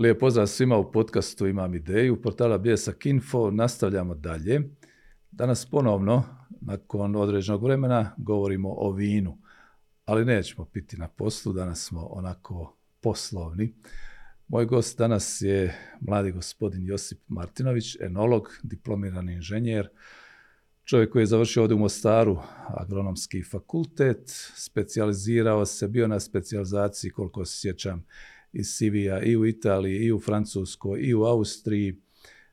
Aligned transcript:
Lijep 0.00 0.20
pozdrav 0.20 0.46
svima 0.46 0.76
u 0.76 0.92
podcastu 0.92 1.46
Imam 1.46 1.74
ideju, 1.74 2.22
portala 2.22 2.58
Bijesak 2.58 3.06
Info, 3.06 3.50
nastavljamo 3.50 4.14
dalje. 4.14 4.60
Danas 5.30 5.66
ponovno, 5.66 6.24
nakon 6.60 7.16
određenog 7.16 7.62
vremena, 7.62 8.14
govorimo 8.18 8.74
o 8.76 8.92
vinu, 8.92 9.38
ali 10.04 10.24
nećemo 10.24 10.64
piti 10.64 10.96
na 10.96 11.08
poslu, 11.08 11.52
danas 11.52 11.86
smo 11.86 12.06
onako 12.06 12.76
poslovni. 13.00 13.74
Moj 14.48 14.64
gost 14.64 14.98
danas 14.98 15.40
je 15.40 15.74
mladi 16.00 16.32
gospodin 16.32 16.86
Josip 16.86 17.18
Martinović, 17.28 17.96
enolog, 18.00 18.48
diplomirani 18.62 19.32
inženjer, 19.32 19.88
čovjek 20.84 21.12
koji 21.12 21.22
je 21.22 21.26
završio 21.26 21.62
ovdje 21.62 21.74
u 21.74 21.78
Mostaru 21.78 22.38
agronomski 22.68 23.42
fakultet, 23.42 24.22
specijalizirao 24.54 25.66
se, 25.66 25.88
bio 25.88 26.08
na 26.08 26.20
specijalizaciji, 26.20 27.10
koliko 27.10 27.44
se 27.44 27.60
sjećam, 27.60 28.04
iz 28.52 28.66
Sivija 28.66 29.22
i 29.22 29.36
u 29.36 29.46
Italiji, 29.46 29.96
i 29.96 30.12
u 30.12 30.20
Francuskoj, 30.20 31.00
i 31.02 31.14
u 31.14 31.24
Austriji. 31.24 32.00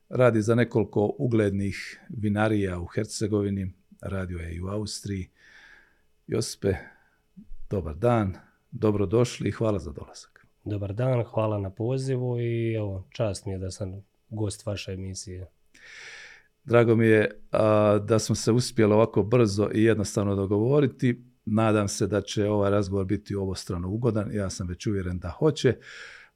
Radi 0.10 0.42
za 0.42 0.56
nekoliko 0.56 1.16
uglednih 1.18 2.00
vinarija 2.10 2.80
u 2.80 2.86
Hercegovini, 2.86 3.74
radio 4.02 4.38
je 4.38 4.56
i 4.56 4.62
u 4.62 4.68
Austriji. 4.68 5.30
Jospe, 6.28 6.74
dobar 7.70 7.96
dan, 7.96 8.34
dobrodošli 8.72 9.50
i 9.50 9.52
hvala 9.52 9.80
za 9.80 9.92
dolazak. 9.92 10.48
Dobar 10.66 10.94
dan, 10.94 11.24
hvala 11.24 11.60
na 11.60 11.70
pozivu 11.70 12.40
i 12.40 12.74
evo, 12.74 13.08
čast 13.10 13.46
mi 13.46 13.52
je 13.52 13.58
da 13.58 13.72
sam 13.72 14.04
gost 14.30 14.66
vaše 14.66 14.92
emisije. 14.92 15.48
Drago 16.64 16.96
mi 16.96 17.08
je 17.08 17.42
da 18.02 18.20
smo 18.20 18.36
se 18.36 18.52
uspjeli 18.52 18.94
ovako 18.94 19.24
brzo 19.24 19.70
i 19.74 19.84
jednostavno 19.84 20.36
dogovoriti. 20.36 21.24
Nadam 21.50 21.88
se 21.88 22.08
da 22.08 22.22
će 22.22 22.50
ovaj 22.50 22.72
razgovor 22.72 23.06
biti 23.06 23.36
obostrano 23.36 23.90
ugodan. 23.90 24.32
Ja 24.34 24.50
sam 24.50 24.68
već 24.68 24.88
uvjeren 24.88 25.20
da 25.20 25.30
hoće. 25.30 25.76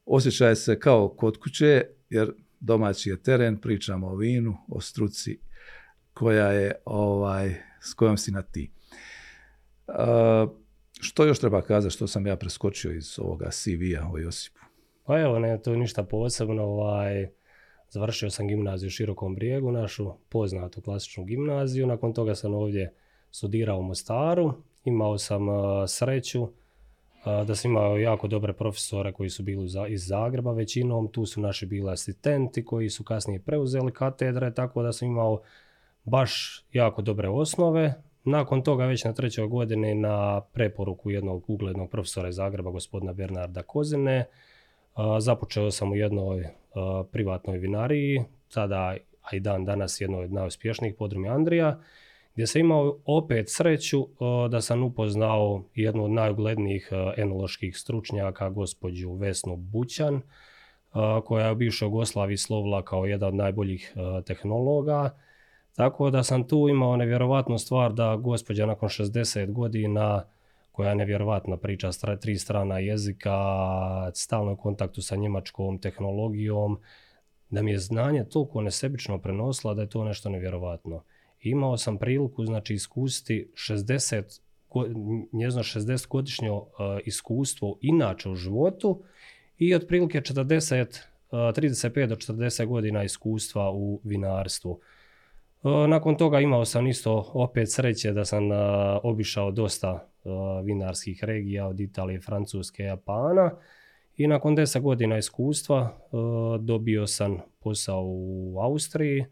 Osjećaj 0.05 0.55
se 0.55 0.79
kao 0.79 1.09
kod 1.09 1.37
kuće, 1.37 1.83
jer 2.09 2.33
domaći 2.59 3.09
je 3.09 3.23
teren, 3.23 3.57
pričamo 3.57 4.07
o 4.07 4.15
vinu, 4.15 4.57
o 4.67 4.81
struci 4.81 5.39
koja 6.13 6.51
je 6.51 6.75
ovaj, 6.85 7.55
s 7.81 7.93
kojom 7.93 8.17
si 8.17 8.31
na 8.31 8.41
ti. 8.41 8.71
što 11.01 11.25
još 11.25 11.39
treba 11.39 11.61
kazati 11.61 11.93
što 11.93 12.07
sam 12.07 12.27
ja 12.27 12.35
preskočio 12.35 12.91
iz 12.91 13.19
ovoga 13.19 13.49
CV-a 13.51 14.09
o 14.13 14.17
Josipu? 14.17 14.59
Pa 15.05 15.19
evo, 15.19 15.39
ne, 15.39 15.61
to 15.61 15.75
ništa 15.75 16.03
posebno. 16.03 16.63
Ovaj, 16.63 17.29
završio 17.89 18.29
sam 18.29 18.47
gimnaziju 18.47 18.87
u 18.87 18.91
Širokom 18.91 19.35
brijegu, 19.35 19.71
našu 19.71 20.11
poznatu 20.29 20.81
klasičnu 20.81 21.25
gimnaziju. 21.25 21.87
Nakon 21.87 22.13
toga 22.13 22.35
sam 22.35 22.53
ovdje 22.53 22.93
studirao 23.31 23.79
u 23.79 23.83
Mostaru 23.83 24.53
imao 24.85 25.17
sam 25.17 25.47
sreću 25.87 26.47
da 27.25 27.55
sam 27.55 27.71
imao 27.71 27.97
jako 27.97 28.27
dobre 28.27 28.53
profesore 28.53 29.11
koji 29.11 29.29
su 29.29 29.43
bili 29.43 29.67
iz 29.89 30.07
Zagreba 30.07 30.51
većinom, 30.51 31.07
tu 31.07 31.25
su 31.25 31.41
naši 31.41 31.65
bili 31.65 31.91
asistenti 31.91 32.65
koji 32.65 32.89
su 32.89 33.03
kasnije 33.03 33.39
preuzeli 33.39 33.91
katedre, 33.91 34.53
tako 34.53 34.83
da 34.83 34.93
sam 34.93 35.07
imao 35.07 35.41
baš 36.03 36.63
jako 36.73 37.01
dobre 37.01 37.29
osnove. 37.29 37.93
Nakon 38.23 38.61
toga 38.61 38.85
već 38.85 39.03
na 39.03 39.13
trećoj 39.13 39.47
godini 39.47 39.95
na 39.95 40.41
preporuku 40.41 41.11
jednog 41.11 41.49
uglednog 41.49 41.89
profesora 41.89 42.29
iz 42.29 42.35
Zagreba, 42.35 42.71
gospodina 42.71 43.13
Bernarda 43.13 43.63
Kozine, 43.63 44.25
započeo 45.19 45.71
sam 45.71 45.91
u 45.91 45.95
jednoj 45.95 46.47
privatnoj 47.11 47.57
vinariji, 47.57 48.23
tada, 48.53 48.95
a 49.21 49.35
i 49.35 49.39
dan 49.39 49.65
danas 49.65 50.01
jednoj 50.01 50.23
od 50.23 50.33
najuspješnijih 50.33 50.95
podrumi 50.95 51.29
Andrija, 51.29 51.79
gdje 52.33 52.47
sam 52.47 52.61
imao 52.61 52.97
opet 53.05 53.49
sreću 53.49 54.07
da 54.49 54.61
sam 54.61 54.83
upoznao 54.83 55.63
jednu 55.75 56.03
od 56.03 56.11
najuglednijih 56.11 56.89
enoloških 57.17 57.77
stručnjaka, 57.77 58.49
gospođu 58.49 59.13
Vesnu 59.13 59.55
Bućan, 59.55 60.21
koja 61.25 61.45
je 61.45 61.51
u 61.51 61.55
bivšoj 61.55 61.85
Jugoslaviji 61.85 62.37
slovila 62.37 62.81
kao 62.81 63.05
jedan 63.05 63.27
od 63.27 63.35
najboljih 63.35 63.93
tehnologa. 64.25 65.17
Tako 65.75 66.09
da 66.09 66.23
sam 66.23 66.47
tu 66.47 66.69
imao 66.69 66.95
nevjerovatnu 66.95 67.57
stvar 67.57 67.93
da 67.93 68.15
gospođa 68.15 68.65
nakon 68.65 68.89
60 68.89 69.51
godina 69.51 70.23
koja 70.71 70.89
je 70.89 70.95
nevjerovatna 70.95 71.57
priča, 71.57 71.89
tri 72.21 72.37
strana 72.37 72.79
jezika, 72.79 73.35
stalno 74.13 74.53
u 74.53 74.57
kontaktu 74.57 75.01
sa 75.01 75.15
njemačkom 75.15 75.79
tehnologijom, 75.79 76.79
da 77.49 77.61
mi 77.61 77.71
je 77.71 77.77
znanje 77.77 78.23
toliko 78.23 78.61
nesebično 78.61 79.17
prenosila 79.17 79.73
da 79.73 79.81
je 79.81 79.89
to 79.89 80.03
nešto 80.03 80.29
nevjerovatno 80.29 81.03
imao 81.41 81.77
sam 81.77 81.97
priliku 81.97 82.45
znači 82.45 82.73
iskusiti 82.73 83.51
60 83.53 84.39
njezno 85.31 85.63
60 85.63 86.07
godišnje 86.07 86.51
uh, 86.51 86.67
iskustvo 87.05 87.77
inače 87.81 88.29
u 88.29 88.35
životu 88.35 89.03
i 89.57 89.75
otprilike 89.75 90.21
40 90.21 91.01
35 91.31 92.07
do 92.07 92.15
40 92.15 92.65
godina 92.65 93.03
iskustva 93.03 93.71
u 93.71 94.01
vinarstvu. 94.03 94.79
Uh, 95.63 95.87
nakon 95.87 96.17
toga 96.17 96.39
imao 96.39 96.65
sam 96.65 96.87
isto 96.87 97.31
opet 97.33 97.71
sreće 97.71 98.11
da 98.11 98.25
sam 98.25 98.51
uh, 98.51 98.57
obišao 99.03 99.51
dosta 99.51 100.07
vinarskih 100.63 101.23
regija 101.23 101.67
od 101.67 101.79
Italije, 101.79 102.21
Francuske, 102.21 102.83
Japana 102.83 103.51
i 104.17 104.27
nakon 104.27 104.57
10 104.57 104.81
godina 104.81 105.17
iskustva 105.17 105.97
dobio 106.59 107.07
sam 107.07 107.37
posao 107.59 108.03
u 108.05 108.57
Austriji 108.59 109.25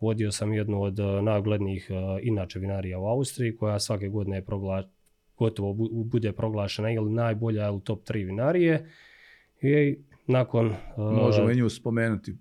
Vodio 0.00 0.32
sam 0.32 0.52
jednu 0.52 0.82
od 0.82 0.98
eh, 0.98 1.22
najuglednijih 1.22 1.90
eh, 1.90 2.20
inače 2.22 2.58
vinarija 2.58 2.98
u 2.98 3.06
Austriji 3.06 3.56
koja 3.56 3.78
svake 3.78 4.08
godine 4.08 4.36
je 4.36 4.44
progla, 4.44 4.88
gotovo 5.38 5.72
bude 6.04 6.32
proglašena 6.32 6.90
ili 6.90 7.10
najbolja 7.10 7.68
ili 7.68 7.80
top 7.80 8.08
3 8.08 8.26
vinarije. 8.26 8.90
I 9.62 9.98
nakon... 10.26 10.66
Eh, 10.66 10.76
Možemo 10.96 11.50
i 11.50 11.56
nju 11.56 11.68
spomenuti. 11.68 12.36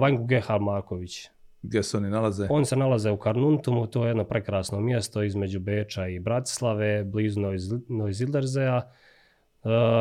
Vanjku 0.00 0.24
Gehal 0.24 0.60
Marković. 0.60 1.28
Gdje 1.62 1.82
se 1.82 1.96
oni 1.96 2.10
nalaze? 2.10 2.46
On 2.50 2.64
se 2.64 2.76
nalaze 2.76 3.10
u 3.10 3.16
Karnuntumu, 3.16 3.86
to 3.86 4.04
je 4.04 4.10
jedno 4.10 4.24
prekrasno 4.24 4.80
mjesto 4.80 5.22
između 5.22 5.60
Beča 5.60 6.08
i 6.08 6.18
Bratislave, 6.18 7.04
blizu 7.04 7.40
Noizilderzea. 7.88 8.82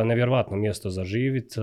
nevjerovatno 0.06 0.58
mjesto 0.58 0.90
za 0.90 1.04
živit. 1.04 1.54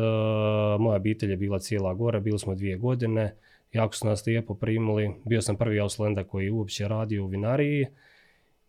moja 0.79 0.97
obitelj 0.97 1.31
je 1.31 1.37
bila 1.37 1.59
cijela 1.59 1.95
gore, 1.95 2.21
bili 2.21 2.39
smo 2.39 2.55
dvije 2.55 2.77
godine. 2.77 3.35
Jako 3.75 3.95
su 3.95 4.07
nas 4.07 4.27
lijepo 4.27 4.55
primili. 4.55 5.15
Bio 5.25 5.43
sam 5.43 5.57
prvi 5.57 5.81
Auslenda 5.81 6.25
koji 6.25 6.51
uopće 6.51 6.89
radio 6.89 7.25
u 7.25 7.27
vinariji 7.27 7.87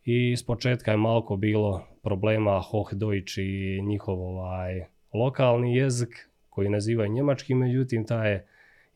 i 0.03 0.37
s 0.37 0.43
početka 0.43 0.91
je 0.91 0.97
malko 0.97 1.35
bilo 1.35 1.87
problema 2.03 2.61
Hochdeutsch 2.61 3.37
i 3.37 3.81
njihov 3.81 4.21
ovaj, 4.21 4.85
lokalni 5.13 5.75
jezik 5.75 6.29
koji 6.49 6.69
nazivaju 6.69 7.11
njemački, 7.11 7.55
međutim 7.55 8.05
taj 8.05 8.31
je 8.31 8.47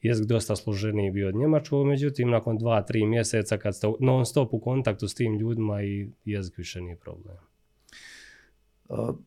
jezik 0.02 0.26
dosta 0.26 0.56
služeniji 0.56 1.12
bio 1.12 1.28
od 1.28 1.36
njemačkog, 1.36 1.88
međutim 1.88 2.30
nakon 2.30 2.58
dva, 2.58 2.82
tri 2.82 3.06
mjeseca 3.06 3.58
kad 3.58 3.76
ste 3.76 3.88
non 4.00 4.26
stop 4.26 4.54
u 4.54 4.60
kontaktu 4.60 5.08
s 5.08 5.16
tim 5.16 5.40
ljudima 5.40 5.84
i 5.84 6.10
jezik 6.26 6.58
više 6.58 6.82
nije 6.82 6.96
problem. 6.96 7.38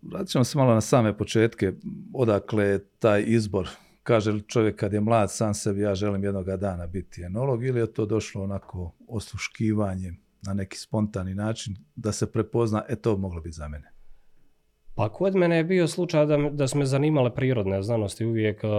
Vratit 0.02 0.28
ćemo 0.28 0.44
se 0.44 0.58
malo 0.58 0.74
na 0.74 0.80
same 0.80 1.18
početke, 1.18 1.72
odakle 2.14 2.78
taj 2.98 3.24
izbor 3.26 3.68
kaže 4.02 4.40
čovjek 4.48 4.76
kad 4.76 4.92
je 4.92 5.00
mlad 5.00 5.32
sam 5.32 5.54
sebi 5.54 5.80
ja 5.80 5.94
želim 5.94 6.24
jednoga 6.24 6.56
dana 6.56 6.86
biti 6.86 7.22
enolog 7.22 7.64
ili 7.64 7.80
je 7.80 7.92
to 7.92 8.06
došlo 8.06 8.42
onako 8.42 8.92
osluškivanjem 9.08 10.22
na 10.42 10.54
neki 10.54 10.78
spontani 10.78 11.34
način 11.34 11.76
da 11.96 12.12
se 12.12 12.32
prepozna, 12.32 12.84
e 12.88 12.96
to 12.96 13.16
moglo 13.16 13.40
biti 13.40 13.56
za 13.56 13.68
mene? 13.68 13.92
Pa 14.94 15.08
kod 15.08 15.34
mene 15.34 15.56
je 15.56 15.64
bio 15.64 15.88
slučaj 15.88 16.26
da, 16.26 16.36
da 16.36 16.68
su 16.68 16.78
me 16.78 16.84
zanimale 16.84 17.34
prirodne 17.34 17.82
znanosti. 17.82 18.24
Uvijek 18.24 18.64
uh, 18.64 18.70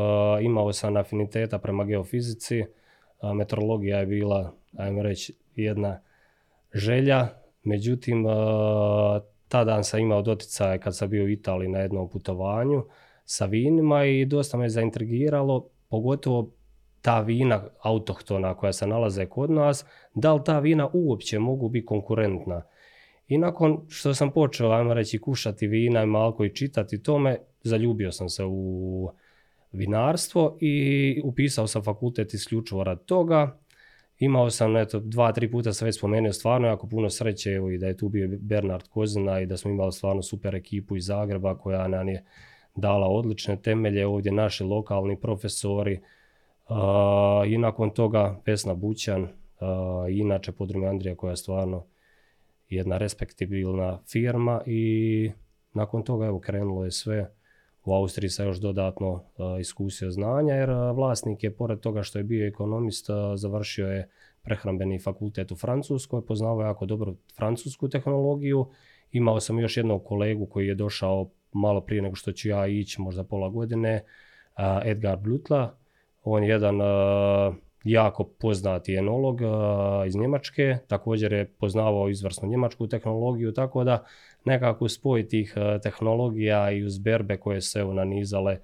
imao 0.46 0.74
sam 0.74 0.98
afiniteta 0.98 1.58
prema 1.60 1.84
geofizici. 1.84 2.62
Uh, 2.62 3.34
meteorologija 3.36 4.00
je 4.00 4.06
bila, 4.06 4.54
ajmo 4.78 5.04
reći, 5.04 5.34
jedna 5.56 6.00
želja. 6.74 7.28
Međutim, 7.64 8.26
uh, 8.26 8.32
tada 9.48 9.84
sam 9.84 10.00
imao 10.00 10.22
doticaje 10.22 10.80
kad 10.80 10.98
sam 10.98 11.10
bio 11.10 11.24
u 11.24 11.30
Italiji 11.30 11.70
na 11.70 11.80
jednom 11.80 12.10
putovanju 12.10 12.84
sa 13.26 13.46
vinima 13.46 14.06
i 14.06 14.26
dosta 14.26 14.58
me 14.58 14.70
zaintrigiralo, 14.70 15.70
pogotovo 15.90 16.52
ta 17.02 17.22
vina 17.22 17.64
autohtona 17.82 18.56
koja 18.56 18.74
se 18.74 18.88
nalaze 18.88 19.26
kod 19.26 19.52
nas, 19.52 19.86
da 20.16 20.34
li 20.34 20.42
ta 20.46 20.60
vina 20.60 20.90
uopće 20.94 21.40
mogu 21.40 21.70
biti 21.70 21.86
konkurentna. 21.86 22.62
I 23.28 23.38
nakon 23.38 23.86
što 23.90 24.14
sam 24.14 24.32
počeo, 24.32 24.72
ajmo 24.72 24.94
reći, 24.94 25.20
kušati 25.20 25.68
vina 25.68 26.04
i 26.04 26.06
malko 26.06 26.46
i 26.46 26.56
čitati 26.56 27.04
tome, 27.04 27.38
zaljubio 27.64 28.12
sam 28.12 28.30
se 28.30 28.44
u 28.46 29.10
vinarstvo 29.72 30.58
i 30.62 31.22
upisao 31.24 31.68
sam 31.68 31.84
fakultet 31.84 32.34
isključivo 32.34 32.84
rad 32.84 33.06
toga. 33.06 33.60
Imao 34.20 34.50
sam, 34.50 34.78
eto, 34.78 35.00
dva, 35.00 35.32
tri 35.32 35.52
puta 35.52 35.74
sam 35.74 35.86
već 35.86 35.98
spomenuo 35.98 36.34
stvarno 36.34 36.68
jako 36.68 36.88
puno 36.88 37.10
sreće 37.10 37.52
evo, 37.52 37.72
i 37.72 37.78
da 37.78 37.88
je 37.88 37.98
tu 37.98 38.10
bio 38.10 38.30
Bernard 38.40 38.88
Kozina 38.88 39.40
i 39.40 39.46
da 39.46 39.58
smo 39.58 39.72
imali 39.72 39.92
stvarno 39.92 40.22
super 40.22 40.56
ekipu 40.56 40.96
iz 40.96 41.06
Zagreba 41.06 41.58
koja 41.58 41.88
nam 41.88 42.10
je 42.10 42.26
dala 42.76 43.08
odlične 43.08 43.62
temelje, 43.62 44.08
ovdje 44.08 44.32
naši 44.32 44.64
lokalni 44.64 45.20
profesori 45.20 46.00
i 47.48 47.58
nakon 47.58 47.90
toga 47.90 48.42
Vesna 48.46 48.74
Bućan 48.74 49.28
inače 50.10 50.52
podrume 50.52 50.88
Andrija 50.88 51.16
koja 51.16 51.32
je 51.32 51.38
stvarno 51.38 51.86
jedna 52.70 52.98
respektibilna 52.98 54.00
firma 54.12 54.62
i 54.66 55.32
nakon 55.74 56.04
toga 56.04 56.26
evo 56.26 56.40
krenulo 56.40 56.86
je 56.86 56.92
sve 56.92 57.32
u 57.86 57.94
Austriji 57.94 58.30
sam 58.30 58.48
još 58.48 58.58
dodatno 58.58 59.24
iskusio 59.60 60.12
znanja 60.12 60.54
jer 60.54 60.70
vlasnik 60.70 61.44
je 61.44 61.56
pored 61.56 61.80
toga 61.80 62.04
što 62.04 62.18
je 62.18 62.24
bio 62.24 62.48
ekonomist 62.48 63.10
završio 63.36 63.88
je 63.88 64.10
prehrambeni 64.42 65.00
fakultet 65.00 65.52
u 65.52 65.56
Francuskoj, 65.56 66.26
poznavao 66.26 66.66
jako 66.66 66.86
dobro 66.86 67.16
francusku 67.36 67.90
tehnologiju. 67.90 68.66
Imao 69.12 69.40
sam 69.40 69.60
još 69.60 69.78
jednog 69.78 70.04
kolegu 70.04 70.46
koji 70.46 70.68
je 70.68 70.76
došao 70.76 71.30
malo 71.54 71.82
prije 71.82 72.02
nego 72.02 72.16
što 72.16 72.32
ću 72.32 72.50
ja 72.50 72.68
ići, 72.68 73.02
možda 73.02 73.24
pola 73.24 73.50
godine, 73.50 74.04
Edgar 74.86 75.18
Blutla. 75.18 75.78
On 76.24 76.44
je 76.44 76.50
jedan 76.50 76.80
jako 77.84 78.24
poznati 78.24 78.96
enolog 78.96 79.40
iz 80.08 80.16
Njemačke, 80.16 80.78
također 80.88 81.34
je 81.34 81.46
poznavao 81.46 82.10
izvrsnu 82.10 82.50
njemačku 82.50 82.88
tehnologiju, 82.88 83.54
tako 83.54 83.84
da 83.84 84.06
nekako 84.46 84.90
spoj 84.90 85.28
tih 85.28 85.54
tehnologija 85.84 86.72
i 86.72 86.84
uz 86.84 87.00
berbe 87.00 87.38
koje 87.38 87.62
se 87.62 87.86
nanizale, 87.86 88.58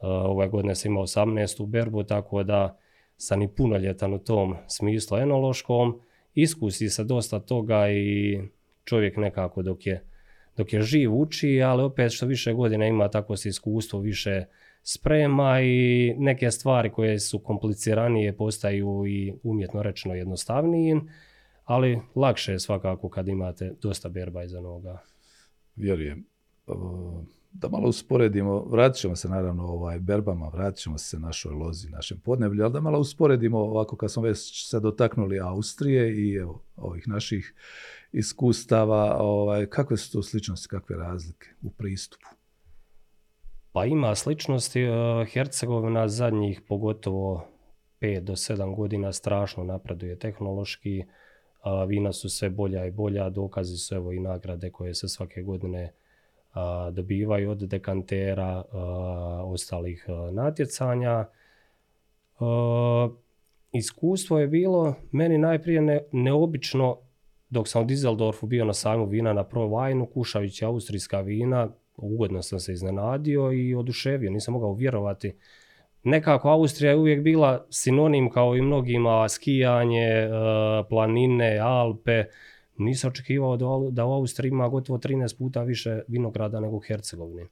ove 0.00 0.48
godine 0.48 0.74
sam 0.74 0.92
imao 0.92 1.02
18. 1.02 1.66
berbu, 1.66 2.02
tako 2.02 2.42
da 2.42 2.78
sam 3.16 3.42
i 3.42 3.48
punoljetan 3.48 4.14
u 4.14 4.18
tom 4.18 4.56
smislu 4.66 5.18
enološkom, 5.18 6.00
iskusi 6.34 6.88
se 6.88 7.04
dosta 7.04 7.40
toga 7.40 7.90
i 7.90 8.40
čovjek 8.84 9.16
nekako 9.16 9.62
dok 9.62 9.86
je, 9.86 10.04
dok 10.58 10.72
je 10.72 10.82
živ 10.82 11.14
uči, 11.14 11.62
ali 11.62 11.82
opet 11.82 12.12
što 12.12 12.26
više 12.26 12.52
godina 12.52 12.86
ima 12.86 13.08
tako 13.08 13.36
se 13.36 13.48
iskustvo 13.48 14.00
više 14.00 14.44
sprema 14.82 15.60
i 15.60 16.14
neke 16.18 16.50
stvari 16.50 16.90
koje 16.90 17.18
su 17.18 17.38
kompliciranije 17.38 18.36
postaju 18.36 19.04
i 19.06 19.34
umjetno 19.42 19.82
rečeno 19.82 20.14
jednostavnijim, 20.14 21.08
ali 21.64 22.00
lakše 22.14 22.52
je 22.52 22.58
svakako 22.58 23.08
kad 23.08 23.28
imate 23.28 23.74
dosta 23.82 24.08
berba 24.08 24.42
iza 24.42 24.60
noga. 24.60 24.98
Vjerujem 25.76 26.24
da 27.52 27.68
malo 27.68 27.88
usporedimo, 27.88 28.64
vratit 28.64 29.00
ćemo 29.00 29.16
se 29.16 29.28
naravno 29.28 29.64
ovaj 29.64 29.98
berbama, 29.98 30.48
vratit 30.48 30.78
ćemo 30.78 30.98
se 30.98 31.18
našoj 31.18 31.52
lozi, 31.52 31.90
našem 31.90 32.20
podneblju, 32.20 32.64
ali 32.64 32.72
da 32.72 32.80
malo 32.80 32.98
usporedimo 32.98 33.58
ovako 33.58 33.96
kad 33.96 34.12
smo 34.12 34.22
već 34.22 34.68
se 34.68 34.80
dotaknuli 34.80 35.40
Austrije 35.40 36.16
i 36.16 36.34
evo, 36.34 36.62
ovih 36.76 37.08
naših 37.08 37.54
iskustava, 38.12 39.16
ovaj, 39.20 39.66
kakve 39.66 39.96
su 39.96 40.12
to 40.12 40.22
sličnosti, 40.22 40.68
kakve 40.68 40.96
razlike 40.96 41.46
u 41.62 41.70
pristupu? 41.70 42.26
Pa 43.72 43.84
ima 43.84 44.14
sličnosti. 44.14 44.80
E, 44.80 44.90
Hercegovina 45.32 46.08
zadnjih 46.08 46.60
pogotovo 46.68 47.48
5 48.00 48.20
do 48.20 48.32
7 48.32 48.76
godina 48.76 49.12
strašno 49.12 49.64
napreduje 49.64 50.18
tehnološki. 50.18 51.04
Vina 51.88 52.12
su 52.12 52.28
sve 52.28 52.50
bolja 52.50 52.86
i 52.86 52.90
bolja, 52.90 53.30
dokazi 53.30 53.76
su 53.76 53.94
evo 53.94 54.12
i 54.12 54.20
nagrade 54.20 54.70
koje 54.70 54.94
se 54.94 55.08
svake 55.08 55.42
godine 55.42 55.92
dobivaju 56.92 57.50
od 57.50 57.58
dekantera, 57.58 58.64
ostalih 59.44 60.06
natjecanja. 60.32 61.26
Iskustvo 63.72 64.38
je 64.38 64.48
bilo 64.48 64.94
meni 65.12 65.38
najprije 65.38 66.06
neobično 66.12 66.96
dok 67.50 67.68
sam 67.68 67.82
u 67.82 67.86
Dizeldorfu 67.86 68.46
bio 68.46 68.64
na 68.64 68.72
sajmu 68.72 69.06
vina 69.06 69.32
na 69.32 69.44
Pro 69.44 69.68
Vajnu, 69.68 70.06
kušajući 70.06 70.64
austrijska 70.64 71.20
vina, 71.20 71.68
ugodno 71.96 72.42
sam 72.42 72.60
se 72.60 72.72
iznenadio 72.72 73.52
i 73.52 73.74
oduševio, 73.74 74.30
nisam 74.30 74.54
mogao 74.54 74.74
vjerovati. 74.74 75.34
Nekako 76.02 76.48
Austrija 76.48 76.90
je 76.90 76.96
uvijek 76.96 77.22
bila 77.22 77.66
sinonim 77.70 78.30
kao 78.30 78.56
i 78.56 78.62
mnogima 78.62 79.28
skijanje, 79.28 80.28
planine, 80.88 81.58
Alpe, 81.58 82.24
nisam 82.78 83.10
očekivao 83.10 83.56
da, 83.90 84.04
u 84.04 84.12
Austriji 84.12 84.48
ima 84.48 84.68
gotovo 84.68 84.98
13 84.98 85.38
puta 85.38 85.62
više 85.62 86.00
vinograda 86.08 86.60
nego 86.60 86.76
u 86.76 86.80
Hercegovini. 86.80 87.42
E, 87.42 87.48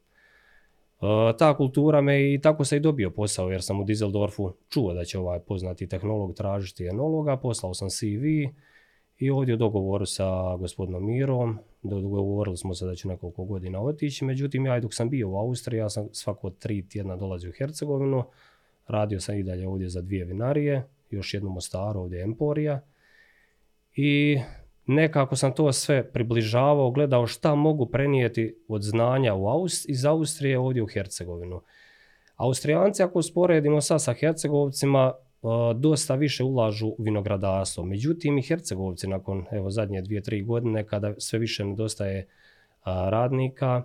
ta 1.38 1.56
kultura 1.56 2.00
me 2.00 2.34
i 2.34 2.40
tako 2.40 2.64
se 2.64 2.76
i 2.76 2.80
dobio 2.80 3.10
posao 3.10 3.50
jer 3.50 3.62
sam 3.62 3.80
u 3.80 3.84
Dizeldorfu 3.84 4.52
čuo 4.68 4.94
da 4.94 5.04
će 5.04 5.18
ovaj 5.18 5.40
poznati 5.40 5.88
tehnolog 5.88 6.34
tražiti 6.34 6.86
enologa, 6.86 7.36
poslao 7.36 7.74
sam 7.74 7.88
CV 7.90 8.24
i 9.18 9.30
ovdje 9.30 9.54
u 9.54 9.56
dogovoru 9.56 10.06
sa 10.06 10.56
gospodinom 10.56 11.06
Mirom, 11.06 11.58
dogovorili 11.82 12.56
smo 12.56 12.74
se 12.74 12.86
da 12.86 12.94
će 12.94 13.08
nekoliko 13.08 13.44
godina 13.44 13.82
otići, 13.82 14.24
međutim 14.24 14.66
ja 14.66 14.80
dok 14.80 14.94
sam 14.94 15.10
bio 15.10 15.30
u 15.30 15.36
Austriji, 15.36 15.78
ja 15.78 15.90
sam 15.90 16.08
svako 16.12 16.50
tri 16.50 16.88
tjedna 16.88 17.16
dolazio 17.16 17.50
u 17.50 17.58
Hercegovinu, 17.58 18.24
radio 18.86 19.20
sam 19.20 19.38
i 19.38 19.42
dalje 19.42 19.68
ovdje 19.68 19.88
za 19.88 20.00
dvije 20.00 20.24
vinarije, 20.24 20.88
još 21.10 21.34
jednu 21.34 21.50
Mostaru, 21.50 22.00
ovdje 22.00 22.22
Emporija 22.22 22.80
i 23.94 24.38
nekako 24.86 25.36
sam 25.36 25.54
to 25.54 25.72
sve 25.72 26.12
približavao, 26.12 26.90
gledao 26.90 27.26
šta 27.26 27.54
mogu 27.54 27.86
prenijeti 27.86 28.56
od 28.68 28.82
znanja 28.82 29.34
u 29.34 29.66
iz 29.88 30.04
Austrije 30.04 30.58
ovdje 30.58 30.82
u 30.82 30.86
Hercegovinu. 30.86 31.60
Austrijanci, 32.36 33.02
ako 33.02 33.18
usporedimo 33.18 33.80
sad 33.80 34.02
sa 34.02 34.12
Hercegovcima, 34.12 35.12
dosta 35.74 36.14
više 36.14 36.44
ulažu 36.44 36.86
u 36.86 36.96
vinogradarstvo. 36.98 37.84
Međutim, 37.84 38.38
i 38.38 38.42
Hercegovci 38.42 39.08
nakon 39.08 39.44
evo, 39.50 39.70
zadnje 39.70 40.02
dvije, 40.02 40.22
tri 40.22 40.42
godine, 40.42 40.86
kada 40.86 41.14
sve 41.18 41.38
više 41.38 41.64
nedostaje 41.64 42.26
radnika, 42.84 43.82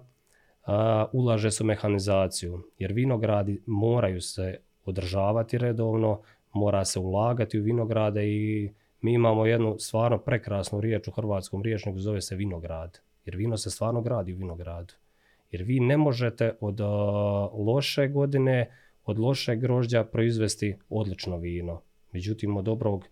ulaže 1.13 1.51
se 1.51 1.63
u 1.63 1.65
mehanizaciju. 1.65 2.63
Jer 2.77 2.94
vinogradi 2.94 3.62
moraju 3.65 4.21
se 4.21 4.57
održavati 4.86 5.57
redovno, 5.57 6.21
mora 6.53 6.86
se 6.86 7.00
ulagati 7.00 7.59
u 7.59 7.63
vinograde 7.63 8.27
i 8.27 8.71
mi 9.01 9.13
imamo 9.13 9.45
jednu 9.45 9.75
stvarno 9.80 10.18
prekrasnu 10.18 10.81
riječ 10.81 11.07
u 11.07 11.12
hrvatskom 11.12 11.62
riječniku, 11.62 12.00
zove 12.00 12.21
se 12.21 12.36
vinograd. 12.36 13.00
Jer 13.25 13.36
vino 13.36 13.57
se 13.57 13.69
stvarno 13.69 14.01
gradi 14.01 14.33
u 14.33 14.38
vinogradu. 14.38 14.94
Jer 15.51 15.63
vi 15.63 15.80
ne 15.80 15.98
možete 15.98 16.57
od 16.62 16.80
loše 17.53 18.07
godine, 18.07 18.71
od 19.06 19.19
lošeg 19.19 19.59
grožđa 19.59 20.03
proizvesti 20.03 20.75
odlično 20.89 21.38
vino. 21.38 21.81
Međutim, 22.12 22.57
od 22.57 22.65
dobrog 22.65 23.06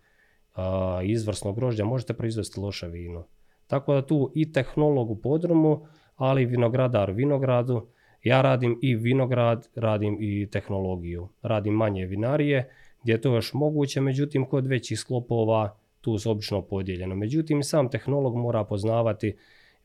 izvrsnog 1.04 1.56
grožđa 1.56 1.86
možete 1.86 2.14
proizvesti 2.14 2.60
loše 2.60 2.88
vino. 2.88 3.26
Tako 3.68 3.94
da 3.94 4.06
tu 4.06 4.32
i 4.36 4.52
tehnolog 4.52 5.12
u 5.12 5.16
podrumu, 5.16 5.86
ali 6.16 6.42
i 6.42 6.46
vinogradar 6.46 7.12
u 7.12 7.14
vinogradu. 7.14 7.88
Ja 8.24 8.42
radim 8.42 8.80
i 8.82 8.96
vinograd, 8.96 9.70
radim 9.76 10.18
i 10.20 10.48
tehnologiju. 10.52 11.28
Radim 11.42 11.74
manje 11.74 12.06
vinarije, 12.06 12.70
gdje 13.04 13.14
je 13.14 13.22
to 13.22 13.36
još 13.36 13.54
moguće, 13.54 14.02
međutim 14.02 14.46
kod 14.46 14.68
većih 14.68 15.00
sklopova 15.00 15.78
tu 16.02 16.18
su 16.18 16.32
obično 16.32 16.62
podijeljeno. 16.62 17.16
Međutim, 17.16 17.64
sam 17.64 17.90
tehnolog 17.90 18.36
mora 18.36 18.64
poznavati 18.64 19.36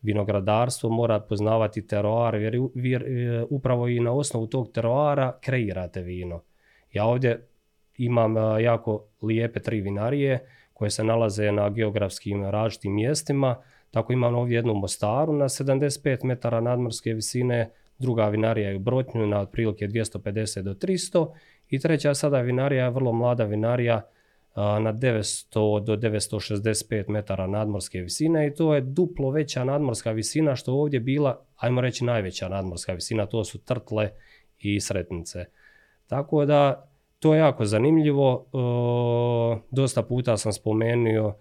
vinogradarstvo, 0.05 0.91
mora 0.91 1.21
poznavati 1.21 1.87
teroar, 1.87 2.35
jer, 2.75 3.03
e, 3.03 3.45
upravo 3.51 3.89
i 3.89 4.01
na 4.01 4.13
osnovu 4.13 4.47
tog 4.47 4.73
teroara 4.73 5.39
kreirate 5.41 6.03
vino. 6.03 6.43
Ja 6.93 7.05
ovdje 7.05 7.47
imam 7.97 8.37
e, 8.37 8.63
jako 8.63 9.05
lijepe 9.23 9.61
tri 9.61 9.81
vinarije 9.81 10.47
koje 10.73 10.91
se 10.91 11.05
nalaze 11.05 11.53
na 11.53 11.71
geografskim 11.71 12.45
različitim 12.45 12.95
mjestima. 12.95 13.57
Tako 13.91 14.13
imam 14.13 14.35
ovdje 14.35 14.57
jednu 14.57 14.75
Mostaru 14.75 15.33
na 15.33 15.45
75 15.45 16.25
metara 16.25 16.61
nadmorske 16.61 17.13
visine, 17.13 17.71
druga 17.99 18.29
vinarija 18.29 18.69
je 18.71 18.77
u 18.77 18.79
Brotnju 18.79 19.27
na 19.27 19.41
otprilike 19.41 19.89
250 19.89 20.63
do 20.63 20.75
300 20.75 21.33
i 21.71 21.79
treća 21.79 22.15
sada 22.15 22.41
vinarija 22.41 22.85
je 22.85 22.91
vrlo 22.91 23.13
mlada 23.13 23.45
vinarija 23.45 24.03
na 24.57 24.93
900 24.93 25.85
do 25.85 25.97
965 25.97 27.09
metara 27.09 27.47
nadmorske 27.47 28.01
visine 28.01 28.47
i 28.47 28.55
to 28.55 28.75
je 28.75 28.81
duplo 28.81 29.31
veća 29.31 29.65
nadmorska 29.65 30.11
visina 30.11 30.57
što 30.57 30.73
ovdje 30.73 31.01
bila, 31.01 31.41
ajmo 31.57 31.81
reći 31.81 32.05
najveća 32.05 32.49
nadmorska 32.49 32.93
visina, 32.93 33.27
to 33.27 33.45
su 33.45 33.59
trtle 33.59 34.11
i 34.59 34.81
sretnice. 34.81 35.45
Tako 36.07 36.45
da 36.45 36.91
to 37.19 37.35
je 37.35 37.39
jako 37.39 37.65
zanimljivo, 37.65 38.47
dosta 39.71 40.03
puta 40.03 40.37
sam 40.37 40.53
spomenuo, 40.53 41.37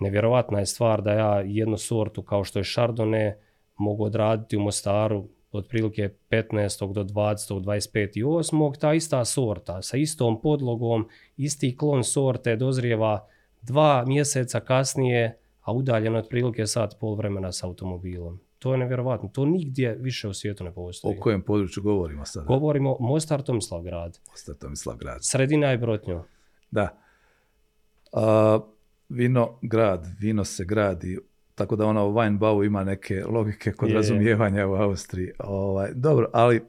nevjerovatna 0.00 0.58
je 0.58 0.66
stvar 0.66 1.02
da 1.02 1.12
ja 1.12 1.40
jednu 1.40 1.76
sortu 1.76 2.22
kao 2.22 2.44
što 2.44 2.58
je 2.58 2.62
Chardonnay 2.62 3.32
mogu 3.76 4.04
odraditi 4.04 4.56
u 4.56 4.60
Mostaru 4.60 5.24
otprilike 5.52 6.14
15. 6.30 6.92
do 6.92 7.04
20. 7.04 7.60
25. 7.60 8.18
i 8.18 8.24
8. 8.24 8.78
ta 8.78 8.94
ista 8.94 9.24
sorta 9.24 9.82
sa 9.82 9.96
istom 9.96 10.40
podlogom, 10.40 11.08
isti 11.36 11.76
klon 11.76 12.04
sorte 12.04 12.56
dozrijeva 12.56 13.26
dva 13.62 14.04
mjeseca 14.06 14.60
kasnije, 14.60 15.38
a 15.68 15.72
udaljeno 15.72 16.18
otprilike 16.18 16.66
sat 16.66 16.96
pol 17.00 17.14
vremena 17.14 17.52
s 17.52 17.64
automobilom. 17.64 18.40
To 18.58 18.72
je 18.72 18.78
nevjerovatno. 18.78 19.28
To 19.28 19.44
nigdje 19.44 19.96
više 20.00 20.28
u 20.28 20.34
svijetu 20.34 20.64
ne 20.64 20.72
postoji. 20.74 21.16
O 21.18 21.20
kojem 21.20 21.42
području 21.42 21.82
govorimo 21.82 22.24
sada? 22.24 22.46
Govorimo 22.46 22.96
Mostar 23.00 23.42
Tomislavgrad. 23.42 24.18
Mostar 24.30 24.54
Tomislavgrad. 24.54 25.18
Sredina 25.20 25.70
je 25.70 25.78
Brotnjo. 25.78 26.24
Da. 26.70 26.98
A, 28.12 28.60
vino 29.08 29.58
grad, 29.62 30.06
vino 30.18 30.44
se 30.44 30.64
gradi 30.64 31.18
tako 31.58 31.76
da 31.76 31.86
ono 31.86 32.06
Weinbau 32.06 32.66
ima 32.66 32.84
neke 32.84 33.24
logike 33.24 33.72
kod 33.72 33.90
razumijevanja 33.90 34.66
u 34.66 34.74
Austriji. 34.74 35.32
Ovaj, 35.38 35.90
dobro, 35.94 36.30
ali 36.32 36.62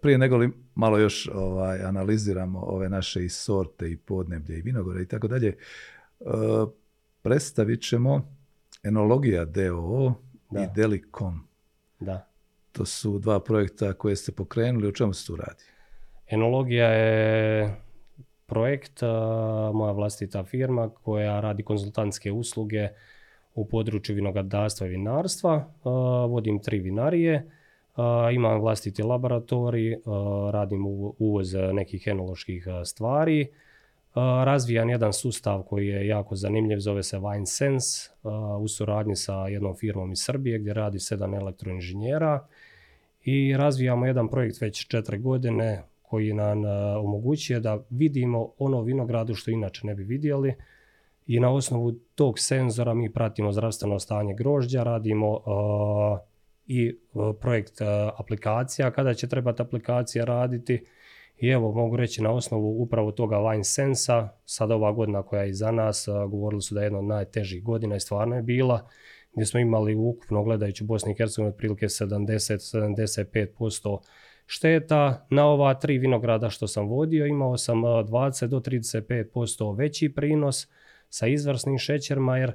prije 0.00 0.18
nego 0.18 0.36
li 0.36 0.50
malo 0.74 0.98
još 0.98 1.28
ovaj, 1.34 1.82
analiziramo 1.82 2.60
ove 2.60 2.88
naše 2.88 3.24
i 3.24 3.28
sorte 3.28 3.90
i 3.90 3.96
podneblje 3.96 4.58
i 4.58 4.62
vinogore 4.62 5.02
i 5.02 5.06
tako 5.06 5.28
dalje, 5.28 5.56
uh, 6.20 6.68
predstavit 7.22 7.82
ćemo 7.82 8.36
enologija 8.82 9.44
DOO 9.44 10.14
i 10.50 10.66
Delicom. 10.74 11.48
Da. 12.00 12.28
To 12.72 12.84
su 12.84 13.18
dva 13.18 13.40
projekta 13.40 13.92
koje 13.92 14.16
ste 14.16 14.32
pokrenuli, 14.32 14.88
o 14.88 14.92
čemu 14.92 15.12
se 15.12 15.26
tu 15.26 15.36
radi? 15.36 15.64
Enologija 16.26 16.88
je 16.88 17.76
projekt, 18.46 19.00
moja 19.74 19.92
vlastita 19.92 20.44
firma 20.44 20.90
koja 20.90 21.40
radi 21.40 21.62
konzultantske 21.62 22.32
usluge 22.32 22.88
u 23.54 23.64
području 23.64 24.14
vinogradarstva 24.14 24.86
i 24.86 24.90
vinarstva. 24.90 25.68
Vodim 26.28 26.58
tri 26.58 26.78
vinarije, 26.78 27.50
imam 28.32 28.60
vlastiti 28.60 29.02
laboratorij, 29.02 29.96
radim 30.50 30.86
uvoz 31.18 31.54
nekih 31.72 32.06
enoloških 32.06 32.66
stvari, 32.84 33.46
razvijan 34.44 34.90
jedan 34.90 35.12
sustav 35.12 35.62
koji 35.62 35.86
je 35.86 36.06
jako 36.06 36.36
zanimljiv, 36.36 36.78
zove 36.78 37.02
se 37.02 37.18
Wine 37.18 37.46
Sense, 37.46 38.10
u 38.60 38.68
suradnji 38.68 39.16
sa 39.16 39.48
jednom 39.48 39.76
firmom 39.76 40.12
iz 40.12 40.18
Srbije 40.18 40.58
gdje 40.58 40.74
radi 40.74 41.00
sedam 41.00 41.34
elektroinženjera 41.34 42.46
i 43.24 43.56
razvijamo 43.56 44.06
jedan 44.06 44.28
projekt 44.28 44.60
već 44.60 44.86
četiri 44.86 45.18
godine 45.18 45.82
koji 46.02 46.32
nam 46.32 46.62
omogućuje 46.98 47.60
da 47.60 47.78
vidimo 47.90 48.50
ono 48.58 48.82
vinogradu 48.82 49.34
što 49.34 49.50
inače 49.50 49.86
ne 49.86 49.94
bi 49.94 50.02
vidjeli 50.02 50.54
i 51.26 51.40
na 51.40 51.50
osnovu 51.50 51.92
tog 52.14 52.38
senzora 52.38 52.94
mi 52.94 53.12
pratimo 53.12 53.52
zdravstveno 53.52 53.98
stanje 53.98 54.34
grožđa, 54.34 54.82
radimo 54.82 55.40
i 56.66 56.96
projekt 57.40 57.80
aplikacija, 58.16 58.90
kada 58.90 59.14
će 59.14 59.28
trebati 59.28 59.62
aplikacija 59.62 60.24
raditi 60.24 60.84
i 61.38 61.48
evo, 61.48 61.72
mogu 61.72 61.96
reći 61.96 62.22
na 62.22 62.30
osnovu 62.30 62.82
upravo 62.82 63.12
toga 63.12 63.36
Wine 63.36 63.62
Sensa, 63.62 64.28
sad 64.44 64.70
ova 64.70 64.92
godina 64.92 65.22
koja 65.22 65.42
je 65.42 65.50
iza 65.50 65.70
nas, 65.70 66.08
govorili 66.28 66.62
su 66.62 66.74
da 66.74 66.80
je 66.80 66.86
jedna 66.86 66.98
od 66.98 67.04
najtežih 67.04 67.64
godina 67.64 67.96
i 67.96 68.00
stvarno 68.00 68.36
je 68.36 68.42
bila, 68.42 68.88
gdje 69.32 69.46
smo 69.46 69.60
imali 69.60 69.94
ukupno 69.94 70.42
gledajući 70.42 70.84
Bosni 70.84 71.12
i 71.12 71.16
Hercegovini 71.16 71.54
otprilike 71.54 71.86
70-75% 71.86 73.98
šteta. 74.46 75.26
Na 75.30 75.46
ova 75.46 75.74
tri 75.74 75.98
vinograda 75.98 76.50
što 76.50 76.66
sam 76.66 76.88
vodio 76.88 77.26
imao 77.26 77.56
sam 77.56 77.82
20 77.82 78.46
do 78.46 78.60
35% 78.60 79.78
veći 79.78 80.14
prinos 80.14 80.68
sa 81.14 81.26
izvrsnim 81.26 81.78
šećerima 81.78 82.38
jer 82.38 82.52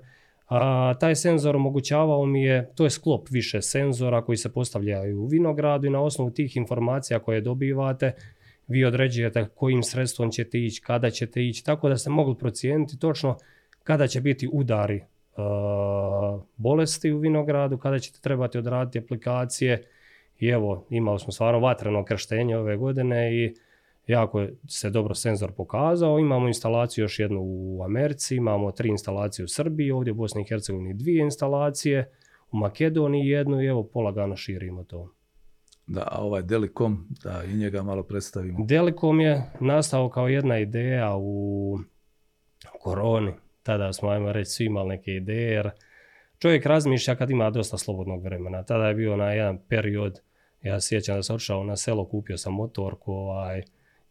a, 0.47 0.93
taj 0.99 1.15
senzor 1.15 1.55
omogućavao 1.55 2.25
mi 2.25 2.43
je, 2.43 2.71
to 2.75 2.83
je 2.83 2.89
sklop 2.89 3.27
više 3.31 3.61
senzora 3.61 4.21
koji 4.21 4.37
se 4.37 4.53
postavljaju 4.53 5.21
u 5.21 5.25
vinogradu 5.25 5.87
i 5.87 5.89
na 5.89 6.01
osnovu 6.01 6.31
tih 6.31 6.57
informacija 6.57 7.19
koje 7.19 7.41
dobivate 7.41 8.11
vi 8.67 8.85
određujete 8.85 9.45
kojim 9.55 9.83
sredstvom 9.83 10.31
ćete 10.31 10.59
ići, 10.59 10.81
kada 10.81 11.09
ćete 11.09 11.43
ići, 11.43 11.65
tako 11.65 11.89
da 11.89 11.97
ste 11.97 12.09
mogli 12.09 12.35
procijeniti 12.37 12.99
točno 12.99 13.37
kada 13.83 14.07
će 14.07 14.21
biti 14.21 14.49
udari 14.53 14.97
e, 14.97 15.05
bolesti 16.57 17.11
u 17.11 17.19
vinogradu, 17.19 17.77
kada 17.77 17.99
ćete 17.99 18.19
trebati 18.21 18.57
odraditi 18.57 18.99
aplikacije. 18.99 19.83
I 20.39 20.47
evo, 20.47 20.85
imali 20.89 21.19
smo 21.19 21.31
stvarno 21.31 21.59
vatreno 21.59 22.05
krštenje 22.05 22.57
ove 22.57 22.77
godine 22.77 23.35
i 23.35 23.53
jako 24.09 24.47
se 24.67 24.89
dobro 24.89 25.15
senzor 25.15 25.51
pokazao. 25.51 26.19
Imamo 26.19 26.47
instalaciju 26.47 27.03
još 27.03 27.19
jednu 27.19 27.39
u 27.41 27.83
Americi, 27.83 28.35
imamo 28.35 28.71
tri 28.71 28.89
instalacije 28.89 29.45
u 29.45 29.47
Srbiji, 29.47 29.91
ovdje 29.91 30.11
u 30.11 30.15
Bosni 30.15 30.41
i 30.41 30.45
Hercegovini 30.49 30.93
dvije 30.93 31.21
instalacije, 31.21 32.11
u 32.51 32.57
Makedoniji 32.57 33.27
jednu 33.27 33.61
i 33.61 33.65
evo 33.65 33.83
polagano 33.83 34.35
širimo 34.35 34.83
to. 34.83 35.13
Da, 35.87 36.07
a 36.11 36.21
ovaj 36.21 36.41
Delikom, 36.41 37.07
da 37.23 37.43
i 37.43 37.57
njega 37.57 37.83
malo 37.83 38.03
predstavimo. 38.03 38.65
Delikom 38.65 39.19
je 39.19 39.43
nastao 39.59 40.09
kao 40.09 40.27
jedna 40.27 40.59
ideja 40.59 41.15
u 41.17 41.79
koroni. 42.81 43.31
Tada 43.63 43.93
smo, 43.93 44.09
ajmo 44.09 44.31
reći, 44.31 44.51
svi 44.51 44.65
imali 44.65 44.89
neke 44.89 45.11
ideje, 45.11 45.51
jer 45.51 45.69
čovjek 46.39 46.65
razmišlja 46.65 47.15
kad 47.15 47.29
ima 47.29 47.49
dosta 47.49 47.77
slobodnog 47.77 48.23
vremena. 48.23 48.63
Tada 48.63 48.87
je 48.87 48.95
bio 48.95 49.17
na 49.17 49.31
jedan 49.31 49.59
period, 49.69 50.19
ja 50.61 50.81
sjećam 50.81 51.15
da 51.15 51.23
sam 51.23 51.35
otišao 51.35 51.63
na 51.63 51.75
selo, 51.75 52.05
kupio 52.05 52.37
sam 52.37 52.53
motorku, 52.53 53.11
ovaj, 53.11 53.63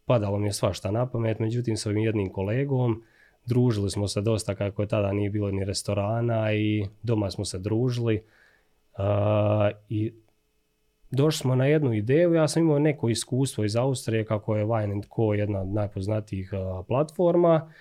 padalo 0.09 0.39
mi 0.39 0.49
je 0.49 0.53
svašta 0.53 0.91
na 0.91 1.07
pamet, 1.07 1.39
međutim 1.39 1.77
s 1.77 1.87
ovim 1.87 1.99
jednim 1.99 2.33
kolegom, 2.33 3.03
družili 3.47 3.91
smo 3.91 4.09
se 4.09 4.21
dosta 4.21 4.55
kako 4.55 4.83
je 4.83 4.89
tada 4.89 5.13
nije 5.13 5.31
bilo 5.31 5.51
ni 5.51 5.65
restorana 5.65 6.53
i 6.53 6.87
doma 7.03 7.31
smo 7.31 7.45
se 7.45 7.59
družili. 7.59 8.23
I 9.89 10.13
došli 11.11 11.39
smo 11.39 11.55
na 11.55 11.67
jednu 11.67 11.95
ideju, 11.95 12.35
ja 12.35 12.49
sam 12.49 12.63
imao 12.63 12.79
neko 12.79 13.09
iskustvo 13.09 13.65
iz 13.65 13.77
Austrije 13.77 14.25
kako 14.25 14.57
je 14.57 14.67
Wine 14.67 15.03
Co 15.17 15.35
jedna 15.35 15.61
od 15.61 15.69
najpoznatijih 15.69 16.53
platforma. 16.89 17.73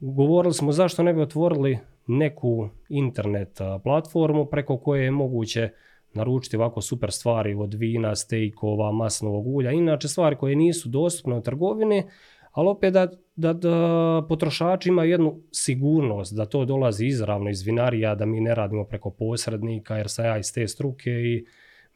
Govorili 0.00 0.54
smo 0.54 0.72
zašto 0.72 1.02
ne 1.02 1.14
bi 1.14 1.22
otvorili 1.22 1.78
neku 2.06 2.68
internet 2.88 3.58
platformu 3.84 4.46
preko 4.46 4.76
koje 4.76 5.04
je 5.04 5.10
moguće 5.10 5.70
naručiti 6.14 6.56
ovako 6.56 6.80
super 6.80 7.12
stvari 7.12 7.54
od 7.54 7.74
vina, 7.74 8.16
stejkova, 8.16 8.92
masnovog 8.92 9.46
ulja, 9.46 9.70
inače 9.70 10.08
stvari 10.08 10.36
koje 10.36 10.56
nisu 10.56 10.88
dostupne 10.88 11.36
u 11.36 11.42
trgovini, 11.42 12.04
ali 12.52 12.68
opet 12.68 12.92
da, 12.92 13.08
da, 13.36 13.52
da 13.52 14.26
potrošači 14.28 14.88
imaju 14.88 15.10
jednu 15.10 15.40
sigurnost 15.52 16.36
da 16.36 16.46
to 16.46 16.64
dolazi 16.64 17.06
izravno 17.06 17.50
iz 17.50 17.62
vinarija, 17.62 18.14
da 18.14 18.26
mi 18.26 18.40
ne 18.40 18.54
radimo 18.54 18.84
preko 18.84 19.10
posrednika 19.10 19.96
jer 19.96 20.08
sam 20.08 20.24
ja 20.24 20.38
iz 20.38 20.52
te 20.54 20.68
struke 20.68 21.10
i 21.10 21.44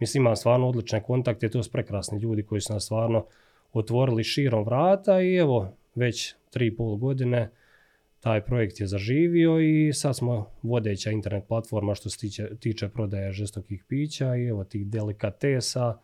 Mislim, 0.02 0.22
imam 0.22 0.36
stvarno 0.36 0.68
odlične 0.68 1.02
kontakte, 1.02 1.48
to 1.48 1.62
su 1.62 1.70
prekrasni 1.70 2.18
ljudi 2.18 2.42
koji 2.42 2.60
su 2.60 2.72
nas 2.72 2.84
stvarno 2.84 3.26
otvorili 3.72 4.24
širom 4.24 4.64
vrata 4.64 5.20
i 5.20 5.34
evo, 5.34 5.76
već 5.94 6.34
tri 6.50 6.66
i 6.66 6.76
pol 6.76 6.96
godine 6.96 7.50
taj 8.22 8.44
projekt 8.44 8.80
je 8.80 8.86
zaživio 8.86 9.60
i 9.60 9.92
sad 9.92 10.16
smo 10.16 10.50
vodeća 10.62 11.10
internet 11.10 11.44
platforma 11.48 11.94
što 11.94 12.10
se 12.10 12.18
tiče, 12.18 12.56
tiče 12.60 12.88
prodaje 12.88 13.32
žestokih 13.32 13.84
pića 13.88 14.36
i 14.36 14.46
evo 14.46 14.64
tih 14.64 14.86
delikatesa. 14.86 15.98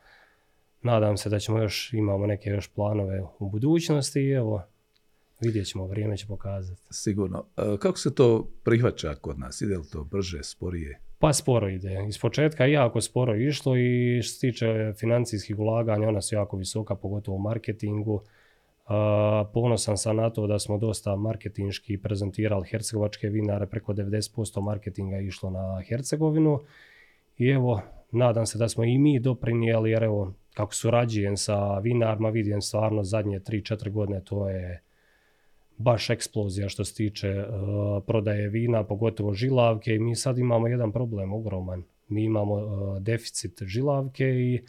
Nadam 0.82 1.16
se 1.16 1.28
da 1.28 1.38
ćemo 1.38 1.58
još, 1.58 1.92
imamo 1.92 2.26
neke 2.26 2.50
još 2.50 2.68
planove 2.68 3.22
u 3.38 3.50
budućnosti 3.50 4.20
i 4.20 4.30
evo, 4.30 4.62
vidjet 5.40 5.66
ćemo, 5.66 5.86
vrijeme 5.86 6.16
će 6.16 6.26
pokazati. 6.26 6.82
Sigurno. 6.90 7.44
E, 7.56 7.62
kako 7.78 7.98
se 7.98 8.14
to 8.14 8.50
prihvaća 8.64 9.14
kod 9.14 9.38
nas? 9.38 9.60
Ide 9.60 9.78
li 9.78 9.88
to 9.92 10.04
brže, 10.04 10.42
sporije? 10.42 11.00
Pa 11.18 11.32
sporo 11.32 11.68
ide. 11.68 12.04
Iz 12.08 12.18
početka 12.18 12.64
je 12.64 12.72
jako 12.72 13.00
sporo 13.00 13.36
išlo 13.36 13.76
i 13.76 14.22
što 14.22 14.34
se 14.34 14.40
tiče 14.40 14.92
financijskih 14.96 15.58
ulaganja, 15.58 16.08
ona 16.08 16.22
su 16.22 16.34
jako 16.34 16.56
visoka, 16.56 16.94
pogotovo 16.94 17.36
u 17.36 17.40
marketingu. 17.40 18.22
Ponosan 19.52 19.98
sam 19.98 20.16
na 20.16 20.30
to 20.30 20.46
da 20.46 20.58
smo 20.58 20.78
dosta 20.78 21.16
marketinški 21.16 21.98
prezentirali 21.98 22.68
hercegovačke 22.68 23.28
vinare, 23.28 23.66
preko 23.66 23.92
90% 23.92 24.62
marketinga 24.62 25.16
je 25.16 25.26
išlo 25.26 25.50
na 25.50 25.82
Hercegovinu. 25.88 26.60
I 27.38 27.48
evo, 27.48 27.80
nadam 28.10 28.46
se 28.46 28.58
da 28.58 28.68
smo 28.68 28.84
i 28.84 28.98
mi 28.98 29.18
doprinijeli, 29.20 29.90
jer 29.90 30.02
evo, 30.02 30.32
kako 30.54 30.74
surađujem 30.74 31.36
sa 31.36 31.78
vinarima, 31.78 32.28
vidim 32.28 32.62
stvarno 32.62 33.04
zadnje 33.04 33.40
3-4 33.40 33.90
godine 33.90 34.20
to 34.24 34.48
je 34.48 34.82
baš 35.78 36.10
eksplozija 36.10 36.68
što 36.68 36.84
se 36.84 36.94
tiče 36.94 37.30
uh, 37.38 38.02
prodaje 38.06 38.48
vina, 38.48 38.84
pogotovo 38.84 39.34
žilavke 39.34 39.94
i 39.94 39.98
mi 39.98 40.14
sad 40.16 40.38
imamo 40.38 40.68
jedan 40.68 40.92
problem 40.92 41.32
ogroman. 41.32 41.84
Mi 42.08 42.24
imamo 42.24 42.54
uh, 42.54 42.98
deficit 43.02 43.62
žilavke 43.62 44.24
i 44.24 44.60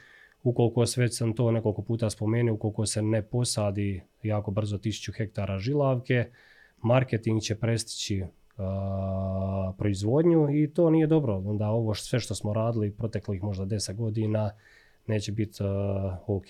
ukoliko 0.44 0.86
već 0.98 1.18
sam 1.18 1.34
to 1.34 1.52
nekoliko 1.52 1.82
puta 1.82 2.10
spomenuo, 2.10 2.56
ukoliko 2.56 2.86
se 2.86 3.02
ne 3.02 3.22
posadi 3.22 4.02
jako 4.24 4.52
brzo 4.52 4.78
tisuću 4.78 5.12
hektara 5.12 5.60
žilavke, 5.60 6.30
marketing 6.82 7.42
će 7.42 7.56
prestići 7.56 8.24
proizvodnju 9.78 10.48
i 10.56 10.74
to 10.74 10.90
nije 10.90 11.08
dobro. 11.08 11.38
Onda 11.38 11.68
ovo 11.68 11.96
sve 11.96 12.20
što 12.20 12.36
smo 12.36 12.54
radili 12.54 12.92
proteklih 12.92 13.44
možda 13.44 13.66
10 13.66 13.96
godina 13.96 14.52
neće 15.08 15.32
biti 15.32 15.64
ok. 16.28 16.46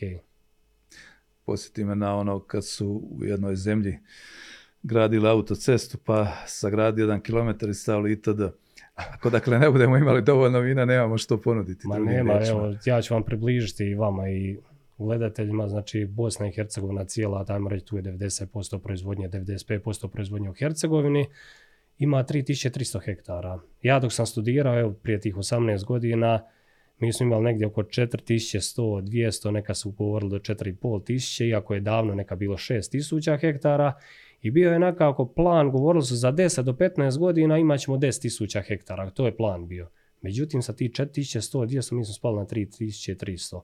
Posjeti 1.45 1.83
me 1.83 1.95
na 1.95 2.15
ono 2.15 2.39
kad 2.39 2.65
su 2.65 3.01
u 3.11 3.25
jednoj 3.25 3.55
zemlji 3.55 3.99
gradili 4.83 5.27
autocestu 5.27 5.97
pa 6.05 6.27
sagradili 6.47 7.01
jedan 7.01 7.21
kilometar 7.21 7.69
i 7.69 7.73
stavili 7.73 8.11
itd. 8.11 8.41
Ako 9.13 9.29
dakle 9.29 9.59
ne 9.59 9.69
budemo 9.69 9.97
imali 9.97 10.21
dovoljno 10.21 10.59
vina, 10.59 10.85
nemamo 10.85 11.17
što 11.17 11.41
ponuditi. 11.41 11.87
Ma 11.87 11.99
nema, 11.99 12.39
evo, 12.49 12.73
ja 12.85 13.01
ću 13.01 13.13
vam 13.13 13.23
približiti 13.23 13.83
i 13.83 13.95
vama 13.95 14.29
i 14.29 14.57
gledateljima, 14.97 15.67
znači 15.67 16.05
Bosna 16.05 16.47
i 16.47 16.51
Hercegovina 16.51 17.05
cijela, 17.05 17.45
tajmo 17.45 17.69
reći 17.69 17.85
tu 17.85 17.97
je 17.97 18.03
90% 18.03 18.79
proizvodnje, 18.79 19.29
95% 19.29 20.07
proizvodnje 20.07 20.49
u 20.49 20.53
Hercegovini, 20.53 21.27
ima 21.97 22.23
3300 22.23 22.99
hektara. 23.05 23.59
Ja 23.81 23.99
dok 23.99 24.13
sam 24.13 24.25
studirao, 24.25 24.79
evo, 24.79 24.93
prije 24.93 25.19
tih 25.19 25.35
18 25.35 25.85
godina, 25.85 26.43
mi 26.99 27.13
smo 27.13 27.25
imali 27.25 27.43
negdje 27.43 27.67
oko 27.67 27.83
4100, 27.83 29.01
200, 29.01 29.51
neka 29.51 29.73
su 29.73 29.91
govorili 29.91 30.29
do 30.29 30.39
4500, 30.39 31.47
iako 31.49 31.73
je 31.73 31.79
davno 31.79 32.15
neka 32.15 32.35
bilo 32.35 32.57
6000 32.57 33.39
hektara 33.39 33.93
i 34.41 34.51
bio 34.51 34.71
je 34.71 34.79
nekako 34.79 35.25
plan, 35.25 35.71
govorilo 35.71 36.01
se 36.01 36.15
za 36.15 36.31
10 36.31 36.61
do 36.61 36.73
15 36.73 37.19
godina 37.19 37.57
imat 37.57 37.79
ćemo 37.79 37.97
10.000 37.97 38.67
hektara, 38.67 39.09
to 39.09 39.25
je 39.25 39.37
plan 39.37 39.67
bio. 39.67 39.89
Međutim, 40.21 40.61
sa 40.61 40.73
tih 40.73 40.91
4100, 40.91 41.65
200 41.65 41.93
mi 41.93 42.05
smo 42.05 42.13
spali 42.13 42.37
na 42.37 42.45
3300. 42.45 43.61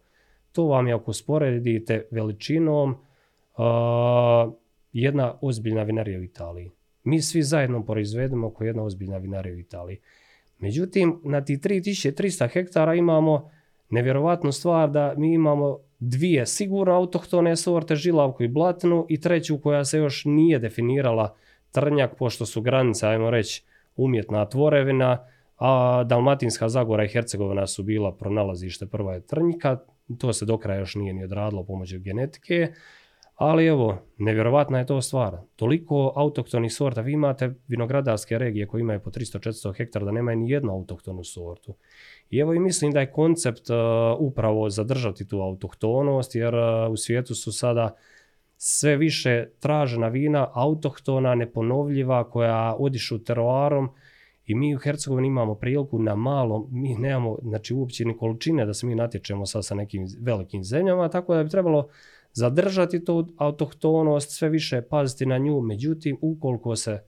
To 0.51 0.65
vam 0.65 0.87
je 0.87 0.93
ako 0.93 1.13
sporedite 1.13 2.07
veličinom 2.11 2.91
uh, 2.91 4.53
jedna 4.93 5.37
ozbiljna 5.41 5.83
vinarija 5.83 6.19
u 6.19 6.23
Italiji. 6.23 6.71
Mi 7.03 7.21
svi 7.21 7.43
zajedno 7.43 7.85
proizvedemo 7.85 8.47
oko 8.47 8.63
jedna 8.63 8.83
ozbiljna 8.83 9.17
vinarija 9.17 9.55
u 9.55 9.59
Italiji. 9.59 9.99
Međutim, 10.59 11.21
na 11.23 11.45
tih 11.45 11.59
3300 11.59 12.49
hektara 12.53 12.95
imamo 12.95 13.49
nevjerovatnu 13.89 14.51
stvar 14.51 14.91
da 14.91 15.13
mi 15.17 15.33
imamo 15.33 15.79
dvije 15.99 16.45
sigurno 16.45 16.95
autohtone 16.95 17.55
sorte, 17.55 17.95
žilavku 17.95 18.43
i 18.43 18.47
blatnu, 18.47 19.05
i 19.09 19.21
treću 19.21 19.59
koja 19.61 19.85
se 19.85 19.97
još 19.97 20.25
nije 20.25 20.59
definirala 20.59 21.35
trnjak, 21.71 22.15
pošto 22.17 22.45
su 22.45 22.61
granice, 22.61 23.07
ajmo 23.07 23.29
reći, 23.29 23.63
umjetna 23.95 24.49
tvorevina, 24.49 25.27
a 25.57 26.03
Dalmatinska 26.03 26.69
Zagora 26.69 27.05
i 27.05 27.07
Hercegovina 27.07 27.67
su 27.67 27.83
bila 27.83 28.15
pronalazište, 28.15 28.85
prva 28.85 29.13
je 29.13 29.25
trnjika, 29.25 29.79
to 30.19 30.33
se 30.33 30.45
do 30.45 30.57
kraja 30.57 30.79
još 30.79 30.95
nije 30.95 31.13
ni 31.13 31.23
odradilo 31.23 31.63
pomoću 31.63 31.99
genetike, 31.99 32.73
ali 33.35 33.65
evo, 33.65 33.97
nevjerovatna 34.17 34.79
je 34.79 34.85
to 34.85 35.01
stvar. 35.01 35.37
Toliko 35.55 36.13
autohtonih 36.15 36.73
sorta, 36.73 37.01
vi 37.01 37.11
imate 37.11 37.53
vinogradarske 37.67 38.37
regije 38.37 38.67
koje 38.67 38.81
imaju 38.81 38.99
po 38.99 39.09
300-400 39.09 39.77
hektara 39.77 40.05
da 40.05 40.11
nemaju 40.11 40.37
ni 40.37 40.49
jednu 40.49 40.73
autohtonu 40.73 41.23
sortu. 41.23 41.75
I 42.29 42.39
evo 42.39 42.53
i 42.53 42.59
mislim 42.59 42.91
da 42.91 42.99
je 42.99 43.11
koncept 43.11 43.69
uh, 43.69 43.75
upravo 44.19 44.69
zadržati 44.69 45.27
tu 45.27 45.41
autohtonost, 45.41 46.35
jer 46.35 46.55
uh, 46.55 46.91
u 46.91 46.97
svijetu 46.97 47.35
su 47.35 47.51
sada 47.51 47.95
sve 48.57 48.97
više 48.97 49.47
tražena 49.59 50.07
vina 50.07 50.47
autohtona, 50.53 51.35
neponovljiva, 51.35 52.29
koja 52.29 52.75
odišu 52.79 53.23
teroarom 53.23 53.89
i 54.45 54.55
mi 54.55 54.75
u 54.75 54.79
Hercegovini 54.79 55.27
imamo 55.27 55.55
priliku 55.55 55.99
na 55.99 56.15
malo, 56.15 56.67
mi 56.71 56.95
nemamo 56.95 57.37
znači, 57.41 57.73
uopće 57.73 58.05
ni 58.05 58.17
količine 58.17 58.65
da 58.65 58.73
se 58.73 58.87
mi 58.87 58.95
natječemo 58.95 59.45
sad 59.45 59.65
sa 59.65 59.75
nekim 59.75 60.07
velikim 60.21 60.63
zemljama, 60.63 61.09
tako 61.09 61.35
da 61.35 61.43
bi 61.43 61.49
trebalo 61.49 61.87
zadržati 62.35 63.05
tu 63.05 63.27
autohtonost, 63.37 64.31
sve 64.31 64.49
više 64.49 64.81
paziti 64.81 65.25
na 65.25 65.37
nju, 65.37 65.61
međutim, 65.61 66.17
ukoliko 66.21 66.75
se 66.75 67.03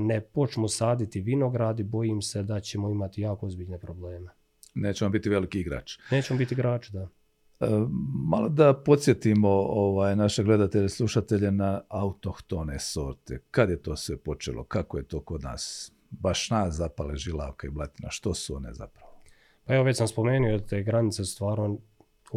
ne 0.00 0.20
počnu 0.20 0.68
saditi 0.68 1.20
vinogradi, 1.20 1.82
bojim 1.82 2.22
se 2.22 2.42
da 2.42 2.60
ćemo 2.60 2.90
imati 2.90 3.20
jako 3.20 3.46
ozbiljne 3.46 3.78
probleme. 3.78 4.30
Nećemo 4.74 5.10
biti 5.10 5.28
veliki 5.28 5.60
igrač. 5.60 5.98
Nećemo 6.10 6.38
biti 6.38 6.54
igrač, 6.54 6.88
da. 6.90 7.08
E, 7.60 7.66
malo 8.28 8.48
da 8.48 8.74
podsjetimo 8.74 9.48
ovaj, 9.50 10.16
naše 10.16 10.42
gledatelje, 10.42 10.88
slušatelje 10.88 11.50
na 11.50 11.80
autohtone 11.88 12.78
sorte. 12.78 13.38
Kad 13.50 13.70
je 13.70 13.82
to 13.82 13.96
sve 13.96 14.16
počelo? 14.16 14.64
Kako 14.64 14.98
je 14.98 15.04
to 15.04 15.20
kod 15.20 15.42
nas? 15.42 15.92
Baš 16.10 16.50
nas 16.50 16.74
zapale 16.74 17.16
žilavka 17.16 17.66
i 17.66 17.70
blatina. 17.70 18.10
Što 18.10 18.34
su 18.34 18.56
one 18.56 18.74
zapravo? 18.74 19.12
Pa 19.64 19.74
evo 19.74 19.84
već 19.84 19.96
sam 19.96 20.08
spomenuo 20.08 20.58
da 20.58 20.66
te 20.66 20.82
granice 20.82 21.24
stvarno 21.24 21.78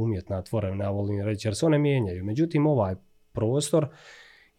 umjetna 0.02 0.42
tvorevina, 0.42 0.90
volim 0.90 1.22
reći, 1.22 1.48
jer 1.48 1.56
se 1.56 1.66
one 1.66 1.78
mijenjaju. 1.78 2.26
Međutim, 2.26 2.68
ovaj 2.68 2.96
prostor 3.32 3.88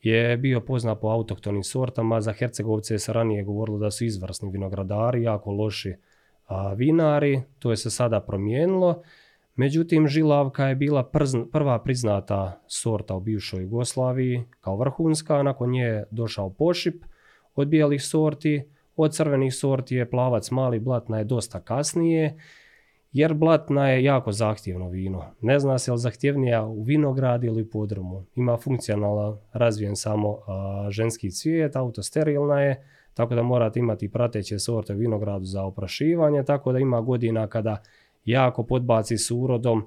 je 0.02 0.36
bio 0.36 0.60
poznat 0.60 1.00
po 1.00 1.08
autohtonim 1.08 1.62
sortama. 1.62 2.20
Za 2.20 2.32
Hercegovce 2.32 2.98
se 2.98 3.12
ranije 3.12 3.44
govorilo 3.44 3.78
da 3.78 3.90
su 3.90 4.04
izvrsni 4.04 4.50
vinogradari, 4.50 5.22
jako 5.22 5.50
loši 5.50 5.94
vinari. 6.76 7.42
To 7.58 7.70
je 7.70 7.76
se 7.76 7.90
sada 7.90 8.20
promijenilo. 8.20 9.02
Međutim, 9.54 10.08
žilavka 10.08 10.68
je 10.68 10.74
bila 10.74 11.10
prva 11.52 11.78
priznata 11.78 12.60
sorta 12.66 13.14
u 13.14 13.20
bivšoj 13.20 13.62
Jugoslaviji 13.62 14.44
kao 14.60 14.76
vrhunska. 14.76 15.42
Nakon 15.42 15.70
nje 15.70 15.82
je 15.82 16.04
došao 16.10 16.50
pošip 16.50 17.04
od 17.54 17.68
bijelih 17.68 18.02
sorti. 18.02 18.62
Od 18.96 19.14
crvenih 19.14 19.54
sorti 19.54 19.96
je 19.96 20.10
plavac 20.10 20.50
mali 20.50 20.80
blatna 20.80 21.18
je 21.18 21.24
dosta 21.24 21.60
kasnije 21.60 22.38
jer 23.12 23.34
blatna 23.34 23.90
je 23.90 24.04
jako 24.04 24.32
zahtjevno 24.32 24.88
vino. 24.88 25.24
Ne 25.40 25.60
zna 25.60 25.78
se 25.78 25.92
li 25.92 25.98
zahtjevnija 25.98 26.64
u 26.64 26.82
vinogradi 26.82 27.46
ili 27.46 27.62
u 27.62 27.70
podrumu. 27.70 28.24
Ima 28.34 28.56
funkcionalno 28.56 29.38
razvijen 29.52 29.96
samo 29.96 30.38
ženski 30.90 31.30
cvijet, 31.30 31.76
autosterilna 31.76 32.60
je, 32.60 32.88
tako 33.14 33.34
da 33.34 33.42
morate 33.42 33.80
imati 33.80 34.12
prateće 34.12 34.58
sorte 34.58 34.94
vinogradu 34.94 35.44
za 35.44 35.64
oprašivanje, 35.64 36.42
tako 36.42 36.72
da 36.72 36.78
ima 36.78 37.00
godina 37.00 37.46
kada 37.46 37.82
jako 38.24 38.62
podbaci 38.62 39.18
s 39.18 39.30
urodom. 39.30 39.86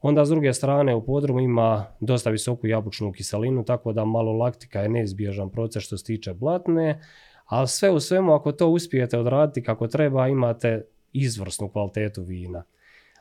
Onda 0.00 0.24
s 0.24 0.28
druge 0.28 0.52
strane 0.52 0.94
u 0.94 1.04
podrumu 1.04 1.40
ima 1.40 1.86
dosta 2.00 2.30
visoku 2.30 2.66
jabučnu 2.66 3.12
kiselinu, 3.12 3.64
tako 3.64 3.92
da 3.92 4.04
malo 4.04 4.32
laktika 4.32 4.80
je 4.80 4.88
neizbježan 4.88 5.50
proces 5.50 5.82
što 5.82 5.96
se 5.98 6.04
tiče 6.04 6.34
blatne, 6.34 7.00
ali 7.46 7.68
sve 7.68 7.90
u 7.90 8.00
svemu 8.00 8.32
ako 8.32 8.52
to 8.52 8.68
uspijete 8.68 9.18
odraditi 9.18 9.62
kako 9.62 9.88
treba 9.88 10.28
imate 10.28 10.84
izvrsnu 11.12 11.68
kvalitetu 11.68 12.22
vina. 12.22 12.62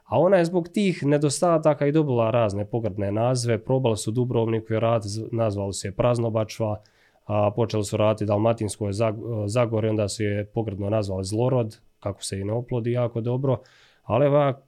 A 0.05 0.19
ona 0.19 0.37
je 0.37 0.45
zbog 0.45 0.69
tih 0.69 1.05
nedostataka 1.05 1.87
i 1.87 1.91
dobila 1.91 2.31
razne 2.31 2.65
pogrdne 2.65 3.11
nazve. 3.11 3.63
Probali 3.63 3.97
su 3.97 4.11
Dubrovniku 4.11 4.73
i 4.73 4.79
rad, 4.79 5.03
nazvali 5.31 5.73
su 5.73 5.87
je 5.87 5.91
Praznobačva, 5.91 6.81
a 7.25 7.51
počeli 7.55 7.83
su 7.83 7.97
raditi 7.97 8.25
Dalmatinsko 8.25 8.89
Zagorje, 9.45 9.89
onda 9.89 10.07
su 10.07 10.23
je 10.23 10.45
pogrdno 10.45 10.89
nazvali 10.89 11.25
Zlorod, 11.25 11.79
kako 11.99 12.23
se 12.23 12.39
i 12.39 12.43
ne 12.43 12.53
oplodi 12.53 12.91
jako 12.91 13.21
dobro. 13.21 13.61
Ali 14.03 14.25
ja 14.25 14.61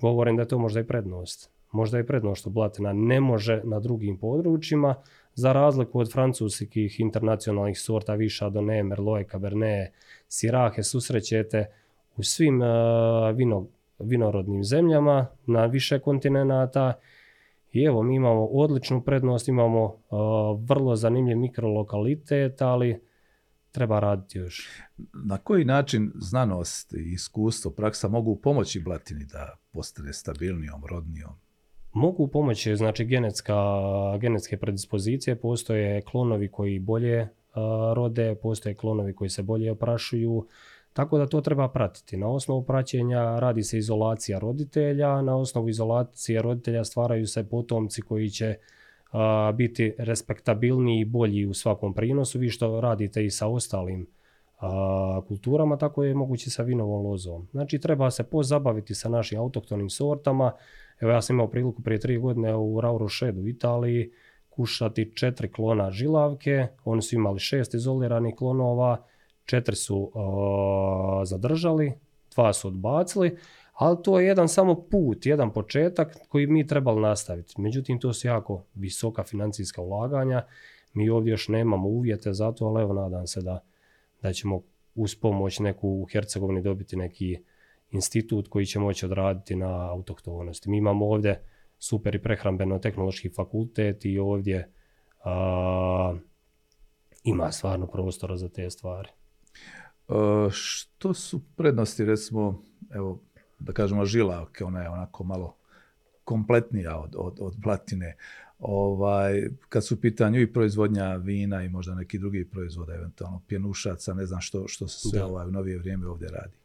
govorim 0.00 0.36
da 0.36 0.42
je 0.42 0.48
to 0.48 0.58
možda 0.58 0.80
i 0.80 0.86
prednost. 0.86 1.50
Možda 1.72 1.98
je 1.98 2.06
prednost 2.06 2.40
što 2.40 2.50
Blatina 2.50 2.92
ne 2.92 3.20
može 3.20 3.60
na 3.64 3.80
drugim 3.80 4.18
područjima, 4.18 4.94
za 5.34 5.52
razliku 5.52 6.00
od 6.00 6.12
francuskih 6.12 7.00
internacionalnih 7.00 7.80
sorta 7.80 8.16
Vichardonnay, 8.16 8.82
Merlot, 8.82 9.30
Cabernet, 9.30 9.92
Sirahe 10.28 10.82
susrećete 10.82 11.66
u 12.20 12.22
svim 12.22 12.60
vino, 13.34 13.66
vinorodnim 13.98 14.64
zemljama 14.64 15.26
na 15.46 15.66
više 15.66 15.98
kontinenata 15.98 16.92
i 17.72 17.82
evo 17.82 18.02
mi 18.02 18.14
imamo 18.14 18.44
odličnu 18.44 19.02
prednost, 19.02 19.48
imamo 19.48 19.96
vrlo 20.68 20.96
zanimljiv 20.96 21.38
mikrolokalitet, 21.38 22.62
ali 22.62 23.00
treba 23.72 24.00
raditi 24.00 24.38
još. 24.38 24.68
Na 25.26 25.38
koji 25.38 25.64
način 25.64 26.12
znanost 26.14 26.92
i 26.94 27.12
iskustvo, 27.12 27.70
praksa 27.70 28.08
mogu 28.08 28.36
pomoći 28.36 28.80
Blatini 28.80 29.24
da 29.24 29.56
postane 29.72 30.12
stabilnijom, 30.12 30.82
rodnijom? 30.90 31.30
Mogu 31.92 32.28
pomoći, 32.28 32.76
znači 32.76 33.04
genetska, 33.04 33.54
genetske 34.20 34.56
predispozicije, 34.56 35.40
postoje 35.40 36.02
klonovi 36.02 36.48
koji 36.48 36.78
bolje 36.78 37.28
rode, 37.94 38.34
postoje 38.42 38.74
klonovi 38.74 39.14
koji 39.14 39.30
se 39.30 39.42
bolje 39.42 39.72
oprašuju, 39.72 40.46
tako 41.00 41.18
da 41.18 41.26
to 41.26 41.40
treba 41.40 41.68
pratiti. 41.68 42.16
Na 42.16 42.28
osnovu 42.28 42.62
praćenja 42.62 43.38
radi 43.38 43.62
se 43.62 43.78
izolacija 43.78 44.38
roditelja, 44.38 45.22
na 45.22 45.36
osnovu 45.36 45.68
izolacije 45.68 46.42
roditelja 46.42 46.84
stvaraju 46.84 47.26
se 47.26 47.48
potomci 47.48 48.02
koji 48.02 48.30
će 48.30 48.56
biti 49.54 49.94
respektabilniji 49.98 51.00
i 51.00 51.04
bolji 51.04 51.46
u 51.46 51.54
svakom 51.54 51.94
prinosu. 51.94 52.38
Vi 52.38 52.48
što 52.48 52.80
radite 52.80 53.24
i 53.24 53.30
sa 53.30 53.46
ostalim 53.46 54.06
kulturama, 55.28 55.76
tako 55.76 56.04
je 56.04 56.14
moguće 56.14 56.50
sa 56.50 56.62
vinovom 56.62 57.06
lozom. 57.06 57.48
Znači 57.50 57.78
treba 57.78 58.10
se 58.10 58.22
pozabaviti 58.22 58.94
sa 58.94 59.08
našim 59.08 59.40
autohtonim 59.40 59.90
sortama. 59.90 60.52
Evo 61.00 61.12
ja 61.12 61.22
sam 61.22 61.36
imao 61.36 61.48
priliku 61.48 61.82
prije 61.82 62.00
tri 62.00 62.18
godine 62.18 62.56
u 62.56 62.80
Rauro 62.80 63.06
u 63.42 63.48
Italiji 63.48 64.10
kušati 64.48 65.12
četiri 65.14 65.52
klona 65.52 65.90
žilavke. 65.90 66.66
Oni 66.84 67.02
su 67.02 67.16
imali 67.16 67.38
šest 67.38 67.74
izoliranih 67.74 68.34
klonova 68.34 69.04
četiri 69.50 69.76
su 69.76 70.12
zadržali, 71.24 71.92
dva 72.34 72.52
su 72.52 72.68
odbacili, 72.68 73.36
ali 73.72 74.02
to 74.02 74.20
je 74.20 74.26
jedan 74.26 74.48
samo 74.48 74.74
put, 74.74 75.26
jedan 75.26 75.52
početak 75.52 76.16
koji 76.28 76.46
mi 76.46 76.66
trebali 76.66 77.00
nastaviti. 77.00 77.60
Međutim, 77.60 77.98
to 78.00 78.12
su 78.12 78.26
jako 78.26 78.64
visoka 78.74 79.24
financijska 79.24 79.82
ulaganja. 79.82 80.42
Mi 80.94 81.08
ovdje 81.10 81.30
još 81.30 81.48
nemamo 81.48 81.88
uvjete 81.88 82.32
za 82.32 82.52
to, 82.52 82.66
ali 82.66 82.82
evo 82.82 82.94
nadam 82.94 83.26
se 83.26 83.40
da, 83.40 83.60
da 84.22 84.32
ćemo 84.32 84.62
uz 84.94 85.14
pomoć 85.14 85.58
neku 85.58 85.88
u 85.88 86.06
Hercegovini 86.12 86.62
dobiti 86.62 86.96
neki 86.96 87.38
institut 87.90 88.48
koji 88.48 88.66
će 88.66 88.78
moći 88.78 89.06
odraditi 89.06 89.56
na 89.56 89.90
autohtonosti. 89.90 90.70
Mi 90.70 90.76
imamo 90.76 91.06
ovdje 91.06 91.42
super 91.78 92.14
i 92.14 92.22
prehrambeno-tehnološki 92.22 93.34
fakultet 93.34 94.04
i 94.04 94.18
ovdje 94.18 94.72
ima 97.24 97.52
stvarno 97.52 97.86
prostora 97.86 98.36
za 98.36 98.48
te 98.48 98.70
stvari. 98.70 99.08
E, 100.08 100.12
što 100.50 101.14
su 101.14 101.40
prednosti, 101.56 102.04
recimo, 102.04 102.62
evo, 102.90 103.20
da 103.58 103.72
kažemo 103.72 104.04
žilavke, 104.04 104.64
ona 104.64 104.82
je 104.82 104.88
onako 104.88 105.24
malo 105.24 105.56
kompletnija 106.24 106.98
od, 106.98 107.14
od, 107.16 107.38
od 107.40 107.54
platine. 107.62 108.16
Ovaj, 108.58 109.48
kad 109.68 109.86
su 109.86 109.94
u 109.94 109.98
pitanju 109.98 110.40
i 110.40 110.52
proizvodnja 110.52 111.16
vina 111.16 111.64
i 111.64 111.68
možda 111.68 111.94
neki 111.94 112.18
drugi 112.18 112.44
proizvoda, 112.44 112.94
eventualno 112.94 113.42
pjenušaca, 113.48 114.14
ne 114.14 114.26
znam 114.26 114.40
što, 114.40 114.68
što 114.68 114.88
se 114.88 115.08
sve 115.08 115.24
ovaj, 115.24 115.48
u 115.48 115.50
novije 115.50 115.78
vrijeme 115.78 116.06
ovdje 116.06 116.28
radi. 116.28 116.56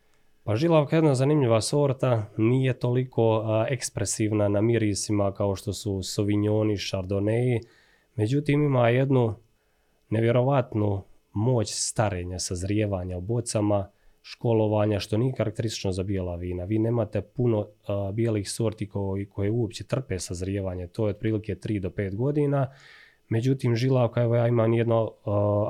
Pa 0.44 0.56
žilavka 0.56 0.96
je 0.96 0.98
jedna 0.98 1.16
zanimljiva 1.16 1.62
sorta, 1.62 2.26
nije 2.38 2.74
toliko 2.74 3.44
ekspresivna 3.70 4.48
na 4.48 4.62
mirisima 4.62 5.32
kao 5.32 5.56
što 5.56 5.74
su 5.74 6.04
Sauvignon 6.04 6.68
Chardonnay, 6.68 7.62
međutim 8.16 8.64
ima 8.64 8.90
jednu 8.90 9.36
nevjerovatnu 10.10 11.04
moć 11.36 11.74
starenja, 11.74 12.40
sazrijevanja 12.40 13.18
u 13.18 13.22
bocama, 13.22 13.90
školovanja, 14.22 15.00
što 15.00 15.18
nije 15.18 15.34
karakteristično 15.34 15.92
za 15.92 16.04
bijela 16.04 16.36
vina. 16.36 16.64
Vi 16.64 16.80
nemate 16.80 17.22
puno 17.22 17.68
bijelih 18.14 18.52
sorti 18.52 18.90
koji, 18.90 19.26
koje 19.26 19.52
uopće 19.52 19.84
trpe 19.84 20.20
sazrijevanje, 20.20 20.88
to 20.88 21.08
je 21.08 21.12
otprilike 21.12 21.56
3 21.56 21.80
do 21.80 21.90
5 21.90 22.16
godina. 22.16 22.68
Međutim, 23.30 23.76
žilavka, 23.76 24.22
evo 24.22 24.36
ja 24.36 24.48
imam 24.48 24.74
jednu 24.74 25.12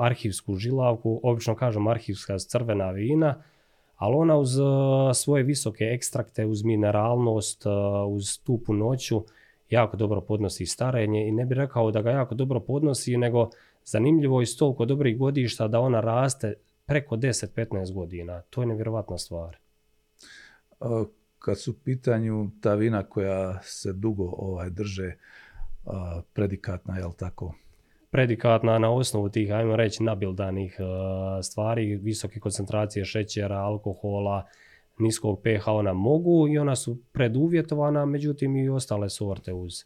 arhivsku 0.00 0.54
žilavku, 0.54 1.20
obično 1.22 1.54
kažem 1.54 1.86
arhivska 1.86 2.38
crvena 2.38 2.90
vina, 2.90 3.42
ali 3.96 4.16
ona 4.16 4.36
uz 4.38 4.50
svoje 5.14 5.42
visoke 5.42 5.84
ekstrakte, 5.84 6.46
uz 6.46 6.64
mineralnost, 6.64 7.64
uz 8.08 8.38
tu 8.38 8.58
punoću, 8.66 9.22
jako 9.70 9.96
dobro 9.96 10.20
podnosi 10.20 10.66
starenje 10.66 11.28
i 11.28 11.32
ne 11.32 11.44
bih 11.44 11.58
rekao 11.58 11.90
da 11.90 12.02
ga 12.02 12.10
jako 12.10 12.34
dobro 12.34 12.60
podnosi, 12.60 13.16
nego 13.16 13.50
zanimljivo 13.86 14.42
iz 14.42 14.58
toliko 14.58 14.84
dobrih 14.84 15.18
godišta 15.18 15.68
da 15.68 15.80
ona 15.80 16.00
raste 16.00 16.54
preko 16.86 17.16
10-15 17.16 17.92
godina. 17.92 18.42
To 18.50 18.60
je 18.60 18.66
nevjerovatna 18.66 19.18
stvar. 19.18 19.56
Kad 21.38 21.60
su 21.60 21.70
u 21.70 21.74
pitanju 21.74 22.50
ta 22.60 22.74
vina 22.74 23.02
koja 23.02 23.62
se 23.62 23.92
dugo 23.92 24.24
ovaj, 24.38 24.70
drže, 24.70 25.14
predikatna, 26.32 26.98
jel 26.98 27.12
tako? 27.12 27.54
Predikatna 28.10 28.78
na 28.78 28.90
osnovu 28.90 29.28
tih, 29.28 29.52
ajmo 29.52 29.76
reći, 29.76 30.02
nabildanih 30.02 30.76
stvari, 31.42 31.96
visoke 31.96 32.40
koncentracije 32.40 33.04
šećera, 33.04 33.56
alkohola, 33.56 34.46
niskog 34.98 35.42
pH 35.42 35.68
ona 35.68 35.92
mogu 35.92 36.48
i 36.48 36.58
ona 36.58 36.76
su 36.76 36.98
preduvjetovana, 37.12 38.06
međutim 38.06 38.56
i 38.56 38.68
ostale 38.68 39.10
sorte 39.10 39.52
uz, 39.52 39.84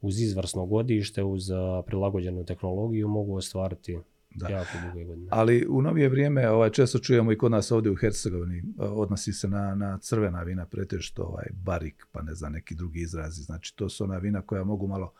uz 0.00 0.20
izvrsno 0.20 0.66
godište, 0.66 1.22
uz 1.22 1.42
prilagođenu 1.86 2.44
tehnologiju 2.44 3.08
mogu 3.08 3.36
ostvariti 3.36 3.98
da. 4.34 4.48
jako 4.48 4.78
duge 4.88 5.04
godine. 5.04 5.28
Ali 5.30 5.66
u 5.68 5.82
novije 5.82 6.08
vrijeme 6.08 6.50
ovaj, 6.50 6.70
često 6.70 6.98
čujemo 6.98 7.32
i 7.32 7.38
kod 7.38 7.50
nas 7.50 7.70
ovdje 7.70 7.92
u 7.92 7.96
Hercegovini, 7.96 8.62
odnosi 8.78 9.32
se 9.32 9.48
na, 9.48 9.74
na 9.74 9.98
crvena 9.98 10.42
vina, 10.42 10.66
pretežito 10.66 11.22
ovaj, 11.22 11.46
barik, 11.52 12.06
pa 12.12 12.22
ne 12.22 12.34
znam, 12.34 12.52
neki 12.52 12.74
drugi 12.74 13.00
izrazi. 13.00 13.42
Znači 13.42 13.76
to 13.76 13.88
su 13.88 14.04
ona 14.04 14.18
vina 14.18 14.42
koja 14.42 14.64
mogu 14.64 14.86
malo 14.86 15.12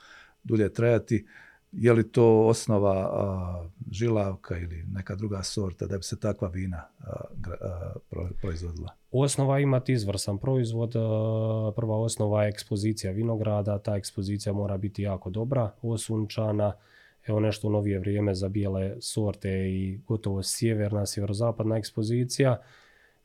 dulje 0.45 0.73
trajati 0.73 1.27
je 1.72 1.92
li 1.92 2.12
to 2.12 2.46
osnova 2.46 3.68
žilavka 3.90 4.59
ili 4.59 4.85
neka 4.92 5.14
druga 5.14 5.42
sorta 5.42 5.87
da 5.87 5.96
bi 5.96 6.02
se 6.02 6.20
takva 6.20 6.48
vina 6.48 6.83
proizvodila? 8.40 8.88
Osnova 9.11 9.59
imati 9.59 9.92
izvrsan 9.92 10.38
proizvod. 10.38 10.92
Prva 11.76 11.96
osnova 11.96 12.42
je 12.42 12.48
ekspozicija 12.48 13.12
vinograda. 13.12 13.78
Ta 13.78 13.96
ekspozicija 13.96 14.52
mora 14.52 14.76
biti 14.76 15.02
jako 15.02 15.30
dobra, 15.30 15.70
osunčana. 15.83 16.72
Evo 17.26 17.40
nešto 17.40 17.68
u 17.68 17.70
novije 17.70 17.98
vrijeme 17.98 18.35
za 18.35 18.48
bijele 18.48 18.96
sorte 19.00 19.50
i 19.50 20.00
gotovo 20.06 20.42
sjeverna, 20.42 21.06
sjeverozapadna 21.06 21.76
ekspozicija. 21.76 22.56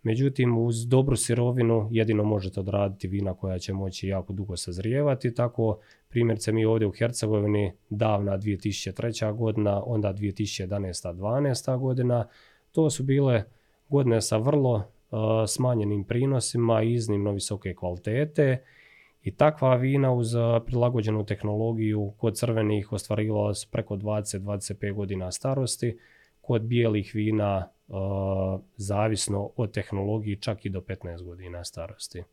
Međutim, 0.06 0.58
uz 0.58 0.88
dobru 0.88 1.15
sirovinu 1.15 1.88
jedino 1.91 2.24
možete 2.24 2.60
odraditi 2.60 3.08
vina 3.08 3.34
koja 3.34 3.60
će 3.60 3.74
moći 3.74 4.08
jako 4.08 4.34
dugo 4.34 4.58
sazrijevati. 4.58 5.34
Tako, 5.34 5.80
primjerice 6.10 6.52
mi 6.52 6.65
ovdje 6.65 6.88
u 6.88 6.91
Hercegovini 6.91 7.74
davna 7.89 8.38
2003. 8.38 9.36
godina, 9.36 9.84
onda 9.86 10.13
2011. 10.13 11.13
12. 11.15 11.80
godina. 11.80 12.28
To 12.72 12.89
su 12.89 13.04
bile 13.04 13.44
godine 13.89 14.22
sa 14.22 14.38
vrlo 14.38 14.84
smanjenim 15.48 16.04
prinosima 16.04 16.84
i 16.84 16.94
iznimno 16.94 17.32
visoke 17.32 17.74
kvalitete. 17.74 18.63
I 19.24 19.32
takva 19.32 19.76
vina 19.76 20.13
uz 20.13 20.28
prilagođenu 20.65 21.26
tehnologiju 21.26 22.13
kod 22.18 22.38
crvenih 22.38 22.91
ostvarivala 22.91 23.54
su 23.54 23.68
preko 23.72 23.96
20-25 23.96 24.94
godina 24.94 25.32
starosti, 25.32 25.98
kod 26.45 26.62
bijelih 26.62 27.12
vina 27.15 27.69
zavisno 28.77 29.49
od 29.55 29.71
tehnologiji 29.71 30.36
čak 30.36 30.65
i 30.65 30.69
do 30.69 30.81
15 30.81 31.23
godina 31.23 31.63
starosti. 31.63 32.23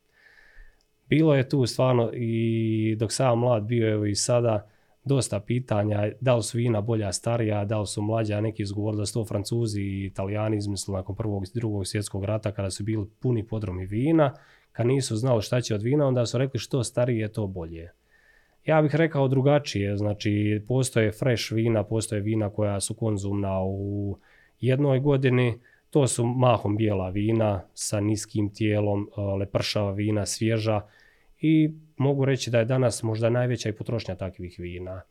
Bilo 1.09 1.35
je 1.35 1.49
tu 1.49 1.67
stvarno 1.67 2.11
i 2.15 2.97
dok 2.99 3.13
sam 3.13 3.39
mlad 3.39 3.63
bio 3.63 3.93
evo 3.93 4.07
i 4.07 4.15
sada 4.15 4.69
dosta 5.05 5.41
pitanja 5.41 6.11
da 6.21 6.37
li 6.37 6.43
su 6.43 6.59
vina 6.59 6.81
bolja 6.81 7.13
starija, 7.13 7.65
da 7.65 7.81
li 7.81 7.87
su 7.87 8.03
mlađa, 8.03 8.41
neki 8.41 8.63
izgovor 8.63 8.97
da 8.97 9.07
su 9.07 9.15
to 9.15 9.25
Francuzi 9.25 9.83
i 9.83 10.07
Italijani 10.07 10.57
izmislili 10.57 10.97
nakon 10.97 11.17
prvog 11.17 11.45
i 11.45 11.51
drugog 11.55 11.87
svjetskog 11.87 12.25
rata 12.25 12.53
kada 12.53 12.71
su 12.71 12.85
bili 12.85 13.07
puni 13.21 13.47
podromi 13.47 13.87
vina, 13.87 14.35
kad 14.73 14.87
nisu 14.87 15.17
znali 15.17 15.43
šta 15.43 15.61
će 15.61 15.75
od 15.75 15.83
vina, 15.83 16.07
onda 16.07 16.27
su 16.27 16.39
rekli 16.39 16.61
što 16.61 16.85
starije 16.85 17.33
to 17.33 17.47
bolje. 17.47 17.91
Ja 18.65 18.83
bih 18.83 18.95
rekao 18.95 19.29
drugačije, 19.29 19.97
znači 19.97 20.63
postoje 20.69 21.13
fresh 21.13 21.53
vina, 21.53 21.85
postoje 21.85 22.21
vina 22.21 22.51
koja 22.51 22.81
su 22.81 22.95
konzumna 22.95 23.63
u 23.65 24.19
jednoj 24.61 25.01
godini, 25.01 25.59
to 25.91 26.07
su 26.07 26.27
mahom 26.27 26.77
bijela 26.77 27.09
vina 27.09 27.63
sa 27.75 28.01
niskim 28.01 28.55
tijelom, 28.55 29.09
e, 29.17 29.21
lepršava 29.21 29.93
vina, 29.93 30.27
svježa 30.27 30.81
i 31.41 31.71
mogu 31.97 32.25
reći 32.25 32.51
da 32.51 32.59
je 32.59 32.65
danas 32.65 33.03
možda 33.03 33.31
najveća 33.31 33.69
i 33.69 33.73
potrošnja 33.73 34.15
takvih 34.15 34.57
vina. 34.59 35.03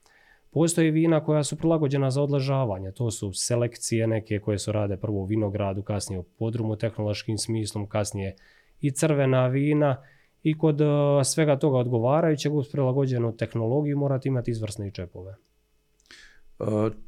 Postoje 0.52 0.92
vina 0.92 1.24
koja 1.24 1.44
su 1.44 1.58
prilagođena 1.58 2.12
za 2.12 2.22
odležavanje, 2.22 2.92
to 2.92 3.12
su 3.12 3.34
selekcije 3.34 4.08
neke 4.08 4.40
koje 4.40 4.58
su 4.58 4.72
rade 4.72 4.98
prvo 4.98 5.20
u 5.20 5.26
vinogradu, 5.26 5.84
kasnije 5.84 6.20
u 6.20 6.24
podrumu 6.24 6.76
tehnološkim 6.76 7.38
smislom, 7.38 7.88
kasnije 7.88 8.36
i 8.82 8.92
crvena 8.92 9.48
vina 9.48 10.04
i 10.44 10.58
kod 10.58 10.82
e, 10.82 10.86
svega 11.24 11.60
toga 11.60 11.78
odgovarajućeg 11.78 12.54
uz 12.54 12.70
prilagođenu 12.72 13.38
tehnologiju 13.38 13.98
morate 13.98 14.30
imati 14.30 14.52
izvrsne 14.52 14.92
čepove. 14.92 15.36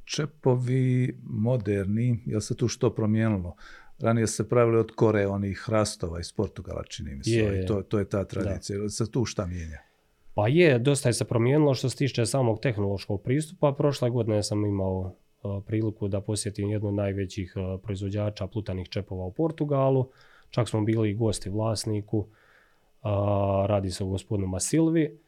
Čepovi 0.05 1.19
moderni, 1.23 2.23
jel 2.25 2.39
se 2.39 2.55
tu 2.55 2.67
što 2.67 2.95
promijenilo? 2.95 3.55
Ranije 3.99 4.27
se 4.27 4.49
pravili 4.49 4.77
od 4.77 4.91
kore 4.95 5.27
onih 5.27 5.63
hrastova 5.65 6.19
iz 6.19 6.33
Portugala, 6.33 6.83
čini 6.83 7.15
mi 7.15 7.23
se. 7.23 7.65
to, 7.67 7.81
to 7.81 7.99
je 7.99 8.09
ta 8.09 8.25
tradicija. 8.25 8.79
Da. 8.79 8.89
Se 8.89 9.11
tu 9.11 9.25
šta 9.25 9.45
mijenja? 9.45 9.77
Pa 10.35 10.47
je, 10.47 10.79
dosta 10.79 11.09
je 11.09 11.13
se 11.13 11.25
promijenilo 11.25 11.73
što 11.73 11.89
se 11.89 11.97
tiče 11.97 12.25
samog 12.25 12.59
tehnološkog 12.59 13.23
pristupa. 13.23 13.73
Prošle 13.77 14.09
godine 14.09 14.43
sam 14.43 14.65
imao 14.65 15.15
priliku 15.65 16.07
da 16.07 16.21
posjetim 16.21 16.69
jednu 16.69 16.87
od 16.87 16.93
najvećih 16.93 17.53
proizvođača 17.83 18.47
plutanih 18.47 18.89
čepova 18.89 19.25
u 19.25 19.33
Portugalu. 19.33 20.09
Čak 20.49 20.69
smo 20.69 20.83
bili 20.83 21.09
i 21.09 21.13
gosti 21.13 21.49
vlasniku. 21.49 22.27
Radi 23.65 23.91
se 23.91 24.03
o 24.03 24.07
gospodinu 24.07 24.47
Masilvi. 24.47 25.19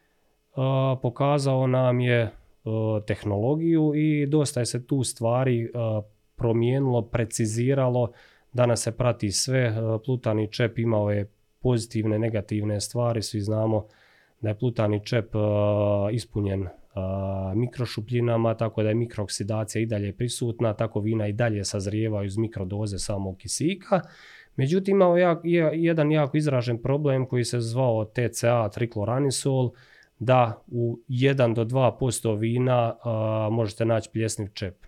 pokazao 1.02 1.66
nam 1.66 2.00
je 2.00 2.30
E, 2.66 3.00
tehnologiju 3.06 3.92
i 3.94 4.26
dosta 4.26 4.60
je 4.60 4.66
se 4.66 4.86
tu 4.86 5.04
stvari 5.04 5.62
e, 5.62 5.68
promijenilo, 6.36 7.02
preciziralo. 7.02 8.12
Danas 8.52 8.82
se 8.82 8.92
prati 8.92 9.30
sve. 9.30 9.60
E, 9.60 9.74
plutani 10.04 10.52
čep 10.52 10.78
imao 10.78 11.10
je 11.10 11.30
pozitivne, 11.62 12.18
negativne 12.18 12.80
stvari. 12.80 13.22
Svi 13.22 13.40
znamo 13.40 13.86
da 14.40 14.48
je 14.48 14.58
plutani 14.58 15.04
čep 15.04 15.32
ispunjen 16.12 16.68
mikrošupljinama, 17.54 18.54
tako 18.54 18.82
da 18.82 18.88
je 18.88 18.94
mikroksidacija 18.94 19.82
i 19.82 19.86
dalje 19.86 20.12
prisutna, 20.12 20.72
tako 20.72 21.00
vina 21.00 21.28
i 21.28 21.32
dalje 21.32 21.64
sazrijevaju 21.64 22.26
iz 22.26 22.36
mikrodoze 22.36 22.98
samog 22.98 23.36
kisika. 23.36 24.00
Međutim, 24.56 24.96
imao 24.96 25.16
je 25.16 25.36
jedan 25.72 26.12
jako 26.12 26.36
izražen 26.36 26.82
problem 26.82 27.26
koji 27.26 27.44
se 27.44 27.60
zvao 27.60 28.04
TCA, 28.04 28.68
trikloranisol, 28.68 29.70
da 30.18 30.62
u 30.66 30.98
1 31.08 31.54
do 31.54 31.64
2% 31.64 32.38
vina 32.38 32.96
možete 33.50 33.84
naći 33.84 34.10
pljesniv 34.12 34.48
čep. 34.54 34.86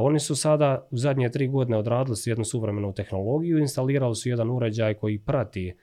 oni 0.00 0.20
su 0.20 0.36
sada 0.36 0.86
u 0.90 0.96
zadnje 0.96 1.28
tri 1.28 1.48
godine 1.48 1.76
odradili 1.76 2.16
su 2.16 2.30
jednu 2.30 2.44
suvremenu 2.44 2.92
tehnologiju, 2.92 3.58
instalirali 3.58 4.14
su 4.14 4.28
jedan 4.28 4.50
uređaj 4.50 4.94
koji 4.94 5.18
prati 5.18 5.74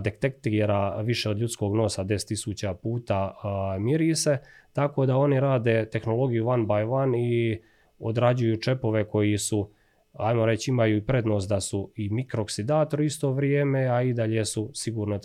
detektira 0.00 1.00
više 1.00 1.30
od 1.30 1.38
ljudskog 1.38 1.76
nosa 1.76 2.04
10.000 2.04 2.74
puta 2.74 3.34
mirise, 3.78 4.38
tako 4.72 5.06
da 5.06 5.16
oni 5.16 5.40
rade 5.40 5.88
tehnologiju 5.92 6.48
one 6.48 6.64
by 6.64 6.90
one 6.90 7.18
i 7.22 7.60
odrađuju 7.98 8.56
čepove 8.56 9.04
koji 9.04 9.38
su 9.38 9.70
ajmo 10.12 10.46
reći, 10.46 10.70
imaju 10.70 10.96
i 10.96 11.06
prednost 11.06 11.48
da 11.48 11.60
su 11.60 11.92
i 11.96 12.08
mikroksidator 12.08 13.00
isto 13.00 13.32
vrijeme, 13.32 13.88
a 13.88 14.02
i 14.02 14.12
dalje 14.12 14.44
su 14.44 14.70
sigurno 14.74 15.20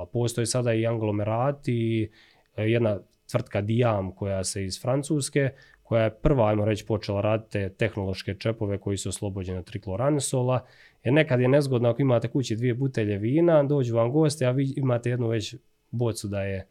A 0.00 0.06
Postoje 0.12 0.46
sada 0.46 0.74
i 0.74 0.86
anglomerati 0.86 1.72
i 1.72 2.10
e, 2.56 2.64
jedna 2.64 2.98
tvrtka 3.30 3.60
Diam 3.60 4.12
koja 4.14 4.44
se 4.44 4.64
iz 4.64 4.82
Francuske, 4.82 5.50
koja 5.82 6.04
je 6.04 6.14
prva, 6.14 6.48
ajmo 6.48 6.64
reći, 6.64 6.86
počela 6.86 7.20
raditi 7.20 7.68
tehnološke 7.78 8.34
čepove 8.34 8.78
koji 8.78 8.96
su 8.96 9.08
oslobođeni 9.08 9.64
trikloranisola. 9.64 10.66
Jer 11.04 11.14
nekad 11.14 11.40
je 11.40 11.48
nezgodno 11.48 11.88
ako 11.88 12.02
imate 12.02 12.28
kući 12.28 12.56
dvije 12.56 12.74
butelje 12.74 13.18
vina, 13.18 13.62
dođu 13.62 13.96
vam 13.96 14.12
goste, 14.12 14.46
a 14.46 14.50
vi 14.50 14.74
imate 14.76 15.10
jednu 15.10 15.28
već 15.28 15.54
bocu 15.90 16.28
da 16.28 16.42
je 16.42 16.66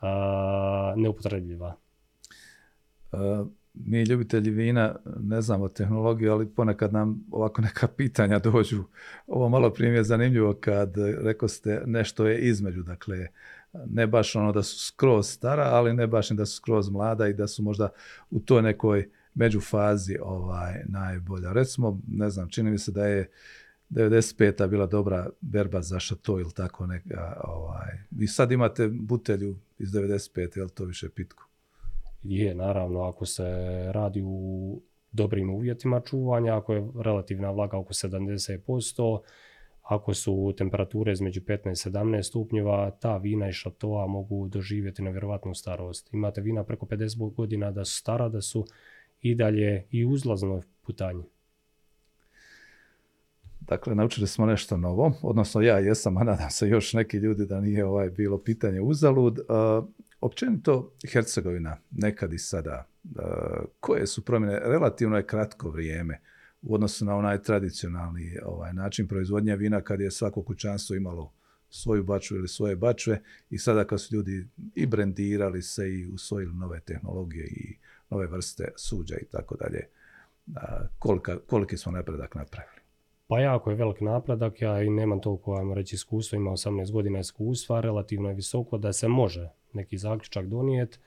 a, 0.00 0.94
neupotrebljiva. 0.96 1.76
E, 3.12 3.16
mi 3.86 4.02
ljubitelji 4.02 4.50
vina 4.50 4.96
ne 5.20 5.42
znamo 5.42 5.68
tehnologiju, 5.68 6.32
ali 6.32 6.46
ponekad 6.46 6.92
nam 6.92 7.24
ovako 7.30 7.62
neka 7.62 7.88
pitanja 7.88 8.38
dođu. 8.38 8.84
Ovo 9.26 9.48
malo 9.48 9.70
prije 9.70 9.94
je 9.94 10.04
zanimljivo 10.04 10.54
kad 10.60 10.94
rekao 11.20 11.48
ste 11.48 11.82
nešto 11.86 12.26
je 12.26 12.38
između, 12.38 12.82
dakle 12.82 13.26
ne 13.72 14.06
baš 14.06 14.36
ono 14.36 14.52
da 14.52 14.62
su 14.62 14.86
skroz 14.86 15.28
stara, 15.28 15.62
ali 15.62 15.94
ne 15.94 16.06
baš 16.06 16.30
ni 16.30 16.36
da 16.36 16.46
su 16.46 16.56
skroz 16.56 16.90
mlada 16.90 17.28
i 17.28 17.34
da 17.34 17.46
su 17.46 17.62
možda 17.62 17.88
u 18.30 18.40
toj 18.40 18.62
nekoj 18.62 19.08
međufazi 19.34 20.16
ovaj, 20.22 20.82
najbolja. 20.86 21.52
Recimo, 21.52 22.00
ne 22.08 22.30
znam, 22.30 22.48
čini 22.48 22.70
mi 22.70 22.78
se 22.78 22.92
da 22.92 23.06
je 23.06 23.30
95. 23.90 24.68
bila 24.68 24.86
dobra 24.86 25.28
berba 25.40 25.82
za 25.82 26.00
šato 26.00 26.40
ili 26.40 26.52
tako 26.52 26.86
neka. 26.86 27.40
Ovaj. 27.44 27.98
I 28.18 28.26
sad 28.26 28.52
imate 28.52 28.88
butelju 28.88 29.56
iz 29.78 29.90
95. 29.90 30.56
je 30.56 30.64
li 30.64 30.70
to 30.70 30.84
više 30.84 31.08
pitko? 31.08 31.47
Je, 32.22 32.54
naravno, 32.54 33.02
ako 33.02 33.26
se 33.26 33.44
radi 33.92 34.22
u 34.24 34.80
dobrim 35.12 35.50
uvjetima 35.50 36.00
čuvanja, 36.00 36.56
ako 36.56 36.72
je 36.72 36.88
relativna 37.04 37.50
vlaga 37.50 37.78
oko 37.78 37.92
70%, 37.92 39.20
ako 39.82 40.14
su 40.14 40.54
temperature 40.56 41.12
između 41.12 41.40
15 41.40 41.88
i 41.88 41.90
17 41.90 42.22
stupnjeva, 42.22 42.90
ta 42.90 43.16
vina 43.16 43.48
i 43.48 43.52
šatoa 43.52 44.06
mogu 44.06 44.48
doživjeti 44.48 45.02
nevjerojatnu 45.02 45.54
starost. 45.54 46.14
Imate 46.14 46.40
vina 46.40 46.64
preko 46.64 46.86
50 46.86 47.34
godina 47.34 47.70
da 47.70 47.84
su 47.84 47.96
stara, 47.96 48.28
da 48.28 48.40
su 48.40 48.64
i 49.20 49.34
dalje 49.34 49.86
i 49.90 50.04
uzlazno 50.04 50.62
putanje. 50.86 51.24
Dakle, 53.60 53.94
naučili 53.94 54.26
smo 54.26 54.46
nešto 54.46 54.76
novo, 54.76 55.12
odnosno 55.22 55.60
ja 55.60 55.78
jesam, 55.78 56.16
a 56.16 56.24
nadam 56.24 56.50
se 56.50 56.68
još 56.68 56.92
neki 56.92 57.16
ljudi 57.16 57.46
da 57.46 57.60
nije 57.60 57.84
ovaj 57.84 58.10
bilo 58.10 58.38
pitanje 58.38 58.80
uzalud. 58.80 59.38
Općenito 60.20 60.92
Hercegovina, 61.12 61.76
nekad 61.90 62.32
i 62.32 62.38
sada, 62.38 62.86
koje 63.80 64.06
su 64.06 64.24
promjene, 64.24 64.60
relativno 64.64 65.16
je 65.16 65.26
kratko 65.26 65.70
vrijeme 65.70 66.20
u 66.62 66.74
odnosu 66.74 67.04
na 67.04 67.16
onaj 67.16 67.42
tradicionalni 67.42 68.38
ovaj, 68.44 68.72
način 68.72 69.08
proizvodnje 69.08 69.56
vina 69.56 69.80
kad 69.80 70.00
je 70.00 70.10
svako 70.10 70.42
kućanstvo 70.42 70.96
imalo 70.96 71.32
svoju 71.70 72.04
baču 72.04 72.36
ili 72.36 72.48
svoje 72.48 72.76
bačve 72.76 73.22
i 73.50 73.58
sada 73.58 73.84
kad 73.84 74.00
su 74.00 74.14
ljudi 74.14 74.46
i 74.74 74.86
brendirali 74.86 75.62
se 75.62 75.90
i 75.90 76.06
usvojili 76.06 76.54
nove 76.54 76.80
tehnologije 76.80 77.46
i 77.46 77.76
nove 78.10 78.26
vrste 78.26 78.72
suđa 78.76 79.16
i 79.16 79.24
tako 79.24 79.56
dalje, 79.56 79.86
koliki 81.46 81.76
smo 81.76 81.92
napredak 81.92 82.34
napravili? 82.34 82.77
Pa 83.28 83.40
jako 83.40 83.70
je 83.70 83.76
velik 83.76 84.00
napredak, 84.00 84.62
ja 84.62 84.82
i 84.82 84.90
nemam 84.90 85.20
toliko, 85.20 85.54
ajmo 85.54 85.74
reći, 85.74 85.94
iskustva, 85.94 86.36
imam 86.36 86.54
18 86.54 86.92
godina 86.92 87.18
iskustva, 87.18 87.80
relativno 87.80 88.28
je 88.28 88.34
visoko 88.34 88.78
da 88.78 88.92
se 88.92 89.08
može 89.08 89.48
neki 89.72 89.98
zaključak 89.98 90.46
donijeti 90.46 90.98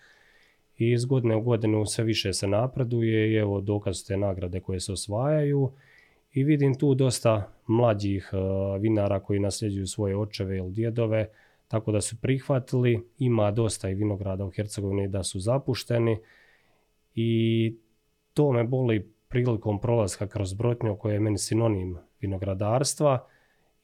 i 0.77 0.91
iz 0.91 1.05
godine 1.05 1.35
u 1.35 1.41
godinu 1.41 1.85
sve 1.85 2.03
više 2.03 2.33
se 2.33 2.47
napreduje 2.47 3.31
i 3.31 3.35
evo 3.35 3.61
dokaz 3.61 4.05
te 4.07 4.17
nagrade 4.17 4.59
koje 4.59 4.79
se 4.79 4.91
osvajaju 4.91 5.71
i 6.33 6.43
vidim 6.43 6.75
tu 6.75 6.95
dosta 6.95 7.51
mlađih 7.67 8.29
e, 8.33 8.37
vinara 8.79 9.19
koji 9.19 9.39
nasljeđuju 9.39 9.87
svoje 9.87 10.17
očeve 10.17 10.57
ili 10.57 10.71
djedove, 10.71 11.29
tako 11.67 11.91
da 11.91 12.01
su 12.01 12.21
prihvatili, 12.21 13.07
ima 13.19 13.51
dosta 13.51 13.89
i 13.89 13.93
vinograda 13.93 14.45
u 14.45 14.49
Hercegovini 14.49 15.07
da 15.07 15.23
su 15.23 15.39
zapušteni 15.39 16.17
i 17.15 17.75
to 18.33 18.51
me 18.51 18.63
boli 18.63 19.11
prilikom 19.27 19.81
prolaska 19.81 20.27
kroz 20.27 20.53
Brotnju 20.53 20.95
koje 20.95 21.13
je 21.13 21.19
meni 21.19 21.37
sinonim 21.37 21.97
vinogradarstva. 22.21 23.27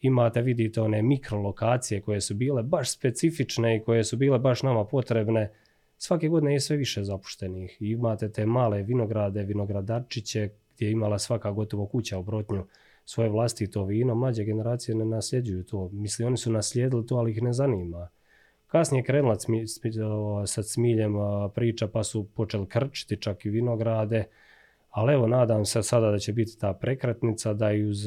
Imate, 0.01 0.41
vidite, 0.41 0.81
one 0.81 1.01
mikrolokacije 1.01 2.01
koje 2.01 2.21
su 2.21 2.35
bile 2.35 2.63
baš 2.63 2.91
specifične 2.91 3.77
i 3.77 3.83
koje 3.83 4.03
su 4.03 4.17
bile 4.17 4.39
baš 4.39 4.63
nama 4.63 4.85
potrebne 4.85 5.51
svake 5.97 6.27
godine 6.27 6.53
je 6.53 6.59
sve 6.59 6.77
više 6.77 7.03
zapuštenih. 7.03 7.77
imate 7.79 8.31
te 8.31 8.45
male 8.45 8.83
vinograde, 8.83 9.43
vinogradarčiće 9.43 10.49
gdje 10.75 10.85
je 10.85 10.91
imala 10.91 11.19
svaka 11.19 11.51
gotovo 11.51 11.85
kuća 11.85 12.17
u 12.17 12.23
Brotnju 12.23 12.65
svoje 13.05 13.29
vlastito 13.29 13.85
vino. 13.85 14.15
Mlađe 14.15 14.43
generacije 14.43 14.95
ne 14.95 15.05
nasljeđuju 15.05 15.63
to. 15.63 15.89
Misli, 15.93 16.25
oni 16.25 16.37
su 16.37 16.51
naslijedili 16.51 17.05
to, 17.05 17.15
ali 17.15 17.31
ih 17.31 17.41
ne 17.41 17.53
zanima. 17.53 18.09
Kasnije 18.67 19.03
krenula 19.03 19.35
sa 20.45 20.63
cmiljem 20.63 21.13
priča 21.55 21.87
pa 21.87 22.03
su 22.03 22.27
počeli 22.35 22.67
krčiti 22.67 23.21
čak 23.21 23.45
i 23.45 23.49
vinograde. 23.49 24.25
Ali 24.97 25.13
evo, 25.13 25.27
nadam 25.27 25.65
se 25.65 25.83
sada 25.83 26.11
da 26.11 26.19
će 26.19 26.33
biti 26.33 26.59
ta 26.59 26.73
prekretnica 26.73 27.53
da 27.53 27.71
i 27.71 27.83
uz 27.83 27.97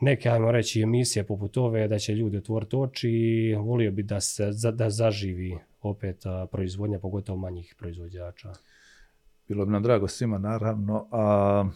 neke, 0.00 0.28
ajmo 0.28 0.52
reći, 0.52 0.82
emisije 0.82 1.26
poput 1.26 1.56
ove, 1.56 1.88
da 1.88 1.98
će 1.98 2.14
ljudi 2.14 2.36
otvoriti 2.36 2.76
oči 2.76 3.10
i 3.10 3.54
volio 3.54 3.92
bi 3.92 4.02
da 4.02 4.20
se 4.20 4.50
da 4.72 4.90
zaživi 4.90 5.58
opet 5.82 6.24
proizvodnja, 6.50 6.98
pogotovo 6.98 7.38
manjih 7.38 7.74
proizvođača. 7.78 8.52
Bilo 9.48 9.66
bi 9.66 9.72
nam 9.72 9.82
drago 9.82 10.08
svima, 10.08 10.38
naravno. 10.38 11.08
A 11.12 11.70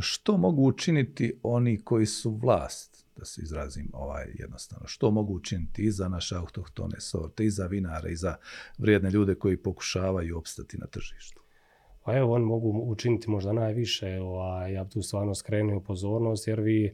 što 0.00 0.36
mogu 0.36 0.68
učiniti 0.68 1.40
oni 1.42 1.80
koji 1.80 2.06
su 2.06 2.30
vlast, 2.30 3.06
da 3.16 3.24
se 3.24 3.42
izrazim 3.42 3.90
ovaj 3.92 4.26
jednostavno, 4.34 4.86
što 4.86 5.10
mogu 5.10 5.34
učiniti 5.34 5.82
i 5.82 5.90
za 5.90 6.08
naše 6.08 6.36
autohtone 6.36 7.00
sorte, 7.00 7.44
i 7.44 7.50
za 7.50 7.66
vinare, 7.66 8.12
i 8.12 8.16
za 8.16 8.36
vrijedne 8.78 9.10
ljude 9.10 9.34
koji 9.34 9.56
pokušavaju 9.56 10.38
opstati 10.38 10.78
na 10.78 10.86
tržištu? 10.86 11.43
Pa 12.04 12.16
evo, 12.16 12.34
oni 12.34 12.44
mogu 12.44 12.82
učiniti 12.86 13.30
možda 13.30 13.52
najviše, 13.52 14.20
ovaj, 14.20 14.72
ja 14.72 14.84
bi 14.84 14.90
tu 14.90 15.02
stvarno 15.02 15.34
skrenuo 15.34 15.80
pozornost, 15.80 16.48
jer 16.48 16.60
vi 16.60 16.90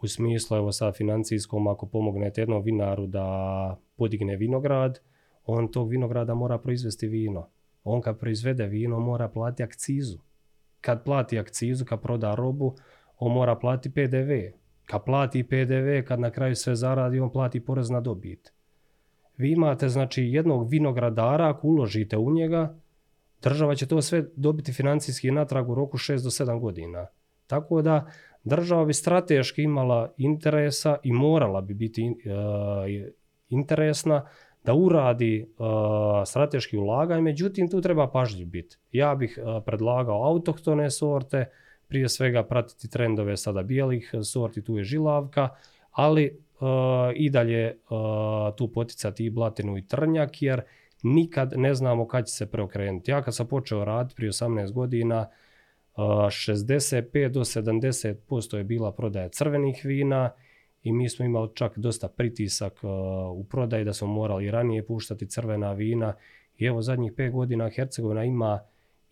u 0.00 0.06
smislu, 0.06 0.56
evo 0.56 0.72
sad 0.72 0.96
financijskom, 0.96 1.66
ako 1.66 1.86
pomognete 1.86 2.40
jednom 2.40 2.62
vinaru 2.62 3.06
da 3.06 3.76
podigne 3.96 4.36
vinograd, 4.36 5.00
on 5.46 5.68
tog 5.68 5.90
vinograda 5.90 6.34
mora 6.34 6.58
proizvesti 6.58 7.06
vino. 7.06 7.48
On 7.84 8.00
kad 8.00 8.18
proizvede 8.18 8.66
vino 8.66 9.00
mora 9.00 9.28
platiti 9.28 9.62
akcizu. 9.62 10.18
Kad 10.80 11.04
plati 11.04 11.38
akcizu, 11.38 11.84
kad 11.84 12.02
proda 12.02 12.34
robu, 12.34 12.76
on 13.18 13.32
mora 13.32 13.56
platiti 13.56 13.94
PDV. 13.94 14.58
Kad 14.84 15.04
plati 15.04 15.44
PDV, 15.44 16.04
kad 16.08 16.20
na 16.20 16.30
kraju 16.30 16.56
sve 16.56 16.74
zaradi, 16.74 17.20
on 17.20 17.32
plati 17.32 17.64
porez 17.64 17.90
na 17.90 18.00
dobit. 18.00 18.52
Vi 19.36 19.52
imate 19.52 19.88
znači 19.88 20.24
jednog 20.24 20.70
vinogradara, 20.70 21.48
ako 21.48 21.66
uložite 21.66 22.16
u 22.16 22.30
njega, 22.30 22.74
država 23.42 23.74
će 23.74 23.86
to 23.86 24.02
sve 24.02 24.24
dobiti 24.36 24.72
financijski 24.72 25.30
natrag 25.30 25.70
u 25.70 25.74
roku 25.74 25.98
6 25.98 26.22
do 26.22 26.30
7 26.30 26.60
godina. 26.60 27.06
Tako 27.46 27.82
da 27.82 28.10
država 28.44 28.84
bi 28.84 28.94
strateški 28.94 29.62
imala 29.62 30.12
interesa 30.16 30.96
i 31.02 31.12
morala 31.12 31.60
bi 31.60 31.74
biti 31.74 32.02
uh, 32.02 33.14
interesna 33.48 34.26
da 34.64 34.74
uradi 34.74 35.46
uh, 35.58 35.66
strateški 36.26 36.76
ulaganje, 36.78 37.22
međutim 37.22 37.70
tu 37.70 37.80
treba 37.80 38.10
pažljiv 38.10 38.46
biti. 38.46 38.76
Ja 38.92 39.14
bih 39.14 39.38
uh, 39.42 39.62
predlagao 39.66 40.24
autohtone 40.24 40.90
sorte, 40.90 41.50
prije 41.88 42.08
svega 42.08 42.42
pratiti 42.42 42.90
trendove 42.90 43.36
sada 43.36 43.62
bijelih 43.62 44.14
sorti, 44.24 44.64
tu 44.64 44.76
je 44.76 44.84
žilavka, 44.84 45.48
ali 45.90 46.44
i 47.14 47.30
dalje 47.30 47.78
tu 48.56 48.72
poticati 48.72 49.24
i 49.24 49.30
blatinu 49.30 49.78
i 49.78 49.86
trnjak, 49.86 50.42
jer 50.42 50.62
nikad 51.02 51.52
ne 51.56 51.74
znamo 51.74 52.06
kad 52.06 52.26
će 52.26 52.32
se 52.32 52.46
preokrenuti. 52.46 53.10
Ja 53.10 53.22
kad 53.22 53.34
sam 53.34 53.46
počeo 53.46 53.84
raditi 53.84 54.14
prije 54.16 54.30
18 54.30 54.72
godina, 54.72 55.28
65 55.96 57.28
do 57.28 57.40
70% 57.40 58.56
je 58.56 58.64
bila 58.64 58.92
prodaja 58.92 59.28
crvenih 59.28 59.80
vina 59.84 60.30
i 60.82 60.92
mi 60.92 61.08
smo 61.08 61.24
imali 61.24 61.48
čak 61.54 61.78
dosta 61.78 62.08
pritisak 62.08 62.80
u 63.34 63.44
prodaji 63.44 63.84
da 63.84 63.92
smo 63.92 64.08
morali 64.08 64.50
ranije 64.50 64.86
puštati 64.86 65.28
crvena 65.28 65.72
vina 65.72 66.14
i 66.58 66.64
evo 66.64 66.82
zadnjih 66.82 67.12
pet 67.16 67.32
godina 67.32 67.70
Hercegovina 67.70 68.24
ima 68.24 68.60